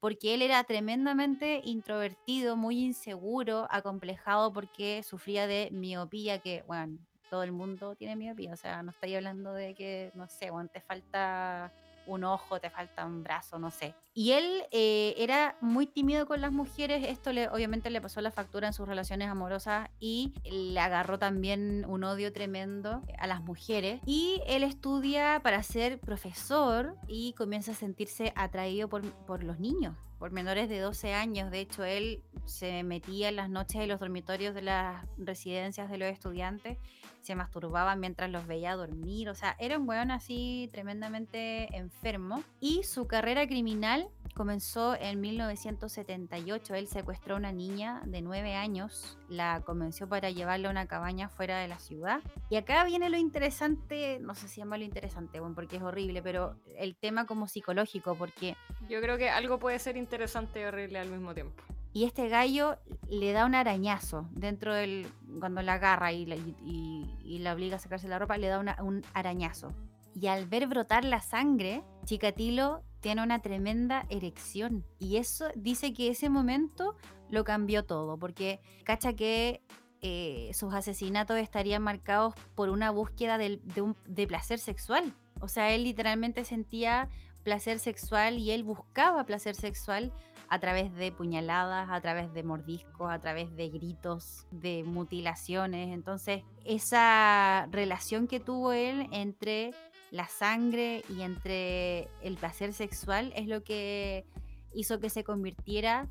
Porque 0.00 0.34
él 0.34 0.42
era 0.42 0.62
tremendamente 0.64 1.60
introvertido, 1.64 2.56
muy 2.56 2.84
inseguro, 2.84 3.66
acomplejado 3.70 4.52
porque 4.52 5.02
sufría 5.02 5.46
de 5.46 5.70
miopía, 5.72 6.38
que, 6.38 6.62
bueno, 6.66 6.98
todo 7.30 7.42
el 7.42 7.52
mundo 7.52 7.94
tiene 7.96 8.16
miopía. 8.16 8.52
O 8.52 8.56
sea, 8.56 8.82
no 8.82 8.90
estoy 8.90 9.14
hablando 9.14 9.52
de 9.52 9.74
que, 9.74 10.12
no 10.14 10.28
sé, 10.28 10.50
bueno, 10.50 10.68
te 10.72 10.80
falta 10.80 11.72
un 12.06 12.24
ojo, 12.24 12.60
te 12.60 12.70
falta 12.70 13.04
un 13.04 13.22
brazo, 13.22 13.58
no 13.58 13.70
sé. 13.70 13.94
Y 14.14 14.32
él 14.32 14.62
eh, 14.70 15.14
era 15.18 15.56
muy 15.60 15.86
tímido 15.86 16.26
con 16.26 16.40
las 16.40 16.50
mujeres, 16.50 17.04
esto 17.06 17.32
le, 17.32 17.48
obviamente 17.48 17.90
le 17.90 18.00
pasó 18.00 18.20
la 18.22 18.30
factura 18.30 18.66
en 18.66 18.72
sus 18.72 18.88
relaciones 18.88 19.28
amorosas 19.28 19.90
y 20.00 20.32
le 20.44 20.80
agarró 20.80 21.18
también 21.18 21.84
un 21.86 22.02
odio 22.02 22.32
tremendo 22.32 23.02
a 23.18 23.26
las 23.26 23.42
mujeres. 23.42 24.00
Y 24.06 24.40
él 24.46 24.62
estudia 24.62 25.40
para 25.42 25.62
ser 25.62 26.00
profesor 26.00 26.96
y 27.06 27.34
comienza 27.34 27.72
a 27.72 27.74
sentirse 27.74 28.32
atraído 28.36 28.88
por, 28.88 29.02
por 29.26 29.44
los 29.44 29.58
niños, 29.58 29.94
por 30.18 30.30
menores 30.30 30.68
de 30.68 30.80
12 30.80 31.14
años. 31.14 31.50
De 31.50 31.60
hecho, 31.60 31.84
él 31.84 32.22
se 32.44 32.82
metía 32.82 33.28
en 33.28 33.36
las 33.36 33.50
noches 33.50 33.82
en 33.82 33.88
los 33.88 34.00
dormitorios 34.00 34.54
de 34.54 34.62
las 34.62 35.06
residencias 35.18 35.90
de 35.90 35.98
los 35.98 36.08
estudiantes 36.08 36.78
se 37.26 37.34
masturbaba 37.34 37.96
mientras 37.96 38.30
los 38.30 38.46
veía 38.46 38.76
dormir. 38.76 39.28
O 39.28 39.34
sea, 39.34 39.56
era 39.58 39.78
un 39.78 39.88
weón 39.88 40.12
así 40.12 40.70
tremendamente 40.72 41.76
enfermo. 41.76 42.42
Y 42.60 42.84
su 42.84 43.08
carrera 43.08 43.48
criminal 43.48 44.08
comenzó 44.36 44.94
en 44.94 45.20
1978. 45.20 46.74
Él 46.74 46.86
secuestró 46.88 47.34
a 47.34 47.38
una 47.38 47.52
niña 47.52 48.02
de 48.04 48.20
9 48.22 48.54
años, 48.54 49.18
la 49.28 49.62
convenció 49.64 50.08
para 50.08 50.30
llevarla 50.30 50.68
a 50.68 50.70
una 50.70 50.86
cabaña 50.86 51.28
fuera 51.28 51.58
de 51.58 51.68
la 51.68 51.78
ciudad. 51.78 52.20
Y 52.50 52.56
acá 52.56 52.84
viene 52.84 53.08
lo 53.10 53.16
interesante, 53.16 54.18
no 54.20 54.34
sé 54.34 54.48
si 54.48 54.60
llama 54.60 54.78
lo 54.78 54.84
interesante, 54.84 55.40
bueno, 55.40 55.54
porque 55.54 55.76
es 55.76 55.82
horrible, 55.82 56.22
pero 56.22 56.56
el 56.76 56.96
tema 56.96 57.26
como 57.26 57.48
psicológico, 57.48 58.14
porque 58.14 58.56
Yo 58.88 59.00
creo 59.00 59.16
que 59.18 59.30
algo 59.30 59.58
puede 59.58 59.78
ser 59.78 59.96
interesante 59.96 60.60
y 60.60 60.64
horrible 60.64 60.98
al 60.98 61.10
mismo 61.10 61.34
tiempo. 61.34 61.62
y 61.92 62.04
este 62.04 62.28
gallo 62.28 62.76
le 63.08 63.32
da 63.32 63.46
un 63.46 63.54
arañazo 63.54 64.28
dentro 64.32 64.74
del. 64.74 65.06
Cuando 65.40 65.62
la 65.62 65.74
agarra 65.74 66.12
y 66.12 66.26
la, 66.26 66.36
y- 66.36 66.54
y- 66.62 67.16
y 67.24 67.38
la 67.38 67.54
obliga 67.54 67.76
a 67.76 67.78
sacarse 67.78 68.06
la 68.06 68.18
ropa, 68.18 68.36
le 68.36 68.48
da 68.48 68.58
una- 68.58 68.76
un 68.82 69.02
arañazo. 69.14 69.72
Y 70.14 70.26
al 70.28 70.44
ver 70.46 70.66
brotar 70.66 71.04
la 71.06 71.20
sangre, 71.22 71.82
Chikatilo 72.04 72.82
tiene 73.06 73.22
una 73.22 73.38
tremenda 73.38 74.04
erección. 74.08 74.84
Y 74.98 75.18
eso 75.18 75.46
dice 75.54 75.92
que 75.92 76.08
ese 76.08 76.28
momento 76.28 76.96
lo 77.30 77.44
cambió 77.44 77.84
todo, 77.84 78.18
porque 78.18 78.58
cacha 78.82 79.12
que 79.12 79.62
eh, 80.02 80.50
sus 80.54 80.74
asesinatos 80.74 81.36
estarían 81.36 81.82
marcados 81.82 82.34
por 82.56 82.68
una 82.68 82.90
búsqueda 82.90 83.38
de, 83.38 83.60
de 84.08 84.26
placer 84.26 84.58
sexual. 84.58 85.14
O 85.40 85.46
sea, 85.46 85.70
él 85.70 85.84
literalmente 85.84 86.44
sentía 86.44 87.08
placer 87.44 87.78
sexual 87.78 88.40
y 88.40 88.50
él 88.50 88.64
buscaba 88.64 89.22
placer 89.24 89.54
sexual 89.54 90.12
a 90.48 90.58
través 90.58 90.92
de 90.92 91.12
puñaladas, 91.12 91.88
a 91.88 92.00
través 92.00 92.34
de 92.34 92.42
mordiscos, 92.42 93.08
a 93.08 93.20
través 93.20 93.54
de 93.54 93.68
gritos, 93.68 94.48
de 94.50 94.82
mutilaciones. 94.82 95.94
Entonces, 95.94 96.42
esa 96.64 97.68
relación 97.70 98.26
que 98.26 98.40
tuvo 98.40 98.72
él 98.72 99.06
entre 99.12 99.74
la 100.10 100.28
sangre 100.28 101.02
y 101.08 101.22
entre 101.22 102.08
el 102.22 102.36
placer 102.36 102.72
sexual 102.72 103.32
es 103.36 103.46
lo 103.46 103.62
que 103.64 104.24
hizo 104.72 105.00
que 105.00 105.10
se 105.10 105.24
convirtiera 105.24 106.08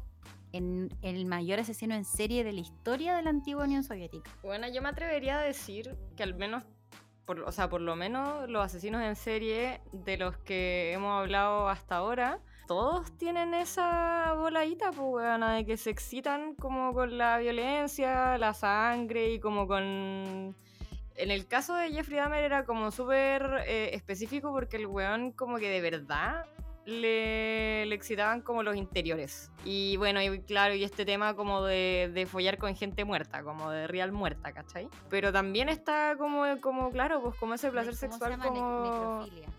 en 0.52 0.90
el 1.02 1.26
mayor 1.26 1.60
asesino 1.60 1.96
en 1.96 2.06
serie 2.06 2.44
de 2.44 2.54
la 2.54 2.62
historia 2.62 3.16
de 3.16 3.22
la 3.22 3.30
antigua 3.30 3.66
Unión 3.66 3.84
Soviética. 3.84 4.32
Bueno, 4.42 4.68
yo 4.70 4.82
me 4.82 4.90
atrevería 4.90 5.40
a 5.40 5.42
decir 5.42 5.98
que 6.16 6.24
al 6.24 6.34
menos, 6.36 6.64
por, 7.26 7.42
o 7.42 7.52
sea, 7.52 7.70
por 7.70 7.82
lo 7.82 7.96
menos 7.96 8.50
los 8.50 8.64
asesinos 8.64 9.02
en 9.02 9.16
serie 9.16 9.82
de 9.92 10.18
los 10.18 10.38
que 10.38 10.94
hemos 10.94 11.20
hablado 11.20 11.68
hasta 11.68 11.98
ahora, 11.98 12.40
todos 12.68 13.16
tienen 13.18 13.54
esa 13.54 14.34
voladita, 14.38 14.92
pues, 14.92 15.08
weona, 15.08 15.56
de 15.56 15.66
que 15.66 15.78
se 15.78 15.90
excitan 15.90 16.56
como 16.56 16.94
con 16.94 17.18
la 17.18 17.38
violencia, 17.38 18.38
la 18.38 18.54
sangre 18.54 19.34
y 19.34 19.40
como 19.40 19.68
con... 19.68 20.56
En 21.16 21.32
el 21.32 21.48
caso 21.48 21.76
de 21.76 21.92
Jeffrey 21.92 22.18
Dahmer 22.18 22.44
era 22.44 22.66
como 22.66 22.92
súper 22.92 23.64
eh, 23.68 23.92
específico 23.94 24.52
porque 24.52 24.78
el 24.78 24.88
weón 24.88 25.32
como 25.32 25.58
que 25.58 25.70
de 25.70 25.82
verdad 25.82 26.46
le, 26.86 27.86
le 27.86 27.96
excitaban 27.96 28.42
como 28.42 28.64
los 28.64 28.76
interiores. 28.76 29.52
Y 29.64 29.98
bueno, 29.98 30.22
y 30.22 30.42
claro, 30.42 30.76
y 30.76 30.84
este 30.84 31.06
tema 31.06 31.36
como 31.36 31.64
de, 31.64 32.12
de 32.14 32.26
follar 32.26 32.58
con 32.58 32.76
gente 32.76 33.06
muerta, 33.06 33.44
como 33.44 33.72
de 33.72 33.88
real 33.88 34.12
muerta, 34.12 34.52
¿cachai? 34.52 34.88
Pero 35.10 35.32
también 35.32 35.70
está 35.70 36.16
como, 36.18 36.44
como 36.62 36.92
claro, 36.92 37.22
pues 37.22 37.36
como 37.36 37.56
ese 37.56 37.72
placer 37.72 37.94
¿Cómo 37.94 38.00
se 38.00 38.08
sexual 38.08 38.40
como 38.40 39.24
necrofilia. 39.24 39.50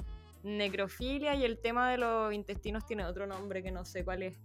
Necrofilia 0.47 1.35
y 1.35 1.45
el 1.45 1.59
tema 1.59 1.91
de 1.91 1.99
los 1.99 2.33
intestinos 2.33 2.87
tiene 2.87 3.05
otro 3.05 3.27
nombre 3.27 3.63
que 3.63 3.71
no 3.71 3.85
sé 3.85 4.05
cuál 4.05 4.23
es. 4.23 4.39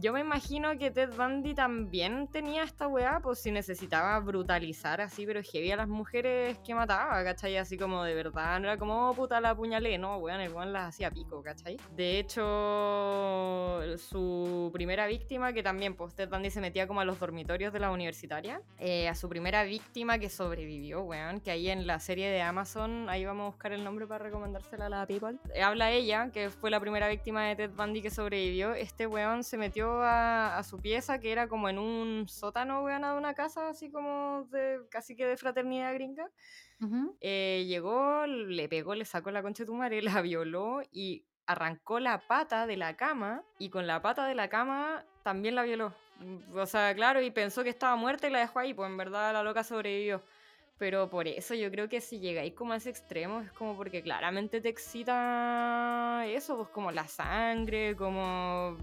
Yo 0.00 0.12
me 0.12 0.20
imagino 0.20 0.78
que 0.78 0.92
Ted 0.92 1.10
Bundy 1.16 1.54
también 1.54 2.28
tenía 2.28 2.62
esta 2.62 2.86
weá, 2.86 3.18
pues 3.20 3.40
si 3.40 3.50
necesitaba 3.50 4.16
brutalizar 4.20 5.00
así, 5.00 5.26
pero 5.26 5.42
heavy 5.42 5.72
a 5.72 5.76
las 5.76 5.88
mujeres 5.88 6.56
que 6.58 6.72
mataba, 6.72 7.24
¿cachai? 7.24 7.56
Así 7.56 7.76
como 7.76 8.04
de 8.04 8.14
verdad, 8.14 8.60
no 8.60 8.68
era 8.68 8.76
como, 8.76 9.10
oh, 9.10 9.14
puta, 9.14 9.40
la 9.40 9.50
apuñalé, 9.50 9.98
no, 9.98 10.18
weón, 10.18 10.40
el 10.40 10.52
weón 10.52 10.72
las 10.72 10.90
hacía 10.90 11.10
pico, 11.10 11.42
¿cachai? 11.42 11.78
De 11.96 12.20
hecho, 12.20 13.80
su 13.98 14.70
primera 14.72 15.08
víctima, 15.08 15.52
que 15.52 15.64
también, 15.64 15.96
pues 15.96 16.14
Ted 16.14 16.28
Bundy 16.28 16.50
se 16.50 16.60
metía 16.60 16.86
como 16.86 17.00
a 17.00 17.04
los 17.04 17.18
dormitorios 17.18 17.72
de 17.72 17.80
la 17.80 17.90
universitaria, 17.90 18.62
eh, 18.78 19.08
a 19.08 19.16
su 19.16 19.28
primera 19.28 19.64
víctima 19.64 20.20
que 20.20 20.30
sobrevivió, 20.30 21.02
weón, 21.02 21.40
que 21.40 21.50
ahí 21.50 21.70
en 21.70 21.88
la 21.88 21.98
serie 21.98 22.30
de 22.30 22.40
Amazon, 22.40 23.08
ahí 23.10 23.24
vamos 23.24 23.42
a 23.42 23.46
buscar 23.48 23.72
el 23.72 23.82
nombre 23.82 24.06
para 24.06 24.22
recomendársela 24.22 24.86
a 24.86 24.88
la 24.90 25.06
people. 25.08 25.36
Habla 25.62 25.90
ella, 25.90 26.30
que 26.32 26.50
fue 26.50 26.70
la 26.70 26.80
primera 26.80 27.08
víctima 27.08 27.44
de 27.44 27.56
Ted 27.56 27.70
Bundy 27.70 28.02
que 28.02 28.10
sobrevivió. 28.10 28.74
Este 28.74 29.06
weón 29.06 29.44
se 29.44 29.56
metió 29.56 30.02
a, 30.02 30.58
a 30.58 30.62
su 30.62 30.78
pieza, 30.80 31.18
que 31.18 31.32
era 31.32 31.48
como 31.48 31.68
en 31.68 31.78
un 31.78 32.28
sótano, 32.28 32.82
weón, 32.82 33.02
de 33.02 33.12
una 33.12 33.34
casa, 33.34 33.70
así 33.70 33.90
como 33.90 34.46
de 34.50 34.80
casi 34.90 35.16
que 35.16 35.26
de 35.26 35.36
fraternidad 35.36 35.94
gringa. 35.94 36.30
Eh, 37.20 37.64
llegó, 37.66 38.26
le 38.26 38.68
pegó, 38.68 38.94
le 38.94 39.04
sacó 39.04 39.30
la 39.30 39.42
concha 39.42 39.64
de 39.64 39.66
tu 39.66 39.74
madre, 39.74 40.02
la 40.20 40.22
violó 40.22 40.82
y 40.92 41.24
arrancó 41.46 41.98
la 41.98 42.26
pata 42.26 42.66
de 42.66 42.76
la 42.76 42.96
cama 42.96 43.42
y 43.58 43.70
con 43.70 43.86
la 43.86 44.02
pata 44.02 44.26
de 44.26 44.34
la 44.34 44.48
cama 44.48 45.04
también 45.22 45.54
la 45.54 45.62
violó. 45.62 45.94
O 46.54 46.66
sea, 46.66 46.94
claro, 46.94 47.22
y 47.22 47.30
pensó 47.30 47.62
que 47.62 47.70
estaba 47.70 47.96
muerta 47.96 48.26
y 48.26 48.30
la 48.30 48.40
dejó 48.40 48.58
ahí, 48.58 48.74
pues 48.74 48.90
en 48.90 48.96
verdad 48.96 49.32
la 49.32 49.42
loca 49.42 49.64
sobrevivió. 49.64 50.22
Pero 50.78 51.10
por 51.10 51.26
eso 51.26 51.54
yo 51.54 51.70
creo 51.72 51.88
que 51.88 52.00
si 52.00 52.20
llegáis 52.20 52.54
como 52.54 52.72
a 52.72 52.76
ese 52.76 52.90
extremo 52.90 53.40
es 53.40 53.50
como 53.52 53.76
porque 53.76 54.00
claramente 54.00 54.60
te 54.60 54.68
excita 54.68 56.24
eso, 56.26 56.56
pues 56.56 56.68
como 56.68 56.92
la 56.92 57.08
sangre, 57.08 57.96
como, 57.96 58.76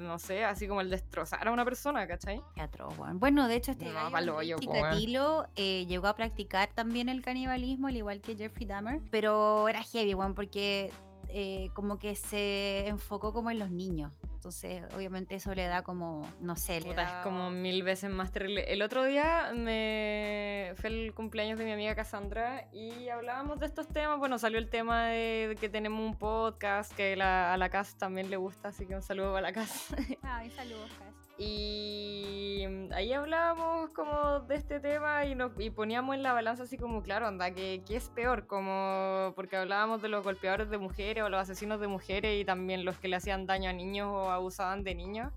no 0.00 0.18
sé, 0.18 0.44
así 0.44 0.66
como 0.66 0.80
el 0.80 0.88
destrozar 0.88 1.46
a 1.46 1.52
una 1.52 1.64
persona, 1.64 2.06
¿cachai? 2.06 2.40
Qué 2.54 2.62
atroz, 2.62 2.98
weón. 2.98 3.18
Bueno, 3.20 3.46
de 3.46 3.56
hecho, 3.56 3.72
este 3.72 3.84
No, 3.84 4.10
gallo, 4.10 4.36
weón. 4.36 4.60
Chikatilo, 4.60 5.46
eh, 5.56 5.84
llegó 5.86 6.06
a 6.06 6.16
practicar 6.16 6.70
también 6.72 7.10
el 7.10 7.20
canibalismo, 7.20 7.88
al 7.88 7.96
igual 7.96 8.22
que 8.22 8.36
Jeffrey 8.36 8.66
Dahmer, 8.66 9.02
pero 9.10 9.68
era 9.68 9.82
heavy, 9.82 10.14
weón, 10.14 10.34
porque 10.34 10.90
eh, 11.28 11.68
como 11.74 11.98
que 11.98 12.14
se 12.16 12.86
enfocó 12.88 13.32
como 13.32 13.50
en 13.50 13.58
los 13.58 13.70
niños. 13.70 14.12
Entonces, 14.44 14.82
obviamente 14.94 15.34
eso 15.36 15.54
le 15.54 15.66
da 15.66 15.80
como, 15.82 16.20
no 16.40 16.54
sé, 16.54 16.78
le 16.82 16.92
da... 16.92 17.02
es 17.04 17.10
como 17.24 17.48
mil 17.50 17.82
veces 17.82 18.10
más 18.10 18.30
terrible. 18.30 18.70
El 18.70 18.82
otro 18.82 19.02
día 19.04 19.52
me 19.54 20.74
fue 20.76 20.90
el 20.90 21.14
cumpleaños 21.14 21.58
de 21.58 21.64
mi 21.64 21.72
amiga 21.72 21.94
Cassandra 21.94 22.68
y 22.70 23.08
hablábamos 23.08 23.58
de 23.60 23.64
estos 23.64 23.88
temas. 23.88 24.18
Bueno, 24.18 24.38
salió 24.38 24.58
el 24.58 24.68
tema 24.68 25.06
de, 25.06 25.56
que 25.58 25.70
tenemos 25.70 25.98
un 26.06 26.14
podcast 26.18 26.92
que 26.94 27.16
la- 27.16 27.54
a 27.54 27.56
la 27.56 27.70
Cas 27.70 27.96
también 27.96 28.28
le 28.28 28.36
gusta, 28.36 28.68
así 28.68 28.84
que 28.84 28.94
un 28.94 29.00
saludo 29.00 29.34
a 29.34 29.40
la 29.40 29.50
Cas. 29.54 29.94
Ay, 30.22 30.50
saludos, 30.50 30.90
Cas. 30.98 31.14
Y 31.36 32.64
ahí 32.92 33.12
hablábamos 33.12 33.90
como 33.90 34.40
de 34.40 34.54
este 34.54 34.78
tema 34.78 35.24
y, 35.24 35.34
nos, 35.34 35.50
y 35.58 35.70
poníamos 35.70 36.14
en 36.14 36.22
la 36.22 36.32
balanza 36.32 36.62
así 36.62 36.78
como, 36.78 37.02
claro, 37.02 37.26
anda, 37.26 37.50
que, 37.50 37.82
que 37.86 37.96
es 37.96 38.08
peor, 38.08 38.46
como 38.46 39.32
porque 39.34 39.56
hablábamos 39.56 40.00
de 40.00 40.08
los 40.08 40.22
golpeadores 40.22 40.70
de 40.70 40.78
mujeres 40.78 41.24
o 41.24 41.28
los 41.28 41.40
asesinos 41.40 41.80
de 41.80 41.88
mujeres 41.88 42.40
y 42.40 42.44
también 42.44 42.84
los 42.84 42.96
que 42.98 43.08
le 43.08 43.16
hacían 43.16 43.46
daño 43.46 43.70
a 43.70 43.72
niños 43.72 44.08
o 44.12 44.30
abusaban 44.30 44.84
de 44.84 44.94
niños. 44.94 45.32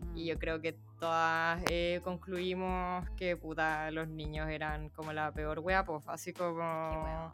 Mm. 0.00 0.16
Y 0.16 0.26
yo 0.26 0.38
creo 0.38 0.60
que 0.60 0.76
todas 0.98 1.62
eh, 1.70 2.00
concluimos 2.02 3.08
que 3.10 3.36
puta, 3.36 3.90
los 3.90 4.08
niños 4.08 4.48
eran 4.48 4.88
como 4.90 5.12
la 5.12 5.32
peor 5.32 5.60
wea, 5.60 5.84
pues 5.84 6.04
así 6.08 6.32
como 6.32 7.32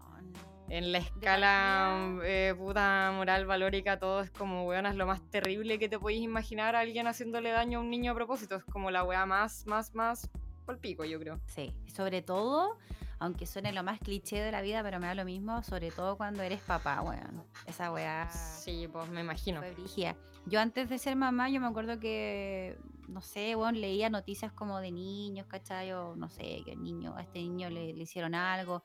en 0.69 0.93
la 0.93 0.99
escala 0.99 2.19
eh, 2.25 2.55
puta 2.57 3.13
moral 3.15 3.47
valórica 3.47 3.99
todo 3.99 4.21
es 4.21 4.31
como 4.31 4.67
weón, 4.67 4.87
es 4.87 4.95
lo 4.95 5.07
más 5.07 5.21
terrible 5.31 5.79
que 5.79 5.89
te 5.89 5.99
podéis 5.99 6.23
imaginar 6.23 6.75
a 6.77 6.81
alguien 6.81 7.07
haciéndole 7.07 7.51
daño 7.51 7.79
a 7.79 7.83
un 7.83 7.91
niño 7.91 8.13
a 8.13 8.15
propósito. 8.15 8.57
Es 8.57 8.65
como 8.65 8.91
la 8.91 9.05
wea 9.05 9.27
más, 9.27 9.67
más, 9.67 9.95
más 9.95 10.31
por 10.65 10.79
pico, 10.79 11.05
yo 11.05 11.19
creo. 11.19 11.41
Sí, 11.47 11.75
sobre 11.87 12.23
todo, 12.23 12.79
aunque 13.19 13.47
suene 13.47 13.73
lo 13.73 13.83
más 13.83 13.99
cliché 14.01 14.41
de 14.41 14.51
la 14.51 14.63
vida, 14.63 14.83
pero 14.83 14.99
me 14.99 15.07
da 15.07 15.15
lo 15.15 15.25
mismo, 15.25 15.63
sobre 15.63 15.91
todo 15.91 16.17
cuando 16.17 16.43
eres 16.43 16.61
papá, 16.61 17.03
weón. 17.03 17.45
Esa 17.67 17.93
weá 17.93 18.29
Sí, 18.31 18.89
pues 18.91 19.09
me 19.09 19.21
imagino. 19.21 19.61
fue. 19.61 20.17
Yo 20.47 20.61
antes 20.61 20.89
de 20.89 20.99
ser 20.99 21.17
mamá, 21.17 21.49
yo 21.51 21.61
me 21.61 21.67
acuerdo 21.67 22.01
que, 22.01 22.79
no 23.09 23.21
sé, 23.21 23.57
weón, 23.57 23.81
leía 23.81 24.11
noticias 24.11 24.53
como 24.53 24.79
de 24.81 24.93
niños, 24.93 25.47
¿cachai? 25.47 25.91
No 25.91 26.29
sé, 26.29 26.63
que 26.65 26.73
el 26.73 26.83
niño, 26.83 27.15
a 27.17 27.23
este 27.23 27.41
niño 27.41 27.71
le, 27.71 27.93
le 27.93 28.03
hicieron 28.03 28.35
algo. 28.35 28.85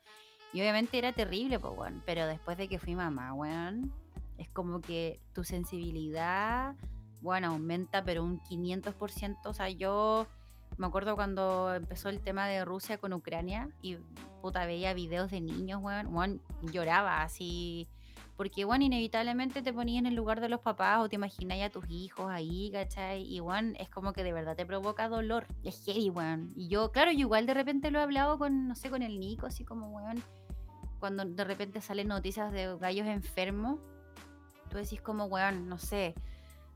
Y 0.53 0.61
obviamente 0.61 0.97
era 0.97 1.13
terrible, 1.13 1.59
pues, 1.59 1.74
weón. 1.78 2.03
Pero 2.05 2.26
después 2.26 2.57
de 2.57 2.68
que 2.68 2.80
fui 2.80 2.95
mamá, 2.95 3.34
weón, 3.34 3.93
es 4.38 4.49
como 4.49 4.82
que 4.82 5.20
tu 5.34 5.43
sensibilidad, 5.43 6.76
bueno, 7.22 7.47
aumenta, 7.47 8.03
pero 8.03 8.24
un 8.24 8.39
500%. 8.41 9.38
O 9.45 9.53
sea, 9.53 9.70
yo 9.70 10.28
me 10.78 10.88
acuerdo 10.88 11.15
cuando 11.15 11.74
empezó 11.74 12.09
el 12.09 12.22
tema 12.22 12.47
de 12.47 12.63
Rusia 12.63 12.97
con 12.97 13.13
Ucrania 13.13 13.70
y 13.82 13.97
puta 14.41 14.65
veía 14.65 14.93
videos 14.93 15.32
de 15.32 15.41
niños, 15.41 15.82
weón, 15.82 16.07
weón, 16.13 16.41
lloraba 16.61 17.24
así. 17.24 17.88
Porque, 18.38 18.65
bueno, 18.65 18.85
inevitablemente 18.85 19.63
te 19.63 19.73
ponías 19.73 19.99
en 19.99 20.05
el 20.05 20.13
lugar 20.13 20.41
de 20.41 20.47
los 20.47 20.61
papás 20.61 20.99
o 21.01 21.09
te 21.09 21.15
imagináis 21.15 21.63
a 21.63 21.69
tus 21.71 21.89
hijos 21.89 22.29
ahí, 22.29 22.69
¿cachai? 22.71 23.23
Y, 23.23 23.41
weón, 23.41 23.75
es 23.79 23.89
como 23.89 24.13
que 24.13 24.23
de 24.23 24.31
verdad 24.31 24.55
te 24.55 24.63
provoca 24.63 25.09
dolor. 25.09 25.47
Es 25.63 25.83
heavy, 25.83 26.11
weón. 26.11 26.53
Y 26.55 26.67
yo, 26.67 26.91
claro, 26.91 27.11
yo 27.11 27.21
igual 27.21 27.47
de 27.47 27.55
repente 27.55 27.89
lo 27.89 27.97
he 27.97 28.03
hablado 28.03 28.38
con, 28.38 28.67
no 28.67 28.75
sé, 28.75 28.91
con 28.91 29.01
el 29.01 29.19
Nico, 29.19 29.47
así 29.47 29.65
como, 29.65 29.89
weón, 29.89 30.21
cuando 30.99 31.25
de 31.25 31.43
repente 31.43 31.81
salen 31.81 32.09
noticias 32.09 32.51
de 32.51 32.77
gallos 32.77 33.07
enfermos, 33.07 33.79
tú 34.69 34.77
decís 34.77 35.01
como, 35.01 35.25
weón, 35.25 35.67
no 35.67 35.79
sé, 35.79 36.13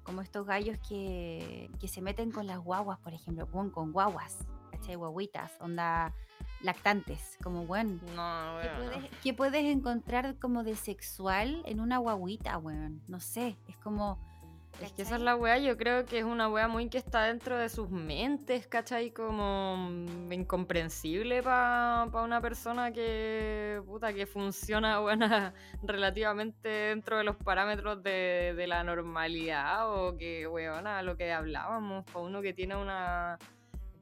como 0.02 0.22
estos 0.22 0.48
gallos 0.48 0.80
que, 0.90 1.70
que 1.80 1.88
se 1.88 2.02
meten 2.02 2.32
con 2.32 2.48
las 2.48 2.58
guaguas, 2.58 2.98
por 2.98 3.14
ejemplo, 3.14 3.48
weón, 3.54 3.70
con 3.70 3.92
guaguas, 3.92 4.48
¿cachai? 4.72 4.96
Guaguitas, 4.96 5.52
onda 5.60 6.12
lactantes, 6.64 7.38
como, 7.44 7.62
weón. 7.62 8.02
No, 8.16 8.58
¿Qué 8.62 8.68
weón. 8.68 8.76
puedes, 8.78 9.10
qué 9.24 9.34
puedes 9.34 9.66
encontrar 9.66 10.38
como 10.40 10.64
de 10.64 10.76
sexual 10.76 11.62
en 11.66 11.80
una 11.80 11.98
guaguita, 11.98 12.58
weón? 12.58 13.02
No 13.08 13.20
sé, 13.20 13.58
es 13.68 13.78
como... 13.78 14.20
Es 14.80 14.94
que 14.94 15.02
esa 15.02 15.16
es 15.16 15.22
la 15.22 15.36
weá, 15.36 15.58
yo 15.58 15.78
creo 15.78 16.06
que 16.06 16.20
es 16.20 16.24
una 16.24 16.48
weá 16.50 16.68
muy 16.68 16.88
que 16.90 16.98
está 16.98 17.26
dentro 17.26 17.58
de 17.58 17.68
sus 17.70 17.90
mentes, 17.90 18.68
¿cachai? 18.68 19.12
Como 19.12 19.90
incomprensible 20.32 21.44
para 21.44 22.10
una 22.24 22.42
persona 22.42 22.92
que, 22.92 23.82
puta, 23.86 24.14
que 24.14 24.26
funciona, 24.26 25.00
buena, 25.02 25.54
relativamente 25.84 26.70
dentro 26.70 27.18
de 27.18 27.26
los 27.26 27.36
parámetros 27.36 28.02
de, 28.02 28.54
de 28.56 28.66
la 28.66 28.84
normalidad 28.84 29.94
o 29.94 30.18
que, 30.18 30.48
weona, 30.48 31.04
lo 31.04 31.16
que 31.16 31.32
hablábamos, 31.32 32.06
para 32.06 32.20
uno 32.20 32.42
que 32.42 32.54
tiene 32.54 32.76
una, 32.76 33.38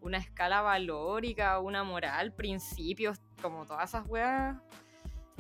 una 0.02 0.18
escala 0.18 0.62
valórica, 0.62 1.60
una 1.60 1.84
moral, 1.84 2.34
principios, 2.34 3.20
como 3.42 3.66
todas 3.66 3.90
esas 3.90 4.08
weas, 4.08 4.58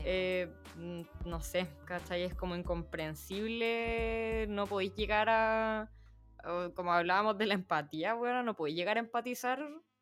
eh, 0.03 0.53
mm, 0.77 1.01
no 1.25 1.41
sé, 1.41 1.67
¿cachai? 1.85 2.23
Es 2.23 2.35
como 2.35 2.55
incomprensible, 2.55 4.47
no 4.49 4.67
podéis 4.67 4.95
llegar 4.95 5.29
a, 5.29 5.89
como 6.75 6.93
hablábamos 6.93 7.37
de 7.37 7.45
la 7.45 7.53
empatía, 7.53 8.13
bueno, 8.13 8.43
no 8.43 8.55
podéis 8.55 8.77
llegar 8.77 8.97
a 8.97 9.01
empatizar 9.01 9.59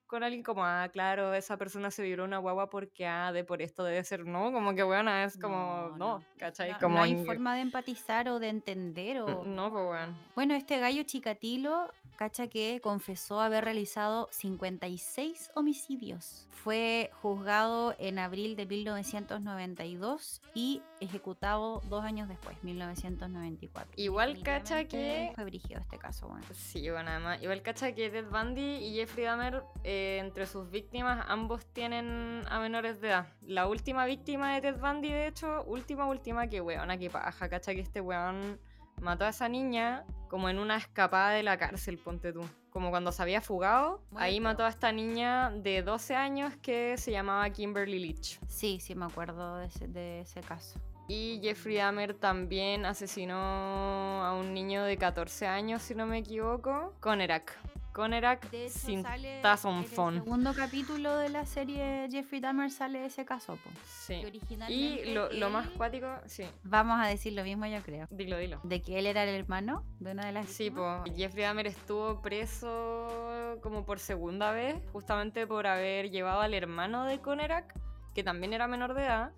con 0.08 0.24
alguien 0.24 0.42
como, 0.44 0.64
ah, 0.66 0.90
claro, 0.92 1.34
esa 1.34 1.58
persona 1.58 1.92
se 1.92 2.02
vibró 2.04 2.24
una 2.24 2.38
guagua 2.38 2.70
porque, 2.70 3.06
ah, 3.06 3.32
de 3.32 3.44
por 3.44 3.62
esto 3.62 3.84
debe 3.84 4.04
ser, 4.04 4.26
no, 4.26 4.52
como 4.52 4.74
que 4.74 4.84
bueno, 4.84 5.14
es 5.16 5.38
como, 5.38 5.94
no, 5.98 6.24
¿cachai? 6.38 6.72
No, 6.72 6.80
como 6.80 6.96
no 6.96 7.04
hay 7.04 7.12
en- 7.12 7.26
forma 7.26 7.56
de 7.56 7.62
empatizar 7.62 8.30
o 8.30 8.40
de 8.40 8.50
entender 8.50 9.20
o... 9.22 9.28
No, 9.46 9.72
pues 9.72 9.86
bueno. 9.86 10.18
Bueno, 10.36 10.56
este 10.56 10.80
gallo 10.80 11.04
Chikatilo, 11.04 11.92
cacha 12.16 12.48
que 12.48 12.80
confesó 12.82 13.42
haber 13.42 13.64
realizado 13.66 14.28
56 14.32 15.52
homicidios. 15.56 16.48
Fue 16.52 17.12
juzgado 17.22 17.96
en 18.00 18.18
abril 18.20 18.56
de 18.56 18.66
1992 18.66 20.42
y 20.54 20.82
ejecutado 21.00 21.82
dos 21.90 22.04
años 22.04 22.28
después, 22.28 22.58
1994. 22.64 23.94
Igual 23.98 24.42
cacha 24.44 24.86
que- 24.86 25.32
Fue 25.36 25.44
brígido 25.46 25.80
este 25.80 25.98
caso, 25.98 26.28
bueno. 26.28 26.46
Sí, 26.54 26.90
bueno, 26.90 27.12
además, 27.12 27.42
igual 27.42 27.62
cacha 27.62 27.92
que 27.94 28.10
Ted 28.10 28.26
Bundy 28.30 28.78
y 28.78 28.96
Jeffrey 28.96 29.26
Dahmer, 29.26 29.64
eh, 29.84 30.20
entre 30.22 30.46
sus 30.46 30.70
víctimas, 30.70 31.26
ambos 31.28 31.66
tienen 31.74 32.44
a 32.50 32.60
menores 32.60 33.02
de 33.02 33.10
edad. 33.10 33.28
La 33.42 33.68
última 33.68 34.06
víctima 34.06 34.54
de 34.56 34.62
Ted 34.62 34.80
Bundy, 34.80 35.10
de 35.10 35.28
hecho, 35.28 35.64
última, 35.66 36.06
última, 36.08 36.48
que 36.48 36.62
weona, 36.62 36.98
que 36.98 37.10
paja, 37.10 37.50
cacha 37.50 37.74
que 37.74 37.82
este 37.82 38.02
weón 38.02 38.60
mató 39.02 39.26
a 39.26 39.30
esa 39.30 39.48
niña 39.48 40.06
como 40.30 40.50
en 40.50 40.60
una 40.60 40.78
escapada 40.78 41.30
de 41.32 41.44
la 41.44 41.58
cárcel, 41.58 41.98
ponte 41.98 42.34
tú. 42.34 42.42
Como 42.78 42.92
cuando 42.92 43.12
se 43.12 43.24
había 43.24 43.42
fugado, 43.42 44.04
Muy 44.12 44.22
ahí 44.22 44.40
mató 44.40 44.64
a 44.64 44.70
esta 44.70 44.92
niña 44.92 45.50
de 45.50 45.82
12 45.82 46.16
años 46.16 46.54
que 46.62 46.96
se 47.00 47.10
llamaba 47.10 47.50
Kimberly 47.50 47.98
Leach. 47.98 48.40
Sí, 48.48 48.80
sí, 48.80 48.94
me 48.94 49.06
acuerdo 49.06 49.58
de 49.58 49.66
ese, 49.66 49.88
de 49.88 50.22
ese 50.22 50.42
caso. 50.42 50.80
Y 51.08 51.40
Jeffrey 51.42 51.78
Dahmer 51.78 52.14
también 52.14 52.86
asesinó 52.86 53.34
a 53.36 54.32
un 54.40 54.54
niño 54.54 54.84
de 54.84 54.96
14 54.96 55.48
años, 55.48 55.82
si 55.82 55.96
no 55.96 56.06
me 56.06 56.20
equivoco, 56.20 56.94
con 57.00 57.20
Irak. 57.20 57.58
Con 57.98 58.14
Irak 58.14 58.52
De 58.52 58.68
hecho, 58.68 58.78
sin 58.78 59.02
sale 59.02 59.40
en 59.42 59.44
el 59.44 59.88
segundo 59.88 60.54
capítulo 60.54 61.18
de 61.18 61.30
la 61.30 61.48
serie 61.48 62.08
Jeffrey 62.12 62.40
Dahmer 62.40 62.70
sale 62.70 63.04
ese 63.04 63.26
caso, 63.26 63.56
po. 63.56 63.72
Sí. 63.88 64.22
Y 64.70 65.16
lo, 65.16 65.32
lo 65.32 65.50
más 65.50 65.68
cuático, 65.70 66.06
sí, 66.28 66.44
Vamos 66.62 67.04
a 67.04 67.08
decir 67.08 67.34
lo 67.34 67.44
mismo, 67.44 67.66
yo 67.66 67.82
creo. 67.82 68.06
dilo, 68.12 68.38
dilo. 68.38 68.60
De 68.62 68.84
que 68.84 69.00
él 69.00 69.08
era 69.08 69.24
el 69.24 69.34
hermano 69.34 69.84
de 70.00 70.12
una 70.12 70.28
de 70.28 70.32
las 70.32 70.48
Sí, 70.48 70.70
pues 70.70 71.12
Jeffrey 71.16 71.44
Dahmer 71.44 71.66
estuvo 71.66 72.22
preso 72.22 73.58
como 73.64 73.84
por 73.84 73.98
segunda 73.98 74.52
vez, 74.52 74.76
justamente 74.94 75.48
por 75.48 75.66
haber 75.66 76.12
llevado 76.12 76.42
al 76.42 76.54
hermano 76.54 77.04
de 77.06 77.20
Conerak, 77.20 77.74
que 78.14 78.24
también 78.24 78.54
era 78.54 78.68
menor 78.68 78.94
de 78.94 79.06
edad, 79.06 79.32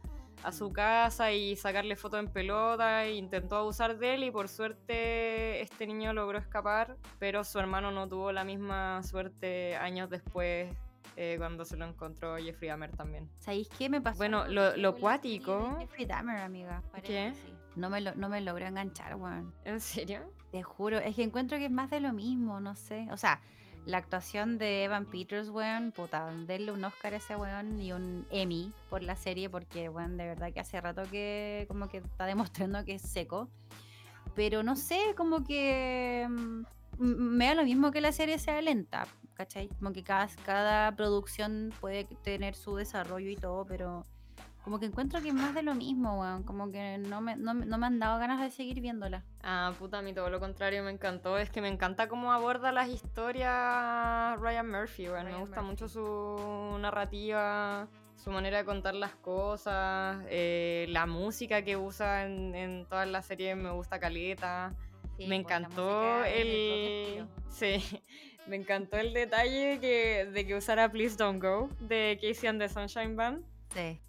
a 0.43 0.51
su 0.51 0.71
casa 0.71 1.31
y 1.31 1.55
sacarle 1.55 1.95
fotos 1.95 2.19
en 2.19 2.27
pelota, 2.27 3.05
e 3.05 3.15
intentó 3.15 3.57
abusar 3.57 3.97
de 3.97 4.15
él 4.15 4.23
y 4.23 4.31
por 4.31 4.47
suerte 4.47 5.61
este 5.61 5.85
niño 5.87 6.13
logró 6.13 6.37
escapar, 6.37 6.95
pero 7.19 7.43
su 7.43 7.59
hermano 7.59 7.91
no 7.91 8.07
tuvo 8.07 8.31
la 8.31 8.43
misma 8.43 9.01
suerte 9.03 9.75
años 9.75 10.09
después 10.09 10.73
eh, 11.17 11.35
cuando 11.37 11.65
se 11.65 11.75
lo 11.75 11.85
encontró 11.85 12.37
Jeffrey 12.37 12.69
Dahmer 12.69 12.91
también. 12.95 13.29
¿Sabéis 13.39 13.67
qué 13.77 13.89
me 13.89 13.99
pasó? 13.99 14.17
Bueno, 14.17 14.47
lo- 14.47 14.77
lo 14.77 14.95
cuático- 14.95 15.77
Jeffrey 15.79 16.05
Dahmer, 16.05 16.37
amiga. 16.37 16.81
¿Qué? 17.03 17.33
No 17.75 17.89
me, 17.89 17.99
lo, 18.01 18.15
no 18.15 18.29
me 18.29 18.41
logró 18.41 18.65
enganchar, 18.65 19.15
weón. 19.15 19.53
¿En 19.65 19.79
serio? 19.79 20.31
Te 20.51 20.63
juro, 20.63 20.97
es 20.99 21.15
que 21.15 21.23
encuentro 21.23 21.57
que 21.57 21.65
es 21.65 21.71
más 21.71 21.89
de 21.89 21.99
lo 21.99 22.13
mismo, 22.13 22.59
no 22.59 22.75
sé. 22.75 23.07
O 23.11 23.17
sea, 23.17 23.41
la 23.85 23.97
actuación 23.97 24.57
de 24.57 24.83
Evan 24.83 25.05
Peters, 25.05 25.49
weón, 25.49 25.91
puta, 25.91 26.31
denle 26.45 26.71
un 26.71 26.83
Oscar 26.83 27.13
a 27.13 27.17
ese 27.17 27.35
weón 27.35 27.79
y 27.81 27.91
un 27.91 28.25
Emmy 28.29 28.71
por 28.89 29.03
la 29.03 29.15
serie, 29.15 29.49
porque, 29.49 29.89
weón, 29.89 30.17
de 30.17 30.27
verdad 30.27 30.53
que 30.53 30.59
hace 30.59 30.79
rato 30.79 31.03
que 31.09 31.65
como 31.67 31.89
que 31.89 31.97
está 31.97 32.25
demostrando 32.25 32.83
que 32.85 32.95
es 32.95 33.01
seco. 33.01 33.49
Pero 34.35 34.63
no 34.63 34.75
sé, 34.75 34.99
como 35.17 35.43
que 35.43 36.27
mm, 36.29 36.63
me 36.99 37.45
da 37.47 37.55
lo 37.55 37.63
mismo 37.63 37.91
que 37.91 38.01
la 38.01 38.11
serie 38.11 38.37
sea 38.39 38.61
lenta, 38.61 39.07
¿cachai? 39.33 39.69
Como 39.79 39.91
que 39.91 40.03
cada, 40.03 40.27
cada 40.45 40.95
producción 40.95 41.73
puede 41.79 42.05
tener 42.23 42.55
su 42.55 42.75
desarrollo 42.75 43.29
y 43.29 43.35
todo, 43.35 43.65
pero 43.65 44.05
como 44.63 44.79
que 44.79 44.85
encuentro 44.85 45.21
que 45.21 45.29
es 45.29 45.33
más 45.33 45.55
de 45.55 45.63
lo 45.63 45.73
mismo, 45.75 46.19
weón. 46.19 46.43
Como 46.43 46.71
que 46.71 46.97
no 46.97 47.21
me, 47.21 47.35
no, 47.35 47.53
no 47.53 47.77
me 47.77 47.87
han 47.87 47.99
dado 47.99 48.19
ganas 48.19 48.41
de 48.41 48.51
seguir 48.51 48.81
viéndola. 48.81 49.23
Ah, 49.41 49.73
puta, 49.77 49.99
a 49.99 50.01
mí 50.01 50.13
todo 50.13 50.29
lo 50.29 50.39
contrario 50.39 50.83
me 50.83 50.91
encantó. 50.91 51.37
Es 51.37 51.49
que 51.49 51.61
me 51.61 51.69
encanta 51.69 52.07
cómo 52.07 52.33
aborda 52.33 52.71
las 52.71 52.89
historias 52.89 54.39
Ryan 54.39 54.69
Murphy, 54.69 55.09
weón. 55.09 55.25
Me 55.25 55.37
gusta 55.37 55.61
Murphy. 55.61 55.69
mucho 55.69 55.87
su 55.87 56.77
narrativa, 56.79 57.87
su 58.15 58.31
manera 58.31 58.57
de 58.57 58.65
contar 58.65 58.95
las 58.95 59.15
cosas, 59.15 60.23
eh, 60.29 60.85
la 60.89 61.05
música 61.05 61.63
que 61.63 61.77
usa 61.77 62.25
en, 62.25 62.53
en 62.53 62.85
todas 62.85 63.07
las 63.07 63.25
series 63.25 63.55
me 63.55 63.71
gusta 63.71 63.99
caleta. 63.99 64.73
Sí, 65.17 65.23
me 65.27 65.35
pues, 65.35 65.39
encantó 65.39 66.23
el... 66.25 67.27
Sí, 67.49 67.81
me 68.47 68.57
encantó 68.57 68.97
el 68.97 69.13
detalle 69.13 69.79
que, 69.79 70.29
de 70.31 70.45
que 70.45 70.55
usara 70.55 70.91
Please 70.91 71.15
Don't 71.17 71.41
Go 71.41 71.69
de 71.79 72.17
Casey 72.21 72.47
and 72.47 72.59
the 72.59 72.69
Sunshine 72.69 73.15
Band. 73.15 73.43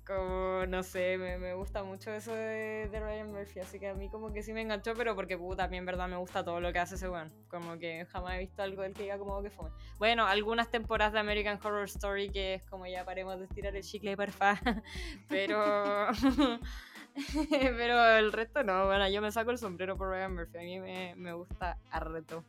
Como, 0.06 0.64
no 0.66 0.82
sé, 0.82 1.18
me, 1.18 1.38
me 1.38 1.54
gusta 1.54 1.84
mucho 1.84 2.10
eso 2.10 2.34
de, 2.34 2.88
Ryan 2.90 3.30
Murphy, 3.30 3.60
así 3.60 3.78
que 3.78 3.88
a 3.88 3.94
mí 3.94 4.08
como 4.08 4.32
que 4.32 4.42
sí 4.42 4.52
me 4.52 4.62
enganchó, 4.62 4.94
pero 4.94 5.14
porque 5.14 5.36
puta, 5.36 5.68
mí 5.68 5.76
en 5.76 5.86
verdad 5.86 6.08
me 6.08 6.16
gusta 6.16 6.44
todo 6.44 6.60
lo 6.60 6.72
que 6.72 6.78
hace 6.78 6.94
ese 6.94 7.08
weón. 7.08 7.32
Como 7.48 7.78
que 7.78 8.06
jamás 8.06 8.34
he 8.34 8.38
visto 8.38 8.62
algo 8.62 8.82
del 8.82 8.94
que 8.94 9.02
diga 9.02 9.18
como 9.18 9.42
que 9.42 9.50
fue. 9.50 9.70
Bueno, 9.98 10.26
algunas 10.26 10.70
temporadas 10.70 11.12
de 11.12 11.20
American 11.20 11.58
Horror 11.62 11.84
Story 11.84 12.30
que 12.30 12.54
es 12.54 12.62
como 12.64 12.86
ya 12.86 13.04
paremos 13.04 13.38
de 13.38 13.44
estirar 13.44 13.76
el 13.76 13.82
chicle, 13.82 14.16
porfa. 14.16 14.58
Pero... 15.28 16.08
pero 17.50 18.16
el 18.16 18.32
resto 18.32 18.62
no, 18.62 18.86
bueno, 18.86 19.08
yo 19.08 19.20
me 19.20 19.32
saco 19.32 19.50
el 19.50 19.58
sombrero 19.58 19.96
por 19.96 20.08
Ryan 20.08 20.34
Murphy, 20.34 20.58
a 20.58 20.60
mí 20.62 20.80
me, 20.80 21.14
me 21.16 21.32
gusta. 21.32 21.78
A 21.90 22.00
rato. 22.00 22.44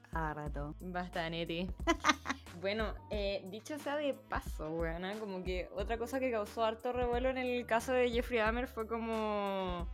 Bastante. 0.79 1.67
bueno, 2.61 2.93
eh, 3.09 3.43
dicho 3.49 3.77
sea 3.79 3.97
de 3.97 4.13
paso, 4.13 4.69
weona, 4.71 5.13
como 5.19 5.43
que 5.43 5.69
otra 5.75 5.97
cosa 5.97 6.19
que 6.19 6.31
causó 6.31 6.63
harto 6.63 6.93
revuelo 6.93 7.29
en 7.29 7.37
el 7.37 7.65
caso 7.65 7.91
de 7.93 8.09
Jeffrey 8.09 8.39
Dahmer 8.39 8.67
fue 8.67 8.87
como 8.87 9.87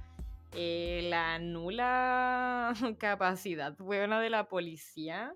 eh, 0.54 1.08
la 1.10 1.40
nula 1.40 2.74
capacidad, 3.00 3.80
weona, 3.80 4.20
de 4.20 4.30
la 4.30 4.46
policía 4.46 5.34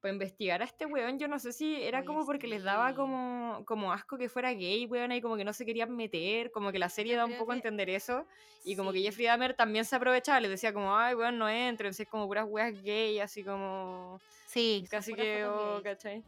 para 0.00 0.12
investigar 0.12 0.62
a 0.62 0.64
este 0.64 0.86
weón. 0.86 1.18
Yo 1.18 1.28
no 1.28 1.38
sé 1.38 1.52
si 1.52 1.82
era 1.82 1.98
Oye, 1.98 2.06
como 2.06 2.24
porque 2.26 2.46
les 2.46 2.62
daba 2.62 2.88
sí. 2.90 2.94
como, 2.96 3.62
como 3.66 3.92
asco 3.92 4.16
que 4.18 4.28
fuera 4.28 4.52
gay, 4.52 4.86
weona, 4.86 5.16
y 5.16 5.20
como 5.20 5.36
que 5.36 5.44
no 5.44 5.52
se 5.52 5.64
querían 5.66 5.94
meter, 5.94 6.50
como 6.50 6.72
que 6.72 6.78
la 6.78 6.88
serie 6.88 7.12
Yo 7.12 7.18
da 7.18 7.26
un 7.26 7.36
poco 7.36 7.52
a 7.52 7.54
que- 7.54 7.58
entender 7.58 7.90
eso. 7.90 8.26
Y 8.64 8.76
como 8.76 8.92
que 8.92 8.98
Sí. 8.98 9.04
Jeffrey 9.04 9.26
Dahmer 9.26 9.54
también 9.54 9.84
se 9.84 9.96
aprovechaba, 9.96 10.40
les 10.40 10.50
decía 10.50 10.72
como, 10.72 10.96
ay, 10.96 11.14
weón, 11.14 11.38
no 11.38 11.48
entren, 11.48 11.94
si 11.94 12.02
es 12.02 12.08
como 12.08 12.26
puras 12.26 12.46
weas 12.48 12.82
gay, 12.82 13.20
así 13.20 13.42
como... 13.44 14.20
Sí, 14.46 14.84
Casi 14.90 15.14
que, 15.14 15.44
oh. 15.44 15.80
¿cachai? 15.82 16.24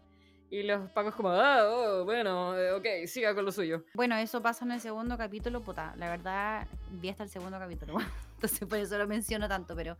Y 0.50 0.62
los 0.64 0.90
pacos 0.90 1.14
como, 1.14 1.30
ah, 1.30 1.62
oh, 1.66 2.04
bueno, 2.04 2.56
eh, 2.58 2.72
ok, 2.72 3.06
siga 3.06 3.34
con 3.34 3.44
lo 3.46 3.52
suyo. 3.52 3.84
Bueno, 3.94 4.16
eso 4.16 4.42
pasa 4.42 4.64
en 4.66 4.72
el 4.72 4.80
segundo 4.80 5.16
capítulo, 5.16 5.62
puta. 5.62 5.94
La 5.96 6.10
verdad, 6.10 6.66
vi 6.90 7.08
hasta 7.08 7.22
el 7.24 7.30
segundo 7.30 7.58
capítulo. 7.58 7.94
Entonces, 8.42 8.68
por 8.68 8.78
eso 8.78 8.98
lo 8.98 9.06
menciono 9.06 9.48
tanto, 9.48 9.76
pero 9.76 9.96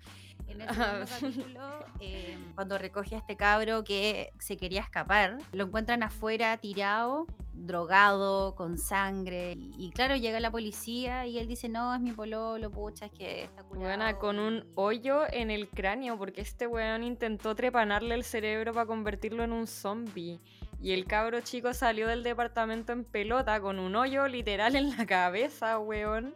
en 0.49 0.63
el 0.63 0.75
segundo 0.75 1.07
capítulo, 1.09 1.61
eh, 2.01 2.37
cuando 2.57 2.77
recoge 2.77 3.15
a 3.15 3.19
este 3.19 3.37
cabro 3.37 3.85
que 3.85 4.33
se 4.41 4.57
quería 4.57 4.81
escapar, 4.81 5.39
lo 5.53 5.67
encuentran 5.67 6.03
afuera 6.03 6.57
tirado, 6.57 7.29
drogado, 7.53 8.57
con 8.57 8.79
sangre. 8.79 9.53
Y, 9.53 9.75
y 9.79 9.91
claro, 9.91 10.17
llega 10.17 10.41
la 10.41 10.51
policía 10.51 11.25
y 11.25 11.39
él 11.39 11.47
dice, 11.47 11.69
no, 11.69 11.95
es 11.95 12.01
mi 12.01 12.11
pololo, 12.11 12.69
pucha, 12.69 13.07
es 13.07 13.13
que 13.13 13.45
está 13.45 13.63
curado. 13.63 13.87
Buena, 13.87 14.19
con 14.19 14.41
un 14.41 14.65
hoyo 14.75 15.23
en 15.33 15.53
el 15.53 15.69
cráneo, 15.69 16.19
porque 16.19 16.41
este 16.41 16.67
weón 16.67 17.05
intentó 17.05 17.55
trepanarle 17.55 18.17
el 18.17 18.25
cerebro 18.25 18.73
para 18.73 18.87
convertirlo 18.87 19.45
en 19.45 19.53
un 19.53 19.69
zombie. 19.69 20.41
Y 20.81 20.91
el 20.91 21.05
cabro 21.05 21.41
chico 21.43 21.73
salió 21.75 22.09
del 22.09 22.25
departamento 22.25 22.91
en 22.93 23.05
pelota 23.05 23.61
con 23.61 23.79
un 23.79 23.95
hoyo 23.95 24.27
literal 24.27 24.75
en 24.75 24.97
la 24.97 25.07
cabeza, 25.07 25.79
weón. 25.79 26.35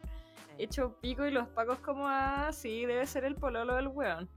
Hecho 0.59 0.99
pico 1.01 1.27
y 1.27 1.31
los 1.31 1.49
pacos 1.49 1.79
como, 1.81 2.09
ah, 2.09 2.51
sí, 2.53 2.87
debe 2.87 3.07
ser 3.07 3.25
el 3.25 3.35
pololo 3.37 3.75
del 3.75 3.89
weón. 3.89 4.29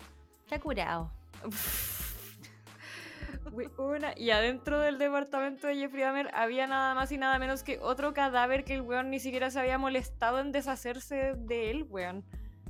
Está 0.44 0.60
curado. 0.60 1.12
Weona, 3.52 4.14
Y 4.18 4.32
adentro 4.32 4.80
del 4.80 4.98
departamento 4.98 5.68
de 5.68 5.76
Jeffrey 5.76 6.04
Dahmer 6.04 6.30
había 6.34 6.68
nada 6.68 6.94
más 6.94 7.12
y 7.12 7.18
nada 7.18 7.40
menos 7.40 7.64
que 7.64 7.80
otro 7.80 8.14
cadáver 8.14 8.64
que 8.64 8.76
el 8.76 8.82
weón 8.82 9.10
ni 9.10 9.20
siquiera 9.20 9.50
se 9.50 9.60
había 9.60 9.78
molestado 9.78 10.40
en 10.40 10.52
deshacerse 10.52 11.34
de 11.36 11.72
él, 11.72 11.86
weón. 11.90 12.24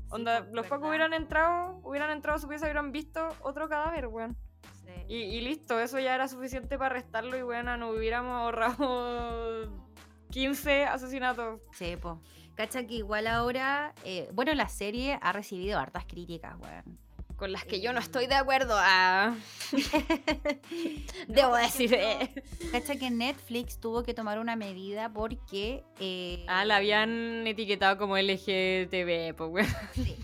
Onda, 0.09 0.41
pues, 0.41 0.53
los 0.53 0.65
pacos 0.65 0.81
¿verdad? 0.81 0.89
hubieran 0.89 1.13
entrado, 1.13 1.81
hubieran 1.83 2.11
entrado 2.11 2.37
a 2.37 2.39
su 2.39 2.47
pieza 2.47 2.65
y 2.65 2.69
hubieran 2.69 2.91
visto 2.91 3.27
otro 3.41 3.67
cadáver, 3.67 4.07
weón. 4.07 4.37
Sí. 4.83 4.91
Y, 5.07 5.15
y 5.15 5.41
listo, 5.41 5.79
eso 5.79 5.99
ya 5.99 6.15
era 6.15 6.27
suficiente 6.27 6.77
para 6.77 6.95
arrestarlo 6.95 7.37
y 7.37 7.43
weón, 7.43 7.65
nos 7.65 7.95
hubiéramos 7.95 8.33
ahorrado 8.33 9.88
15 10.31 10.85
asesinatos. 10.85 11.59
Sí, 11.73 11.95
po. 11.95 12.21
Cacha 12.55 12.85
que 12.85 12.95
igual 12.95 13.27
ahora, 13.27 13.93
eh, 14.03 14.29
bueno, 14.33 14.53
la 14.53 14.67
serie 14.69 15.17
ha 15.21 15.31
recibido 15.31 15.79
hartas 15.79 16.05
críticas, 16.05 16.55
weón. 16.59 16.99
Con 17.37 17.53
las 17.53 17.63
que 17.63 17.79
yo 17.79 17.93
no 17.93 17.99
Eh, 17.99 18.03
estoy 18.03 18.27
de 18.27 18.35
acuerdo. 18.35 18.75
Ah, 18.77 19.33
debo 21.27 21.51
por 21.51 21.61
decir. 21.61 21.93
ejemplo, 21.93 22.43
Cacha 22.71 22.95
que 22.97 23.09
Netflix 23.11 23.79
tuvo 23.79 24.03
que 24.03 24.13
tomar 24.13 24.39
una 24.39 24.55
medida 24.57 25.09
porque... 25.11 25.83
eh, 26.01 26.43
Ah, 26.49 26.65
la 26.65 26.77
habían 26.77 27.47
etiquetado 27.47 27.97
como 27.97 28.17
LGTB, 28.17 29.35
pues 29.35 29.49
weón. 29.51 29.67
sí. 29.93 30.17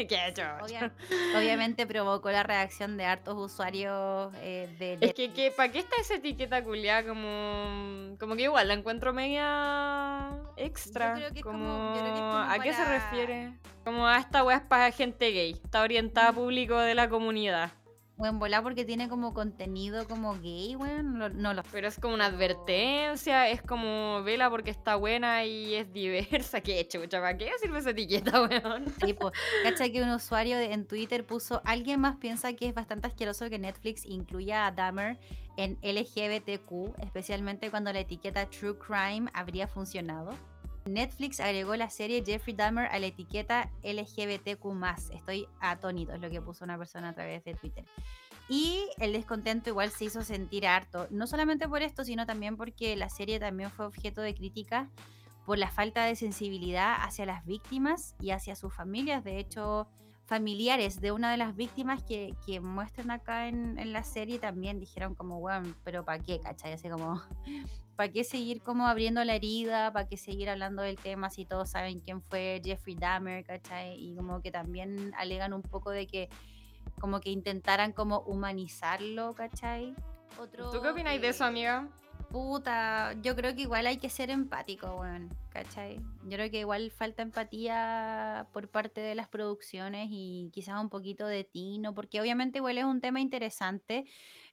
Obvia- 0.62 0.92
obviamente 1.36 1.86
provocó 1.86 2.30
la 2.30 2.42
reacción 2.42 2.96
de 2.96 3.04
hartos 3.06 3.36
usuarios 3.36 4.32
eh, 4.38 4.68
de 4.78 4.98
Es 5.00 5.14
que, 5.14 5.32
que 5.32 5.50
¿para 5.50 5.70
qué 5.72 5.80
está 5.80 5.96
esa 6.00 6.14
etiqueta 6.14 6.62
culiada? 6.64 7.04
Como, 7.06 8.16
como 8.18 8.36
que 8.36 8.42
igual 8.42 8.68
la 8.68 8.74
encuentro 8.74 9.12
media 9.12 10.30
extra. 10.56 11.14
creo 11.14 11.32
que 11.32 11.40
como, 11.42 11.58
como- 11.58 11.94
yo 11.94 12.00
creo 12.02 12.14
que 12.14 12.20
como 12.20 12.36
¿A 12.36 12.58
qué 12.58 12.72
se 12.72 12.82
para- 12.82 12.98
refiere? 13.10 13.52
Como 13.84 14.06
a 14.06 14.18
esta 14.18 14.44
weá 14.44 14.56
es 14.58 14.62
para 14.62 14.90
gente 14.92 15.30
gay. 15.30 15.52
Está 15.52 15.82
orientada 15.82 16.28
a 16.28 16.32
público 16.32 16.78
de 16.78 16.94
la 16.94 17.08
comunidad. 17.08 17.72
Buen 18.20 18.38
volá 18.38 18.62
porque 18.62 18.84
tiene 18.84 19.08
como 19.08 19.32
contenido 19.32 20.06
como 20.06 20.38
gay, 20.38 20.76
weón. 20.76 21.16
No, 21.16 21.30
no 21.30 21.54
lo 21.54 21.62
Pero 21.72 21.88
es 21.88 21.98
como 21.98 22.12
una 22.12 22.26
advertencia, 22.26 23.48
es 23.48 23.62
como 23.62 24.22
vela 24.22 24.50
porque 24.50 24.70
está 24.70 24.96
buena 24.96 25.46
y 25.46 25.74
es 25.74 25.90
diversa. 25.90 26.60
¿Qué 26.62 26.86
chucha? 26.86 27.18
¿Para 27.18 27.38
qué 27.38 27.50
sirve 27.62 27.78
esa 27.78 27.90
etiqueta, 27.90 28.42
weón? 28.42 28.84
tipo. 29.02 29.32
Cacha 29.62 29.88
que 29.90 30.02
un 30.02 30.10
usuario 30.10 30.58
en 30.58 30.86
Twitter 30.86 31.24
puso: 31.24 31.62
Alguien 31.64 31.98
más 31.98 32.16
piensa 32.16 32.52
que 32.52 32.68
es 32.68 32.74
bastante 32.74 33.06
asqueroso 33.06 33.48
que 33.48 33.58
Netflix 33.58 34.04
incluya 34.04 34.66
a 34.66 34.70
Dahmer 34.70 35.18
en 35.56 35.78
LGBTQ, 35.80 37.02
especialmente 37.02 37.70
cuando 37.70 37.90
la 37.90 38.00
etiqueta 38.00 38.44
True 38.50 38.76
Crime 38.78 39.30
habría 39.32 39.66
funcionado. 39.66 40.32
Netflix 40.84 41.40
agregó 41.40 41.76
la 41.76 41.90
serie 41.90 42.22
Jeffrey 42.24 42.54
Dahmer 42.54 42.86
a 42.86 42.98
la 42.98 43.06
etiqueta 43.06 43.70
LGBTQ. 43.82 44.66
Estoy 45.12 45.46
atónito, 45.60 46.14
es 46.14 46.20
lo 46.20 46.30
que 46.30 46.40
puso 46.40 46.64
una 46.64 46.78
persona 46.78 47.10
a 47.10 47.14
través 47.14 47.44
de 47.44 47.54
Twitter. 47.54 47.84
Y 48.48 48.88
el 48.98 49.12
descontento 49.12 49.70
igual 49.70 49.90
se 49.90 50.06
hizo 50.06 50.22
sentir 50.22 50.66
harto, 50.66 51.06
no 51.10 51.26
solamente 51.26 51.68
por 51.68 51.82
esto, 51.82 52.04
sino 52.04 52.26
también 52.26 52.56
porque 52.56 52.96
la 52.96 53.08
serie 53.08 53.38
también 53.38 53.70
fue 53.70 53.86
objeto 53.86 54.22
de 54.22 54.34
críticas 54.34 54.88
por 55.46 55.58
la 55.58 55.70
falta 55.70 56.04
de 56.04 56.16
sensibilidad 56.16 56.96
hacia 57.00 57.26
las 57.26 57.44
víctimas 57.44 58.16
y 58.20 58.30
hacia 58.30 58.56
sus 58.56 58.74
familias. 58.74 59.22
De 59.22 59.38
hecho, 59.38 59.88
familiares 60.30 61.00
de 61.00 61.12
una 61.12 61.30
de 61.30 61.36
las 61.36 61.56
víctimas 61.56 62.02
que, 62.02 62.60
muestran 62.60 63.10
acá 63.10 63.48
en, 63.48 63.92
la 63.92 64.04
serie 64.04 64.38
también 64.38 64.78
dijeron 64.78 65.14
como, 65.14 65.40
bueno, 65.40 65.74
pero 65.82 66.04
¿para 66.04 66.22
qué, 66.22 66.40
cachai? 66.40 66.72
Así 66.72 66.88
como, 66.88 67.20
¿para 68.00 68.12
qué 68.12 68.24
seguir 68.24 68.62
como 68.62 68.86
abriendo 68.86 69.22
la 69.24 69.34
herida? 69.34 69.92
¿Para 69.92 70.08
qué 70.08 70.16
seguir 70.16 70.48
hablando 70.48 70.80
del 70.80 70.96
tema 70.96 71.28
si 71.28 71.44
todos 71.44 71.68
saben 71.68 72.00
quién 72.00 72.22
fue 72.22 72.62
Jeffrey 72.64 72.94
Dahmer, 72.94 73.44
cachai? 73.44 73.94
Y 74.02 74.16
como 74.16 74.40
que 74.40 74.50
también 74.50 75.12
alegan 75.18 75.52
un 75.52 75.60
poco 75.60 75.90
de 75.90 76.06
que 76.06 76.30
como 76.98 77.20
que 77.20 77.28
intentaran 77.28 77.92
como 77.92 78.20
humanizarlo, 78.20 79.34
cachai? 79.34 79.94
Otro, 80.38 80.70
¿Tú 80.70 80.80
qué 80.80 80.88
opináis 80.88 81.20
de 81.20 81.28
eso, 81.28 81.44
eh, 81.44 81.48
amiga? 81.48 81.88
Puta, 82.30 83.12
yo 83.20 83.36
creo 83.36 83.54
que 83.54 83.62
igual 83.62 83.86
hay 83.86 83.98
que 83.98 84.08
ser 84.08 84.30
empático, 84.30 84.86
weón, 84.94 85.28
¿cachai? 85.50 86.00
Yo 86.22 86.38
creo 86.38 86.50
que 86.50 86.60
igual 86.60 86.90
falta 86.92 87.20
empatía 87.20 88.48
por 88.54 88.70
parte 88.70 89.02
de 89.02 89.14
las 89.14 89.28
producciones 89.28 90.08
y 90.10 90.48
quizás 90.54 90.80
un 90.80 90.88
poquito 90.88 91.26
de 91.26 91.44
tino, 91.44 91.94
porque 91.94 92.18
obviamente 92.18 92.60
igual 92.60 92.78
es 92.78 92.84
un 92.84 93.02
tema 93.02 93.20
interesante. 93.20 94.06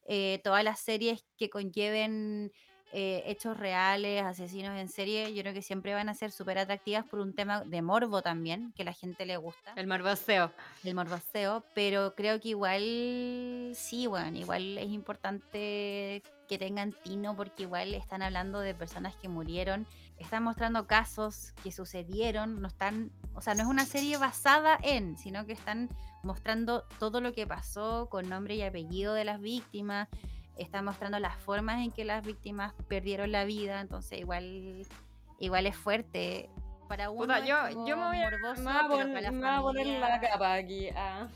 eh, 0.10 0.40
todas 0.44 0.64
las 0.64 0.80
series 0.80 1.26
que 1.38 1.50
conlleven 1.50 2.52
eh, 2.94 3.24
hechos 3.26 3.58
reales, 3.58 4.24
asesinos 4.24 4.80
en 4.80 4.88
serie, 4.88 5.34
yo 5.34 5.42
creo 5.42 5.54
que 5.54 5.62
siempre 5.62 5.94
van 5.94 6.08
a 6.08 6.14
ser 6.14 6.32
súper 6.32 6.58
atractivas 6.58 7.06
por 7.06 7.20
un 7.20 7.34
tema 7.34 7.64
de 7.66 7.82
morbo 7.82 8.22
también, 8.22 8.74
que 8.78 8.86
la 8.86 8.94
gente 8.94 9.26
le 9.26 9.36
gusta 9.36 9.74
El 9.76 9.88
morboseo. 9.88 10.52
el 10.84 10.96
morboseo, 10.96 11.66
pero 11.76 12.16
creo 12.16 12.40
que 12.40 12.50
igual 12.50 13.72
sí, 13.76 14.08
bueno, 14.08 14.38
igual 14.38 14.78
es 14.78 14.90
importante 14.90 16.24
que 16.48 16.58
tengan 16.58 16.94
tino 16.94 17.36
porque 17.36 17.64
igual 17.64 17.94
están 17.94 18.22
hablando 18.22 18.62
de 18.62 18.74
personas 18.74 19.16
que 19.18 19.28
murieron, 19.28 19.86
están 20.18 20.44
mostrando 20.44 20.88
casos 20.88 21.54
que 21.64 21.72
sucedieron, 21.72 22.62
no 22.62 22.70
están, 22.70 23.12
o 23.36 23.42
sea, 23.42 23.54
no 23.54 23.64
es 23.64 23.68
una 23.68 23.86
serie 23.86 24.18
basada 24.18 24.80
en, 24.82 25.18
sino 25.18 25.46
que 25.46 25.54
están 25.54 25.90
mostrando 26.24 26.84
todo 27.00 27.22
lo 27.22 27.34
que 27.34 27.46
pasó 27.46 28.08
con 28.10 28.30
nombre 28.30 28.56
y 28.56 28.62
apellido 28.62 29.14
de 29.14 29.26
las 29.26 29.42
víctimas, 29.42 30.08
están 30.60 30.86
mostrando 30.86 31.20
las 31.20 31.38
formas 31.38 31.82
en 31.84 31.92
que 31.92 32.06
las 32.06 32.26
víctimas 32.26 32.74
perdieron 32.88 33.32
la 33.32 33.44
vida, 33.46 33.82
entonces 33.82 34.20
igual 34.20 34.86
igual 35.40 35.66
es 35.68 35.76
fuerte. 35.76 36.50
Para 36.88 37.10
uno 37.10 37.22
Puta, 37.24 37.40
es 37.40 37.48
yo, 37.48 37.56
como 37.74 37.88
yo 37.88 37.98
me 37.98 38.06
voy 38.08 38.18
a, 38.22 38.30
morboso, 38.32 38.62
me 38.62 38.72
voy 38.72 38.72
a 38.72 38.88
pero 38.88 38.90
pon- 39.04 39.14
para 39.14 39.22
la 39.22 39.32
me 39.32 39.40
voy 39.40 39.50
a 39.50 39.62
poner 39.62 40.00
la 40.00 40.20
capa 40.22 40.54
aquí. 40.54 40.88
ah. 40.96 41.28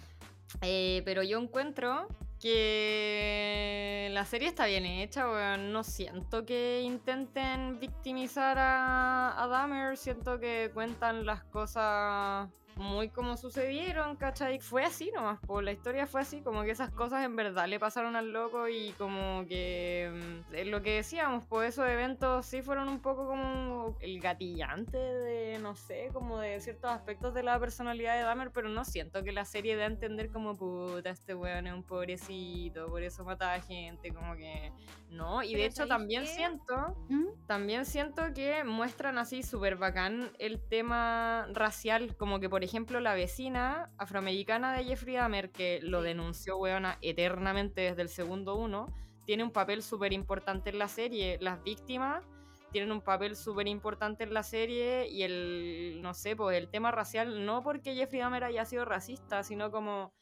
Eh, 0.62 1.02
pero 1.06 1.24
yo 1.24 1.40
encuentro 1.40 2.08
que 2.40 4.10
la 4.12 4.26
serie 4.26 4.48
está 4.48 4.66
bien 4.66 4.86
hecha, 4.86 5.30
weón. 5.30 5.72
No 5.72 5.84
siento 5.84 6.46
que 6.46 6.82
intenten 6.82 7.80
victimizar 7.80 8.58
a, 8.60 9.42
a 9.42 9.48
Dahmer. 9.48 9.98
Siento 9.98 10.40
que 10.40 10.72
cuentan 10.74 11.26
las 11.26 11.44
cosas 11.44 12.50
muy 12.82 13.10
como 13.10 13.38
sucedieron, 13.38 14.16
¿cachai? 14.16 14.60
Fue 14.60 14.84
así 14.84 15.12
nomás, 15.14 15.40
pues 15.46 15.64
la 15.64 15.72
historia 15.72 16.08
fue 16.08 16.22
así, 16.22 16.42
como 16.42 16.64
que 16.64 16.72
esas 16.72 16.90
cosas 16.92 17.24
en 17.24 17.36
verdad 17.36 17.68
le 17.68 17.80
pasaron 17.80 18.16
al 18.16 18.34
loco 18.34 18.68
y 18.68 18.92
como 18.98 19.46
que 19.48 20.42
mm, 20.52 20.70
lo 20.70 20.82
que 20.82 20.96
decíamos, 20.96 21.46
pues 21.46 21.70
esos 21.70 21.88
eventos 21.88 22.46
sí 22.46 22.62
fueron 22.62 22.90
un 22.90 23.00
poco 23.00 23.28
como 23.28 23.96
el 24.02 24.20
gatillante 24.20 24.98
de, 24.98 25.60
no 25.60 25.76
sé, 25.76 26.10
como 26.12 26.40
de 26.40 26.60
ciertos 26.60 26.92
aspectos 26.92 27.34
de 27.34 27.44
la 27.44 27.60
personalidad 27.60 28.18
de 28.18 28.24
Dahmer, 28.24 28.52
pero 28.52 28.68
no 28.70 28.84
siento 28.84 29.24
que 29.24 29.32
la 29.32 29.46
serie 29.46 29.76
dé 29.76 29.84
a 29.84 29.88
entender 29.88 30.32
como 30.32 30.58
puta, 30.58 31.12
este 31.12 31.36
weón 31.36 31.68
es 31.68 31.74
un 31.74 31.84
pobrecito, 31.84 32.88
por 32.88 33.04
eso 33.04 33.24
mata 33.24 33.54
a 33.54 33.62
gente, 33.62 34.12
como 34.12 34.36
que 34.36 34.74
no, 35.10 35.44
y 35.44 35.54
de 35.56 35.66
hecho 35.66 35.88
¿sabéis 35.88 35.90
también 35.90 36.24
qué? 36.24 36.30
siento 36.30 36.98
¿Mm? 37.10 37.46
también 37.46 37.86
siento 37.86 38.24
que 38.34 38.64
muestran 38.64 39.18
así 39.18 39.44
súper 39.44 39.76
bacán 39.76 40.32
el 40.40 40.60
tema 40.60 41.48
racial, 41.54 42.16
como 42.18 42.40
que 42.40 42.50
por 42.50 42.64
ejemplo 42.64 42.71
la 43.02 43.14
vecina 43.14 43.90
afroamericana 43.98 44.74
de 44.74 44.86
Jeffrey 44.86 45.16
Dahmer, 45.16 45.52
que 45.52 45.80
lo 45.82 46.02
denunció, 46.02 46.58
weona, 46.58 46.98
eternamente 47.02 47.82
desde 47.82 48.02
el 48.02 48.10
segundo 48.10 48.56
uno, 48.56 48.88
tiene 49.26 49.44
un 49.44 49.52
papel 49.52 49.84
súper 49.84 50.14
importante 50.14 50.70
en 50.70 50.80
la 50.80 50.88
serie. 50.88 51.38
Las 51.42 51.62
víctimas 51.64 52.24
tienen 52.72 52.92
un 52.92 53.02
papel 53.02 53.36
súper 53.36 53.68
importante 53.68 54.24
en 54.24 54.34
la 54.34 54.44
serie 54.44 55.08
y 55.10 55.24
el, 55.24 56.00
no 56.02 56.14
sé, 56.14 56.36
pues 56.36 56.58
el 56.58 56.70
tema 56.70 56.92
racial, 56.92 57.46
no 57.46 57.62
porque 57.62 57.94
Jeffrey 57.94 58.22
Dahmer 58.22 58.46
haya 58.46 58.64
sido 58.64 58.86
racista, 58.86 59.44
sino 59.44 59.70
como 59.70 60.14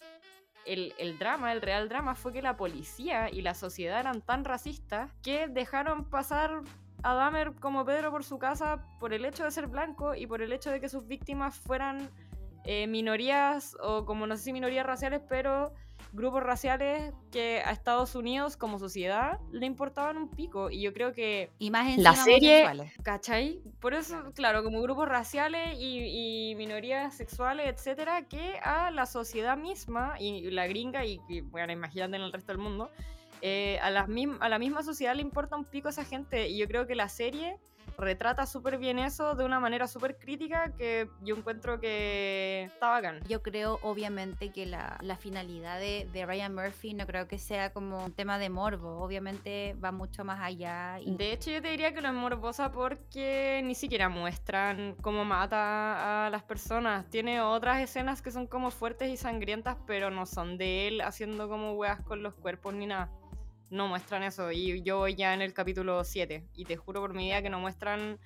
el, 0.66 0.94
el 0.98 1.20
drama, 1.20 1.52
el 1.54 1.62
real 1.62 1.88
drama 1.88 2.16
fue 2.16 2.34
que 2.34 2.42
la 2.42 2.58
policía 2.58 3.30
y 3.30 3.42
la 3.42 3.54
sociedad 3.54 4.00
eran 4.00 4.22
tan 4.22 4.44
racistas 4.44 5.12
que 5.22 5.48
dejaron 5.48 6.10
pasar 6.10 6.62
a 7.04 7.14
Dahmer 7.14 7.54
como 7.60 7.86
Pedro 7.86 8.12
por 8.12 8.24
su 8.24 8.40
casa 8.40 8.84
por 9.00 9.14
el 9.14 9.24
hecho 9.24 9.44
de 9.44 9.52
ser 9.52 9.68
blanco 9.68 10.16
y 10.16 10.28
por 10.28 10.42
el 10.42 10.52
hecho 10.52 10.72
de 10.72 10.82
que 10.82 10.90
sus 10.90 11.08
víctimas 11.08 11.58
fueran 11.58 12.10
eh, 12.72 12.86
minorías 12.86 13.76
o 13.82 14.06
como 14.06 14.28
no 14.28 14.38
sé 14.38 14.44
si 14.44 14.54
minorías 14.54 14.86
raciales, 14.86 15.22
pero 15.28 15.74
grupos 16.14 16.44
raciales 16.44 17.12
que 17.32 17.64
a 17.66 17.72
Estados 17.72 18.14
Unidos 18.14 18.58
como 18.58 18.78
sociedad 18.78 19.40
le 19.52 19.66
importaban 19.66 20.18
un 20.18 20.30
pico. 20.30 20.70
Y 20.70 20.82
yo 20.82 20.94
creo 20.94 21.12
que 21.12 21.50
Y 21.58 21.72
más 21.72 21.98
La 21.98 22.14
serie-. 22.14 22.70
¿Cachai? 23.02 23.64
Por 23.80 23.96
eso, 23.96 24.32
Claro. 24.36 24.64
como 24.64 24.84
grupos 24.84 25.10
raciales 25.10 25.80
y, 25.80 26.52
y 26.52 26.56
minorías 26.58 27.16
sexuales, 27.18 27.66
etcétera, 27.68 28.28
que 28.28 28.60
a 28.62 28.92
la 28.92 29.08
sociedad 29.08 29.58
misma, 29.58 30.18
y 30.20 30.52
la 30.52 30.68
gringa, 30.68 31.04
y, 31.08 31.20
y, 31.28 31.42
bueno, 31.42 31.74
imagínate 31.74 32.18
en 32.18 32.22
el 32.22 32.32
resto 32.32 32.52
del 32.52 32.62
mundo, 32.62 32.92
eh, 33.42 33.80
a, 33.82 33.90
las 33.90 34.08
a 34.42 34.50
la 34.50 34.60
misma 34.60 34.84
sociedad 34.84 35.16
le 35.16 35.24
importa 35.24 35.56
un 35.56 35.66
pico 35.66 35.90
esa 35.90 36.06
gente. 36.06 36.50
Y 36.50 36.60
yo 36.60 36.68
creo 36.68 36.86
que 36.86 36.94
la 36.94 37.10
serie 37.10 37.58
retrata 38.00 38.46
súper 38.46 38.78
bien 38.78 39.00
eso 39.00 39.36
de 39.36 39.46
una 39.46 39.60
manera 39.60 39.88
súper 39.88 40.18
crítica 40.18 40.74
que 40.76 41.10
yo 41.22 41.36
encuentro 41.36 41.80
que 41.80 42.64
está 42.64 42.90
bacán. 42.90 43.20
Yo 43.28 43.42
creo, 43.44 43.80
obviamente, 43.82 44.52
que 44.52 44.66
la, 44.66 44.98
la 45.02 45.18
finalidad 45.18 45.80
de, 45.80 46.08
de 46.12 46.26
Ryan 46.26 46.56
Murphy 46.56 46.94
no 46.94 47.06
creo 47.06 47.28
que 47.28 47.38
sea 47.38 47.72
como 47.72 48.06
un 48.06 48.14
tema 48.14 48.40
de 48.40 48.50
morbo. 48.50 49.02
Obviamente 49.02 49.76
va 49.84 49.92
mucho 49.92 50.24
más 50.24 50.40
allá. 50.42 51.00
Y 51.00 51.16
De 51.16 51.32
hecho, 51.32 51.52
yo 51.52 51.62
te 51.62 51.70
diría 51.70 51.94
que 51.94 52.02
lo 52.02 52.08
es 52.10 52.14
morbosa 52.14 52.72
porque 52.72 53.62
ni 53.64 53.76
siquiera 53.76 54.10
muestran 54.10 54.96
cómo 55.02 55.26
mata 55.26 56.26
a 56.26 56.30
las 56.30 56.44
personas. 56.44 57.10
Tiene 57.10 57.42
otras 57.42 57.82
escenas 57.82 58.22
que 58.22 58.32
son 58.32 58.48
como 58.48 58.72
fuertes 58.72 59.10
y 59.10 59.18
sangrientas, 59.18 59.78
pero 59.86 60.10
no 60.10 60.26
son 60.26 60.58
de 60.58 60.88
él 60.88 61.02
haciendo 61.02 61.50
como 61.50 61.74
weas 61.74 62.02
con 62.02 62.24
los 62.24 62.34
cuerpos 62.34 62.74
ni 62.74 62.86
nada. 62.86 63.10
No 63.70 63.88
muestran 63.88 64.24
eso. 64.24 64.52
Y 64.52 64.82
yo 64.82 65.00
voy 65.00 65.16
ya 65.16 65.34
en 65.34 65.42
el 65.42 65.54
capítulo 65.54 66.04
7. 66.04 66.44
Y 66.56 66.66
te 66.66 66.78
juro 66.78 67.02
por 67.02 67.14
mi 67.14 67.26
vida 67.26 67.42
que 67.42 67.50
no 67.50 67.60
muestran 67.60 68.20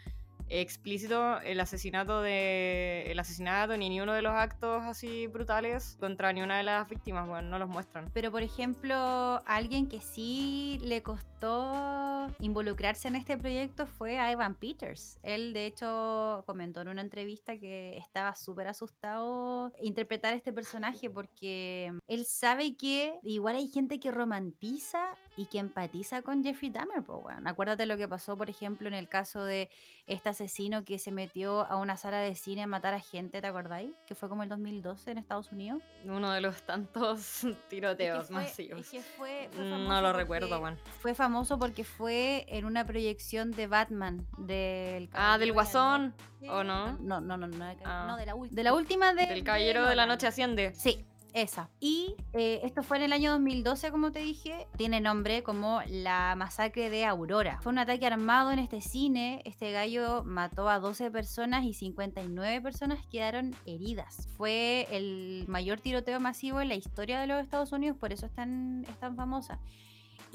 explícito 0.49 1.39
el 1.41 1.59
asesinato 1.59 2.21
de 2.21 3.05
el 3.11 3.19
asesinato 3.19 3.77
ni 3.77 3.89
ni 3.89 4.01
uno 4.01 4.13
de 4.13 4.21
los 4.21 4.33
actos 4.33 4.83
así 4.83 5.27
brutales 5.27 5.97
contra 5.99 6.33
ni 6.33 6.41
una 6.41 6.57
de 6.57 6.63
las 6.63 6.87
víctimas 6.87 7.27
bueno 7.27 7.49
no 7.49 7.59
los 7.59 7.69
muestran 7.69 8.09
Pero, 8.13 8.31
por 8.31 8.43
ejemplo, 8.43 9.41
alguien 9.45 9.87
que 9.87 9.99
sí 9.99 10.79
le 10.83 11.01
costó 11.01 12.27
involucrarse 12.39 13.07
en 13.07 13.15
este 13.15 13.37
proyecto 13.37 13.85
fue 13.85 14.19
a 14.19 14.31
Evan 14.31 14.55
Peters. 14.55 15.19
Él, 15.23 15.53
de 15.53 15.65
hecho, 15.65 16.43
comentó 16.45 16.81
en 16.81 16.87
una 16.87 17.01
entrevista 17.01 17.57
que 17.57 17.97
estaba 17.97 18.35
súper 18.35 18.67
asustado 18.67 19.71
interpretar 19.81 20.33
este 20.33 20.53
personaje 20.53 21.09
porque 21.09 21.91
él 22.07 22.25
sabe 22.25 22.75
que 22.77 23.19
igual 23.23 23.55
hay 23.55 23.67
gente 23.67 23.99
que 23.99 24.11
romantiza 24.11 25.15
y 25.35 25.47
que 25.47 25.57
empatiza 25.59 26.21
con 26.21 26.43
Jeffrey 26.43 26.69
Dahmer. 26.69 27.01
po, 27.03 27.17
weón. 27.17 27.47
Acuérdate 27.47 27.85
lo 27.85 27.97
que 27.97 28.07
pasó, 28.07 28.37
por 28.37 28.49
ejemplo, 28.49 28.87
en 28.87 28.93
el 28.93 29.07
caso 29.09 29.43
de 29.43 29.69
esta 30.05 30.31
asesino 30.31 30.83
que 30.83 30.99
se 30.99 31.11
metió 31.11 31.65
a 31.65 31.77
una 31.77 31.97
sala 31.97 32.17
de 32.19 32.35
cine 32.35 32.63
a 32.63 32.67
matar 32.67 32.93
a 32.93 32.99
gente, 32.99 33.41
¿te 33.41 33.47
acordáis? 33.47 33.91
Que 34.05 34.15
fue 34.15 34.29
como 34.29 34.43
el 34.43 34.49
2012 34.49 35.11
en 35.11 35.17
Estados 35.17 35.51
Unidos. 35.51 35.81
Uno 36.05 36.31
de 36.31 36.41
los 36.41 36.61
tantos 36.63 37.41
tiroteos 37.69 38.23
Es 38.23 38.27
que 38.27 38.33
fue- 38.33 38.43
masivos. 38.43 38.79
es 38.81 38.89
que 38.91 39.01
fue- 39.01 39.49
fue 39.53 39.63
No 39.65 40.01
lo 40.01 40.13
recuerdo, 40.13 40.59
weón. 40.59 40.77
Fue 40.99 41.15
famoso 41.15 41.57
porque 41.57 41.83
fue 41.83 42.45
en 42.49 42.65
una 42.65 42.85
proyección 42.85 43.51
de 43.51 43.67
Batman, 43.67 44.27
del 44.37 45.09
Ah, 45.13 45.33
de 45.33 45.39
del 45.39 45.49
la 45.49 45.53
Guasón. 45.53 46.13
¿o 46.49 46.63
no? 46.63 46.93
No, 46.99 47.21
no, 47.21 47.37
no, 47.37 47.47
no, 47.47 47.65
de, 47.65 47.77
Ah. 47.85 48.05
no, 48.07 48.17
de 48.17 48.25
la, 48.25 48.33
de 48.51 48.63
la 48.63 48.73
última 48.73 49.13
de... 49.13 49.25
Del 49.27 49.43
Caballero 49.43 49.81
de 49.81 49.95
la 49.95 50.03
Nolan. 50.03 50.07
Noche 50.09 50.27
Asciende. 50.27 50.73
Sí, 50.75 51.05
esa. 51.33 51.69
Y 51.79 52.15
eh, 52.33 52.61
esto 52.63 52.83
fue 52.83 52.97
en 52.97 53.03
el 53.03 53.13
año 53.13 53.31
2012, 53.31 53.91
como 53.91 54.11
te 54.11 54.19
dije. 54.19 54.67
Tiene 54.77 55.01
nombre 55.01 55.43
como 55.43 55.81
la 55.87 56.35
masacre 56.35 56.89
de 56.89 57.05
Aurora. 57.05 57.59
Fue 57.61 57.71
un 57.71 57.79
ataque 57.79 58.07
armado 58.07 58.51
en 58.51 58.59
este 58.59 58.81
cine. 58.81 59.41
Este 59.45 59.71
gallo 59.71 60.23
mató 60.23 60.69
a 60.69 60.79
12 60.79 61.11
personas 61.11 61.65
y 61.65 61.73
59 61.73 62.61
personas 62.61 63.05
quedaron 63.07 63.55
heridas. 63.65 64.27
Fue 64.37 64.87
el 64.91 65.45
mayor 65.47 65.79
tiroteo 65.79 66.19
masivo 66.19 66.61
en 66.61 66.69
la 66.69 66.75
historia 66.75 67.19
de 67.19 67.27
los 67.27 67.41
Estados 67.41 67.71
Unidos, 67.71 67.97
por 67.97 68.13
eso 68.13 68.25
es 68.25 68.33
tan, 68.33 68.85
es 68.89 68.99
tan 68.99 69.15
famosa. 69.15 69.59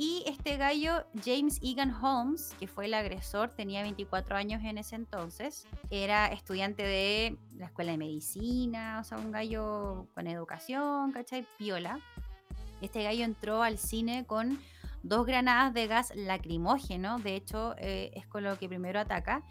Y 0.01 0.23
este 0.27 0.57
gallo, 0.57 1.05
James 1.25 1.59
Egan 1.61 1.93
Holmes, 1.93 2.55
que 2.61 2.69
fue 2.69 2.87
el 2.87 2.95
agresor, 2.95 3.51
tenía 3.57 3.83
24 3.83 4.37
años 4.37 4.63
en 4.63 4.79
ese 4.79 4.95
entonces. 4.95 5.67
Era 5.91 6.29
estudiante 6.29 6.85
de 6.85 7.37
la 7.57 7.67
escuela 7.67 7.91
de 7.91 7.99
medicina, 7.99 9.01
o 9.01 9.05
sea, 9.05 9.19
un 9.19 9.33
gallo 9.33 10.07
con 10.15 10.29
educación, 10.29 11.11
¿cachai? 11.11 11.45
Piola. 11.59 11.99
Este 12.81 13.03
gallo 13.03 13.25
entró 13.25 13.65
al 13.65 13.77
cine 13.77 14.25
con 14.25 14.61
dos 15.03 15.27
granadas 15.27 15.75
de 15.75 15.89
gas 15.89 16.13
lacrimógeno, 16.15 17.19
de 17.19 17.35
hecho, 17.35 17.75
eh, 17.79 18.13
es 18.15 18.25
con 18.29 18.45
lo 18.45 18.57
que 18.57 18.69
primero 18.69 19.01
ataca. 19.01 19.43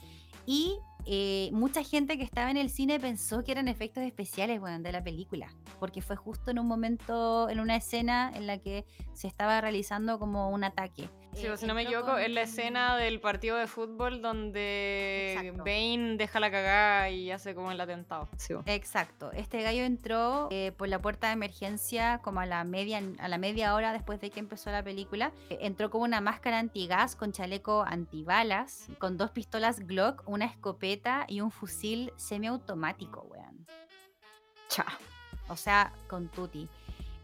Y 0.45 0.79
eh, 1.09 1.49
mucha 1.53 1.83
gente 1.83 2.17
que 2.17 2.23
estaba 2.23 2.51
en 2.51 2.57
el 2.57 2.69
cine 2.69 2.99
pensó 2.99 3.41
que 3.43 3.53
eran 3.53 3.69
efectos 3.69 4.03
especiales 4.03 4.61
de 4.61 4.91
la 4.91 5.01
película, 5.01 5.47
porque 5.79 6.01
fue 6.01 6.17
justo 6.17 6.51
en 6.51 6.59
un 6.59 6.67
momento, 6.67 7.49
en 7.49 7.61
una 7.61 7.77
escena 7.77 8.29
en 8.35 8.45
la 8.45 8.57
que 8.57 8.85
se 9.13 9.27
estaba 9.27 9.61
realizando 9.61 10.19
como 10.19 10.49
un 10.49 10.65
ataque. 10.65 11.09
Sí, 11.39 11.45
Eh, 11.47 11.57
si 11.57 11.65
no 11.67 11.73
me 11.73 11.83
equivoco, 11.83 12.17
es 12.17 12.29
la 12.31 12.41
con- 12.41 12.49
escena 12.49 12.97
del 12.97 13.19
partido 13.19 13.57
de 13.57 13.67
fútbol 13.67 14.21
donde 14.21 15.33
Exacto. 15.38 15.63
Bane 15.63 16.15
deja 16.17 16.39
la 16.39 16.49
cagada 16.51 17.09
y 17.09 17.31
hace 17.31 17.53
como 17.55 17.71
el 17.71 17.79
atentado. 17.79 18.27
Sí. 18.38 18.53
Exacto. 18.65 19.31
Este 19.33 19.61
gallo 19.61 19.83
entró 19.83 20.47
eh, 20.51 20.71
por 20.77 20.88
la 20.89 20.99
puerta 20.99 21.27
de 21.27 21.33
emergencia 21.33 22.19
como 22.23 22.39
a 22.39 22.45
la 22.45 22.63
media 22.63 23.01
a 23.19 23.27
la 23.27 23.38
media 23.38 23.73
hora 23.75 23.93
después 23.93 24.19
de 24.19 24.29
que 24.31 24.39
empezó 24.39 24.71
la 24.71 24.83
película. 24.83 25.31
Eh, 25.49 25.59
entró 25.61 25.89
con 25.89 26.01
una 26.01 26.21
máscara 26.21 26.59
antigas, 26.59 27.15
con 27.15 27.31
chaleco 27.31 27.83
antibalas, 27.88 28.88
con 28.99 29.17
dos 29.17 29.31
pistolas 29.31 29.79
Glock, 29.88 30.23
una 30.27 30.45
escopeta 30.45 31.25
y 31.27 31.41
un 31.41 31.51
fusil 31.51 32.11
semiautomático, 32.17 33.21
weón. 33.29 33.65
Cha. 34.69 34.85
O 35.49 35.55
sea, 35.55 35.93
con 36.09 36.27
tutti. 36.27 36.67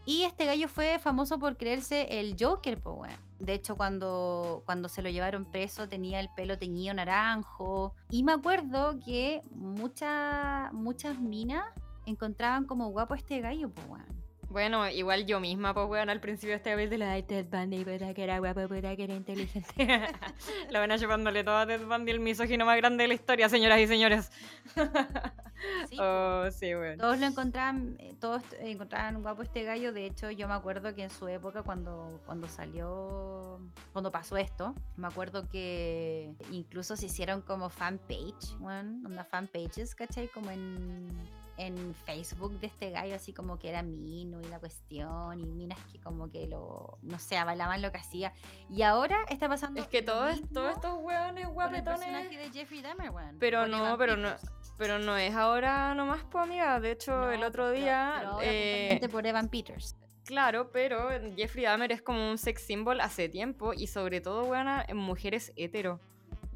Y 0.06 0.22
este 0.24 0.44
gallo 0.44 0.68
fue 0.68 0.98
famoso 0.98 1.38
por 1.38 1.56
creerse 1.56 2.20
el 2.20 2.36
Joker, 2.38 2.80
po, 2.80 2.92
weón. 2.92 3.16
De 3.38 3.54
hecho, 3.54 3.76
cuando, 3.76 4.62
cuando 4.66 4.88
se 4.88 5.02
lo 5.02 5.08
llevaron 5.10 5.44
preso 5.44 5.88
tenía 5.88 6.20
el 6.20 6.28
pelo 6.36 6.58
teñido 6.58 6.94
naranjo. 6.94 7.94
Y 8.10 8.22
me 8.22 8.32
acuerdo 8.32 8.98
que 9.04 9.42
mucha- 9.50 10.70
muchas 10.72 11.18
minas 11.18 11.64
encontraban 12.06 12.64
como 12.66 12.88
guapo 12.90 13.14
este 13.14 13.40
gallo, 13.40 13.70
po, 13.70 13.82
weón. 13.88 14.23
Bueno, 14.54 14.88
igual 14.88 15.26
yo 15.26 15.40
misma, 15.40 15.74
pues, 15.74 15.88
weón, 15.88 16.10
al 16.10 16.20
principio 16.20 16.54
este 16.54 16.76
de 16.76 16.96
la 16.96 17.10
"Ay, 17.10 17.24
Ted 17.24 17.46
Bundy, 17.50 17.84
puta 17.84 18.14
que 18.14 18.22
era 18.22 18.38
guapo, 18.38 18.68
puta 18.68 18.94
que 18.94 19.02
era 19.02 19.12
inteligente. 19.12 19.74
la 20.70 20.78
van 20.78 20.92
a 20.92 20.96
chupándole 20.96 21.42
todo 21.42 21.56
a 21.56 21.66
Ted 21.66 21.84
Bundy, 21.84 22.12
el 22.12 22.20
misógino 22.20 22.64
más 22.64 22.76
grande 22.76 23.02
de 23.02 23.08
la 23.08 23.14
historia, 23.14 23.48
señoras 23.48 23.80
y 23.80 23.88
señores. 23.88 24.30
Sí, 25.88 25.96
oh, 25.98 26.44
sí, 26.50 26.74
weón. 26.74 26.98
Todos 26.98 27.18
lo 27.18 27.26
encontraban, 27.26 27.96
eh, 27.98 28.14
todos 28.20 28.42
encontraban 28.60 29.22
guapo 29.22 29.40
este 29.40 29.62
gallo. 29.62 29.94
De 29.94 30.04
hecho, 30.04 30.30
yo 30.30 30.46
me 30.46 30.52
acuerdo 30.52 30.94
que 30.94 31.04
en 31.04 31.10
su 31.10 31.26
época, 31.26 31.62
cuando, 31.62 32.20
cuando 32.26 32.48
salió, 32.48 33.60
cuando 33.92 34.12
pasó 34.12 34.36
esto, 34.36 34.74
me 34.96 35.06
acuerdo 35.06 35.48
que 35.48 36.34
incluso 36.50 36.96
se 36.96 37.06
hicieron 37.06 37.40
como 37.40 37.70
fanpage, 37.70 38.58
bueno, 38.58 39.08
una 39.08 39.24
fanpages, 39.24 39.94
¿cachai? 39.94 40.28
Como 40.28 40.50
en, 40.50 41.08
en 41.56 41.94
Facebook 42.04 42.58
de 42.60 42.66
este 42.66 42.90
gallo, 42.90 43.14
así 43.14 43.32
como 43.32 43.58
que 43.58 43.68
era 43.68 43.82
Mino 43.82 44.40
y 44.40 44.44
la 44.44 44.58
cuestión, 44.58 45.38
y 45.40 45.46
minas 45.46 45.78
que 45.92 46.00
como 46.00 46.30
que 46.30 46.46
lo, 46.46 46.98
no 47.02 47.18
sé, 47.18 47.36
avalaban 47.36 47.80
lo 47.82 47.92
que 47.92 47.98
hacía. 47.98 48.32
Y 48.68 48.82
ahora 48.82 49.18
está 49.28 49.48
pasando. 49.48 49.80
Es 49.80 49.88
que 49.88 50.02
lo 50.02 50.12
todo 50.12 50.30
todos 50.52 50.74
estos 50.76 50.98
el 51.38 51.46
guapetones. 51.48 52.00
personaje 52.00 52.36
de 52.36 52.50
Jeffrey 52.50 52.82
Dahmer, 52.82 53.10
weón, 53.10 53.36
Pero 53.38 53.66
no, 53.66 53.96
pero 53.98 54.16
no-. 54.16 54.34
Pero 54.76 54.98
no 54.98 55.16
es 55.16 55.32
ahora 55.34 55.94
nomás, 55.94 56.24
pues, 56.30 56.42
amiga. 56.44 56.80
De 56.80 56.90
hecho, 56.90 57.12
No, 57.12 57.30
el 57.30 57.44
otro 57.44 57.64
pero- 57.66 57.76
día. 57.76 58.14
pero 58.18 58.38
eh, 58.42 58.88
puntualmente 58.88 59.08
por 59.08 59.26
Evan 59.26 59.48
Peters. 59.48 59.96
Claro, 60.24 60.70
pero 60.72 61.10
Jeffrey 61.36 61.64
Dahmer 61.64 61.92
es 61.92 62.02
como 62.02 62.30
un 62.30 62.38
sex 62.38 62.62
symbol 62.66 63.00
hace 63.00 63.28
tiempo 63.28 63.72
y 63.74 63.86
sobre 63.86 64.20
todo, 64.20 64.44
buena 64.46 64.84
en 64.88 64.96
mujeres 64.96 65.52
hetero. 65.54 66.00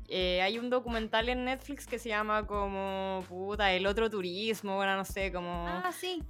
Eh, 0.09 0.41
hay 0.41 0.59
un 0.59 0.71
documental 0.71 1.29
en 1.29 1.45
Netflix 1.45 1.87
que 1.87 1.99
se 1.99 2.09
llama 2.09 2.47
como, 2.47 3.23
puta, 3.29 3.71
el 3.73 3.87
otro 3.87 4.09
turismo, 4.09 4.77
bueno, 4.77 4.97
no 4.97 5.05
sé, 5.05 5.31
como... 5.33 5.67
Ah, 5.69 5.93
sí. 5.93 6.23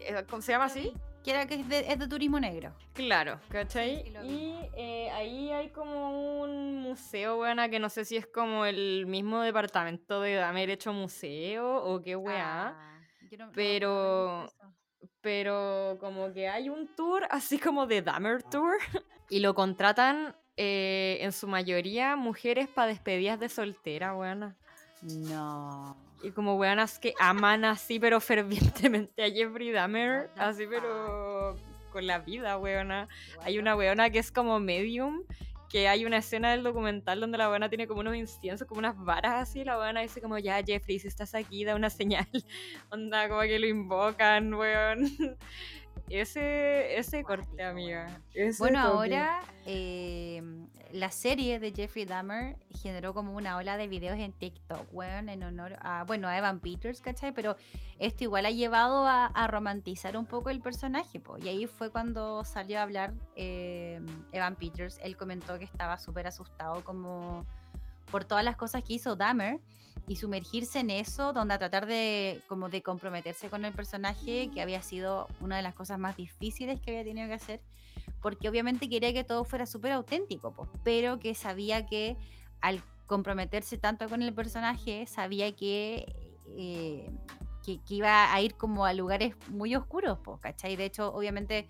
eh, 0.00 0.22
¿Cómo 0.28 0.42
se 0.42 0.52
llama 0.52 0.66
así? 0.66 0.92
Que 1.24 1.30
era 1.30 1.46
que 1.46 1.54
es 1.54 1.68
de, 1.68 1.80
es 1.90 1.98
de 1.98 2.06
turismo 2.08 2.38
negro. 2.38 2.74
Claro, 2.92 3.40
¿cachai? 3.48 4.04
Sí, 4.04 4.12
sí, 4.22 4.28
y 4.28 4.70
eh, 4.76 5.10
ahí 5.12 5.50
hay 5.50 5.70
como 5.70 6.42
un 6.42 6.76
museo, 6.82 7.36
buena, 7.36 7.68
que 7.70 7.78
no 7.80 7.88
sé 7.88 8.04
si 8.04 8.16
es 8.18 8.26
como 8.26 8.64
el 8.66 9.06
mismo 9.06 9.40
departamento 9.40 10.20
de 10.20 10.34
Dahmer 10.34 10.68
hecho 10.70 10.92
museo 10.92 11.82
o 11.84 12.02
qué 12.02 12.14
weá. 12.16 12.68
Ah, 12.68 13.00
no- 13.38 13.46
no 13.46 13.52
pero- 13.52 14.46
pero 15.20 15.96
como 16.00 16.32
que 16.32 16.48
hay 16.48 16.68
un 16.68 16.94
tour 16.94 17.26
así 17.30 17.58
como 17.58 17.86
de 17.86 18.02
Dahmer 18.02 18.42
Tour 18.42 18.74
y 19.30 19.40
lo 19.40 19.54
contratan 19.54 20.36
eh, 20.56 21.18
en 21.20 21.32
su 21.32 21.46
mayoría 21.48 22.16
mujeres 22.16 22.68
para 22.68 22.88
despedidas 22.88 23.38
de 23.38 23.48
soltera, 23.48 24.16
weona. 24.16 24.56
No. 25.02 25.96
Y 26.22 26.30
como 26.30 26.56
weonas 26.56 26.98
que 26.98 27.14
aman 27.20 27.64
así 27.64 28.00
pero 28.00 28.20
fervientemente 28.20 29.22
a 29.22 29.30
Jeffrey 29.30 29.70
Dahmer, 29.70 30.30
así 30.36 30.66
pero 30.68 31.56
con 31.90 32.06
la 32.06 32.18
vida, 32.18 32.58
weona. 32.58 33.08
Hay 33.42 33.58
una 33.58 33.74
weona 33.74 34.10
que 34.10 34.18
es 34.18 34.30
como 34.30 34.60
medium, 34.60 35.22
que 35.70 35.88
hay 35.88 36.04
una 36.04 36.18
escena 36.18 36.50
del 36.50 36.62
documental 36.62 37.20
donde 37.20 37.38
la 37.38 37.48
weona 37.48 37.68
tiene 37.68 37.86
como 37.86 38.00
unos 38.00 38.16
inciensos, 38.16 38.68
como 38.68 38.80
unas 38.80 38.96
varas 38.98 39.48
así, 39.48 39.60
y 39.60 39.64
la 39.64 39.78
weona 39.78 40.00
dice 40.02 40.20
como, 40.20 40.38
ya 40.38 40.62
Jeffrey, 40.62 40.98
si 40.98 41.08
estás 41.08 41.34
aquí, 41.34 41.64
da 41.64 41.74
una 41.74 41.90
señal. 41.90 42.26
Onda, 42.90 43.28
como 43.28 43.40
que 43.42 43.58
lo 43.58 43.66
invocan, 43.66 44.52
weón. 44.54 45.10
Ese, 46.08 46.96
ese 46.98 47.24
corte, 47.24 47.62
amiga. 47.62 48.20
ese 48.34 48.58
Bueno, 48.58 48.80
toque. 48.82 48.96
ahora 49.16 49.40
eh, 49.64 50.40
la 50.92 51.10
serie 51.10 51.58
de 51.58 51.72
Jeffrey 51.72 52.04
Dahmer 52.04 52.56
generó 52.80 53.12
como 53.12 53.34
una 53.34 53.56
ola 53.56 53.76
de 53.76 53.88
videos 53.88 54.16
en 54.18 54.32
TikTok, 54.32 54.86
weón, 54.92 55.28
en 55.28 55.42
honor 55.42 55.76
a, 55.80 56.04
bueno, 56.04 56.28
a 56.28 56.38
Evan 56.38 56.60
Peters, 56.60 57.00
¿cachai? 57.00 57.32
Pero 57.32 57.56
esto 57.98 58.22
igual 58.24 58.46
ha 58.46 58.50
llevado 58.50 59.06
a, 59.06 59.26
a 59.26 59.46
romantizar 59.48 60.16
un 60.16 60.26
poco 60.26 60.50
el 60.50 60.60
personaje, 60.60 61.18
po. 61.18 61.38
Y 61.38 61.48
ahí 61.48 61.66
fue 61.66 61.90
cuando 61.90 62.44
salió 62.44 62.78
a 62.78 62.82
hablar 62.82 63.12
eh, 63.34 64.00
Evan 64.32 64.54
Peters. 64.54 65.00
Él 65.02 65.16
comentó 65.16 65.58
que 65.58 65.64
estaba 65.64 65.98
súper 65.98 66.28
asustado 66.28 66.84
como 66.84 67.44
por 68.10 68.24
todas 68.24 68.44
las 68.44 68.56
cosas 68.56 68.82
que 68.82 68.94
hizo 68.94 69.16
Dahmer 69.16 69.60
y 70.08 70.16
sumergirse 70.16 70.80
en 70.80 70.90
eso, 70.90 71.32
donde 71.32 71.54
a 71.54 71.58
tratar 71.58 71.86
de 71.86 72.40
como 72.48 72.68
de 72.68 72.82
comprometerse 72.82 73.48
con 73.48 73.64
el 73.64 73.72
personaje, 73.72 74.50
que 74.52 74.62
había 74.62 74.82
sido 74.82 75.26
una 75.40 75.56
de 75.56 75.62
las 75.62 75.74
cosas 75.74 75.98
más 75.98 76.16
difíciles 76.16 76.80
que 76.80 76.90
había 76.92 77.04
tenido 77.04 77.26
que 77.28 77.34
hacer, 77.34 77.60
porque 78.22 78.48
obviamente 78.48 78.88
quería 78.88 79.12
que 79.12 79.24
todo 79.24 79.44
fuera 79.44 79.66
súper 79.66 79.92
auténtico, 79.92 80.52
po, 80.52 80.68
pero 80.84 81.18
que 81.18 81.34
sabía 81.34 81.86
que 81.86 82.16
al 82.60 82.82
comprometerse 83.06 83.78
tanto 83.78 84.08
con 84.08 84.22
el 84.22 84.32
personaje, 84.32 85.06
sabía 85.06 85.54
que, 85.54 86.06
eh, 86.56 87.10
que, 87.64 87.80
iba 87.88 88.32
a 88.32 88.40
ir 88.40 88.54
como 88.54 88.84
a 88.84 88.92
lugares 88.92 89.34
muy 89.48 89.74
oscuros, 89.74 90.18
po, 90.18 90.38
¿cachai? 90.38 90.76
De 90.76 90.84
hecho, 90.84 91.12
obviamente 91.12 91.68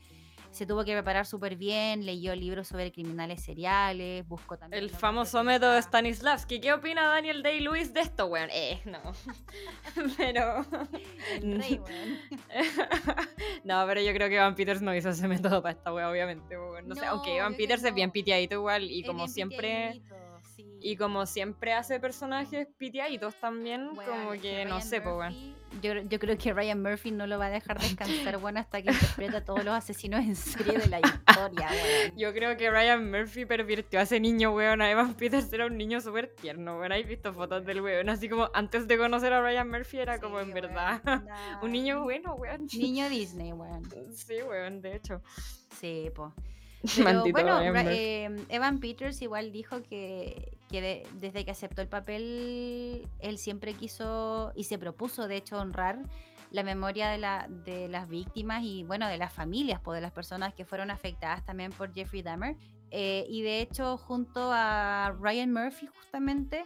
se 0.56 0.64
tuvo 0.64 0.84
que 0.86 0.92
preparar 0.92 1.26
súper 1.26 1.54
bien, 1.54 2.06
leyó 2.06 2.34
libros 2.34 2.68
sobre 2.68 2.90
criminales 2.90 3.42
seriales, 3.42 4.26
buscó 4.26 4.56
también... 4.56 4.82
El 4.82 4.90
de 4.90 4.96
famoso 4.96 5.44
método 5.44 5.72
prensa. 5.72 5.88
Stanislavski. 5.88 6.60
¿Qué 6.60 6.72
opina 6.72 7.06
Daniel 7.08 7.42
Day-Lewis 7.42 7.92
de 7.92 8.00
esto, 8.00 8.26
weón? 8.26 8.48
Eh, 8.50 8.80
no. 8.86 8.98
pero... 10.16 10.64
El 11.42 11.60
rey, 11.60 11.78
weón. 11.78 12.18
no, 13.64 13.84
pero 13.86 14.00
yo 14.00 14.14
creo 14.14 14.30
que 14.30 14.36
Evan 14.36 14.54
Peters 14.54 14.80
no 14.80 14.94
hizo 14.94 15.10
ese 15.10 15.28
método 15.28 15.60
para 15.60 15.74
esta 15.74 15.92
wea, 15.92 16.10
obviamente. 16.10 16.58
weón. 16.58 16.88
No, 16.88 16.94
sé, 16.94 17.04
aunque 17.04 17.36
que 17.36 17.54
Peters 17.56 17.84
es 17.84 17.94
bien 17.94 18.10
piteadito 18.10 18.54
igual 18.54 18.90
y 18.90 19.00
Es 19.00 19.06
como 19.06 19.28
siempre... 19.28 19.92
piteadito. 19.92 20.25
Y 20.86 20.96
como 20.96 21.26
siempre 21.26 21.72
hace 21.72 21.98
personajes 21.98 22.68
pitiaditos 22.78 23.34
también, 23.40 23.92
Bueno, 23.92 24.12
como 24.12 24.40
que, 24.40 24.64
no 24.66 24.80
sé, 24.80 25.00
pues, 25.00 25.34
Yo, 25.82 25.94
yo 26.02 26.20
creo 26.20 26.38
que 26.38 26.52
Ryan 26.52 26.80
Murphy 26.80 27.10
no 27.10 27.26
lo 27.26 27.40
va 27.40 27.46
a 27.46 27.50
dejar 27.50 27.80
descansar, 27.80 28.38
bueno, 28.40 28.60
hasta 28.60 28.80
que 28.80 28.92
interprete 28.92 29.38
a 29.38 29.44
todos 29.44 29.64
los 29.64 29.74
asesinos 29.74 30.20
en 30.20 30.36
serie 30.36 30.78
de 30.78 30.86
la 30.86 31.00
historia, 31.00 31.68
weón. 31.72 32.16
Yo 32.16 32.32
creo 32.32 32.56
que 32.56 32.70
Ryan 32.70 33.10
Murphy 33.10 33.44
pervirtió 33.46 33.98
a 33.98 34.02
ese 34.04 34.20
niño, 34.20 34.52
weón. 34.52 34.80
Además, 34.80 35.12
Peters 35.14 35.52
era 35.52 35.66
un 35.66 35.76
niño 35.76 36.00
súper 36.00 36.28
tierno, 36.28 36.78
weón. 36.78 36.92
¿Has 36.92 37.04
visto 37.04 37.34
fotos 37.34 37.66
del 37.66 37.80
weón? 37.80 38.08
Así 38.08 38.28
como 38.28 38.48
antes 38.54 38.86
de 38.86 38.96
conocer 38.96 39.32
a 39.32 39.42
Ryan 39.42 39.68
Murphy 39.68 39.98
era 39.98 40.20
como 40.20 40.38
en 40.38 40.54
verdad 40.54 41.02
un 41.62 41.72
niño 41.72 42.04
bueno, 42.04 42.36
weón. 42.36 42.68
Niño 42.72 43.08
Disney, 43.08 43.52
weón. 43.52 43.82
Sí, 44.14 44.40
weón, 44.48 44.80
de 44.80 44.94
hecho. 44.94 45.20
Sí, 45.80 46.12
po. 46.14 46.32
Pero 46.96 47.24
bueno, 47.32 47.60
eh, 47.90 48.44
Evan 48.48 48.78
Peters 48.78 49.20
igual 49.22 49.50
dijo 49.52 49.82
que, 49.82 50.56
que 50.68 50.80
de- 50.80 51.06
desde 51.14 51.44
que 51.44 51.50
aceptó 51.50 51.82
el 51.82 51.88
papel, 51.88 53.08
él 53.18 53.38
siempre 53.38 53.74
quiso 53.74 54.52
y 54.54 54.64
se 54.64 54.78
propuso, 54.78 55.26
de 55.26 55.36
hecho, 55.36 55.58
honrar 55.58 55.98
la 56.52 56.62
memoria 56.62 57.08
de, 57.08 57.18
la, 57.18 57.48
de 57.48 57.88
las 57.88 58.08
víctimas 58.08 58.62
y, 58.62 58.84
bueno, 58.84 59.08
de 59.08 59.18
las 59.18 59.32
familias, 59.32 59.80
pues, 59.82 59.96
de 59.96 60.00
las 60.02 60.12
personas 60.12 60.54
que 60.54 60.64
fueron 60.64 60.90
afectadas 60.90 61.44
también 61.44 61.72
por 61.72 61.92
Jeffrey 61.92 62.22
Dahmer. 62.22 62.56
Eh, 62.92 63.26
y 63.28 63.42
de 63.42 63.60
hecho, 63.60 63.96
junto 63.96 64.52
a 64.52 65.12
Ryan 65.20 65.52
Murphy, 65.52 65.88
justamente, 65.88 66.64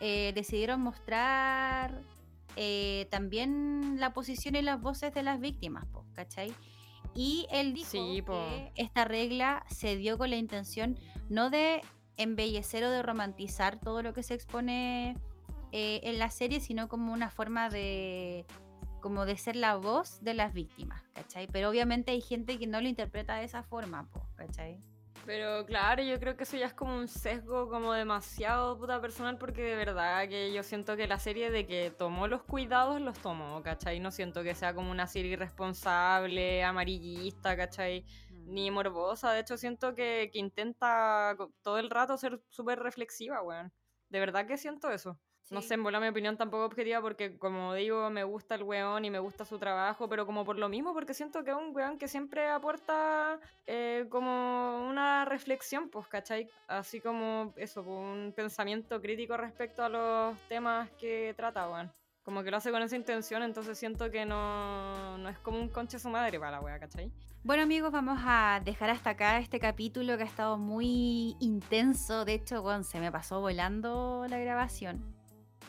eh, 0.00 0.32
decidieron 0.34 0.80
mostrar 0.82 2.02
también 3.10 3.96
la 3.98 4.12
posición 4.12 4.54
y 4.54 4.62
las 4.62 4.80
voces 4.80 5.12
de 5.12 5.24
las 5.24 5.40
víctimas, 5.40 5.86
po, 5.86 6.04
¿cachai? 6.14 6.52
Y 7.14 7.46
él 7.50 7.74
dijo 7.74 7.90
Sí, 7.90 8.22
que 8.26 8.72
esta 8.74 9.04
regla 9.04 9.64
se 9.68 9.96
dio 9.96 10.18
con 10.18 10.30
la 10.30 10.36
intención 10.36 10.98
no 11.28 11.50
de 11.50 11.82
embellecer 12.16 12.84
o 12.84 12.90
de 12.90 13.02
romantizar 13.02 13.78
todo 13.80 14.02
lo 14.02 14.12
que 14.14 14.22
se 14.22 14.34
expone 14.34 15.16
eh, 15.72 16.00
en 16.04 16.18
la 16.18 16.30
serie, 16.30 16.60
sino 16.60 16.88
como 16.88 17.12
una 17.12 17.30
forma 17.30 17.68
de 17.68 18.46
como 19.00 19.26
de 19.26 19.36
ser 19.36 19.54
la 19.54 19.76
voz 19.76 20.24
de 20.24 20.32
las 20.32 20.54
víctimas, 20.54 21.02
¿cachai? 21.12 21.46
Pero 21.46 21.68
obviamente 21.68 22.12
hay 22.12 22.22
gente 22.22 22.58
que 22.58 22.66
no 22.66 22.80
lo 22.80 22.88
interpreta 22.88 23.36
de 23.36 23.44
esa 23.44 23.62
forma, 23.62 24.08
po, 24.10 24.26
¿cachai? 24.34 24.80
Pero 25.26 25.64
claro, 25.64 26.02
yo 26.02 26.20
creo 26.20 26.36
que 26.36 26.44
eso 26.44 26.56
ya 26.58 26.66
es 26.66 26.74
como 26.74 26.96
un 26.96 27.08
sesgo 27.08 27.70
como 27.70 27.94
demasiado 27.94 28.76
puta 28.78 29.00
personal 29.00 29.38
porque 29.38 29.62
de 29.62 29.74
verdad 29.76 30.28
que 30.28 30.52
yo 30.52 30.62
siento 30.62 30.96
que 30.96 31.06
la 31.06 31.18
serie 31.18 31.50
de 31.50 31.66
que 31.66 31.90
tomó 31.90 32.28
los 32.28 32.42
cuidados 32.42 33.00
los 33.00 33.18
tomó, 33.18 33.62
¿cachai? 33.62 34.00
No 34.00 34.10
siento 34.10 34.42
que 34.42 34.54
sea 34.54 34.74
como 34.74 34.90
una 34.90 35.06
serie 35.06 35.32
irresponsable, 35.32 36.62
amarillista, 36.62 37.56
¿cachai? 37.56 38.04
Ni 38.44 38.70
morbosa, 38.70 39.32
de 39.32 39.40
hecho 39.40 39.56
siento 39.56 39.94
que, 39.94 40.28
que 40.30 40.38
intenta 40.38 41.34
todo 41.62 41.78
el 41.78 41.88
rato 41.88 42.18
ser 42.18 42.42
súper 42.50 42.80
reflexiva, 42.80 43.42
weón. 43.42 43.72
De 44.10 44.20
verdad 44.20 44.46
que 44.46 44.58
siento 44.58 44.90
eso. 44.90 45.18
No 45.50 45.60
sé, 45.60 45.74
en 45.74 45.82
bola 45.82 46.00
mi 46.00 46.08
opinión 46.08 46.36
tampoco 46.36 46.64
objetiva 46.64 47.00
porque, 47.02 47.38
como 47.38 47.74
digo, 47.74 48.08
me 48.10 48.24
gusta 48.24 48.54
el 48.54 48.62
weón 48.62 49.04
y 49.04 49.10
me 49.10 49.18
gusta 49.18 49.44
su 49.44 49.58
trabajo, 49.58 50.08
pero 50.08 50.24
como 50.24 50.44
por 50.44 50.58
lo 50.58 50.68
mismo, 50.68 50.94
porque 50.94 51.12
siento 51.12 51.44
que 51.44 51.50
es 51.50 51.56
un 51.56 51.74
weón 51.74 51.98
que 51.98 52.08
siempre 52.08 52.48
aporta 52.48 53.38
eh, 53.66 54.06
como 54.08 54.88
una 54.88 55.24
reflexión, 55.26 55.90
pues, 55.90 56.06
¿cachai? 56.08 56.48
Así 56.66 57.00
como 57.00 57.52
eso, 57.56 57.84
pues, 57.84 57.96
un 57.96 58.32
pensamiento 58.34 59.00
crítico 59.00 59.36
respecto 59.36 59.84
a 59.84 59.88
los 59.88 60.40
temas 60.48 60.90
que 60.92 61.34
trata, 61.36 61.68
weón. 61.70 61.92
Como 62.22 62.42
que 62.42 62.50
lo 62.50 62.56
hace 62.56 62.70
con 62.70 62.82
esa 62.82 62.96
intención, 62.96 63.42
entonces 63.42 63.78
siento 63.78 64.10
que 64.10 64.24
no, 64.24 65.18
no 65.18 65.28
es 65.28 65.38
como 65.40 65.60
un 65.60 65.68
conche 65.68 65.98
su 65.98 66.08
madre 66.08 66.38
para 66.40 66.52
la 66.52 66.60
wea, 66.62 66.78
¿cachai? 66.80 67.12
Bueno 67.42 67.64
amigos, 67.64 67.92
vamos 67.92 68.18
a 68.24 68.62
dejar 68.64 68.88
hasta 68.88 69.10
acá 69.10 69.38
este 69.38 69.60
capítulo 69.60 70.16
que 70.16 70.22
ha 70.22 70.26
estado 70.26 70.56
muy 70.56 71.36
intenso. 71.38 72.24
De 72.24 72.32
hecho, 72.32 72.62
bueno, 72.62 72.82
se 72.82 72.98
me 72.98 73.12
pasó 73.12 73.42
volando 73.42 74.24
la 74.30 74.38
grabación. 74.38 75.13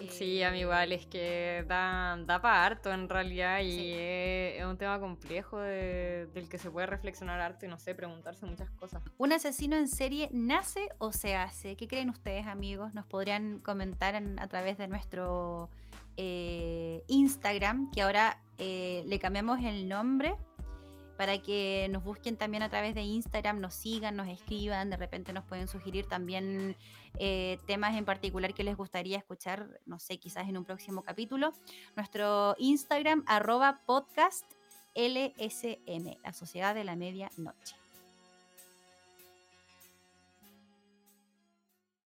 Sí, 0.10 0.44
a 0.44 0.52
mí 0.52 0.60
igual 0.60 0.92
es 0.92 1.06
que 1.06 1.64
da, 1.68 2.18
da 2.26 2.42
para 2.42 2.66
harto 2.66 2.92
en 2.92 3.08
realidad 3.08 3.60
y 3.62 3.72
Sí. 3.72 3.94
es, 3.94 4.60
es 4.60 4.66
un 4.66 4.78
tema 4.78 5.00
complejo 5.00 5.60
de- 5.60 6.28
del 6.34 6.50
que 6.50 6.58
se 6.58 6.70
puede 6.70 6.86
reflexionar 6.88 7.40
harto 7.40 7.66
y 7.66 7.70
no 7.70 7.80
sé, 7.80 7.96
preguntarse 7.96 8.46
muchas 8.46 8.70
cosas. 8.72 9.02
¿Un 9.18 9.32
asesino 9.32 9.78
en 9.78 9.88
serie 9.88 10.28
nace 10.34 10.90
o 10.98 11.14
se 11.14 11.36
hace? 11.36 11.76
¿Qué 11.78 11.88
creen 11.88 12.10
ustedes, 12.10 12.46
amigos? 12.46 12.94
Nos 12.94 13.06
podrían 13.06 13.60
comentar 13.60 14.16
en- 14.16 14.38
a 14.40 14.48
través 14.48 14.78
de 14.78 14.88
nuestro 14.88 15.70
eh, 16.18 17.04
Instagram, 17.08 17.92
que 17.92 18.02
ahora 18.02 18.40
eh, 18.58 19.04
le 19.06 19.20
cambiamos 19.20 19.60
el 19.64 19.88
nombre 19.90 20.36
para 21.18 21.38
que 21.42 21.88
nos 21.92 22.04
busquen 22.06 22.38
también 22.38 22.64
a 22.64 22.70
través 22.70 22.96
de 22.96 23.02
Instagram, 23.02 23.60
nos 23.60 23.74
sigan, 23.74 24.16
nos 24.16 24.28
escriban, 24.30 24.90
de 24.90 24.98
repente 24.98 25.34
nos 25.34 25.44
pueden 25.46 25.68
sugerir 25.68 26.06
también 26.08 26.76
eh, 27.20 27.60
temas 27.66 27.96
en 27.96 28.06
particular 28.06 28.54
que 28.54 28.64
les 28.64 28.76
gustaría 28.76 29.18
escuchar, 29.18 29.80
no 29.86 30.00
sé, 30.00 30.18
quizás 30.18 30.48
en 30.48 30.58
un 30.58 30.66
próximo 30.66 31.04
capítulo. 31.04 31.54
Nuestro 31.96 32.56
Instagram, 32.58 33.24
arroba 33.28 33.82
podcast 33.86 34.46
LSM, 34.96 36.18
la 36.24 36.34
Sociedad 36.34 36.74
de 36.74 36.84
la 36.84 36.96
Medianoche. 36.96 37.85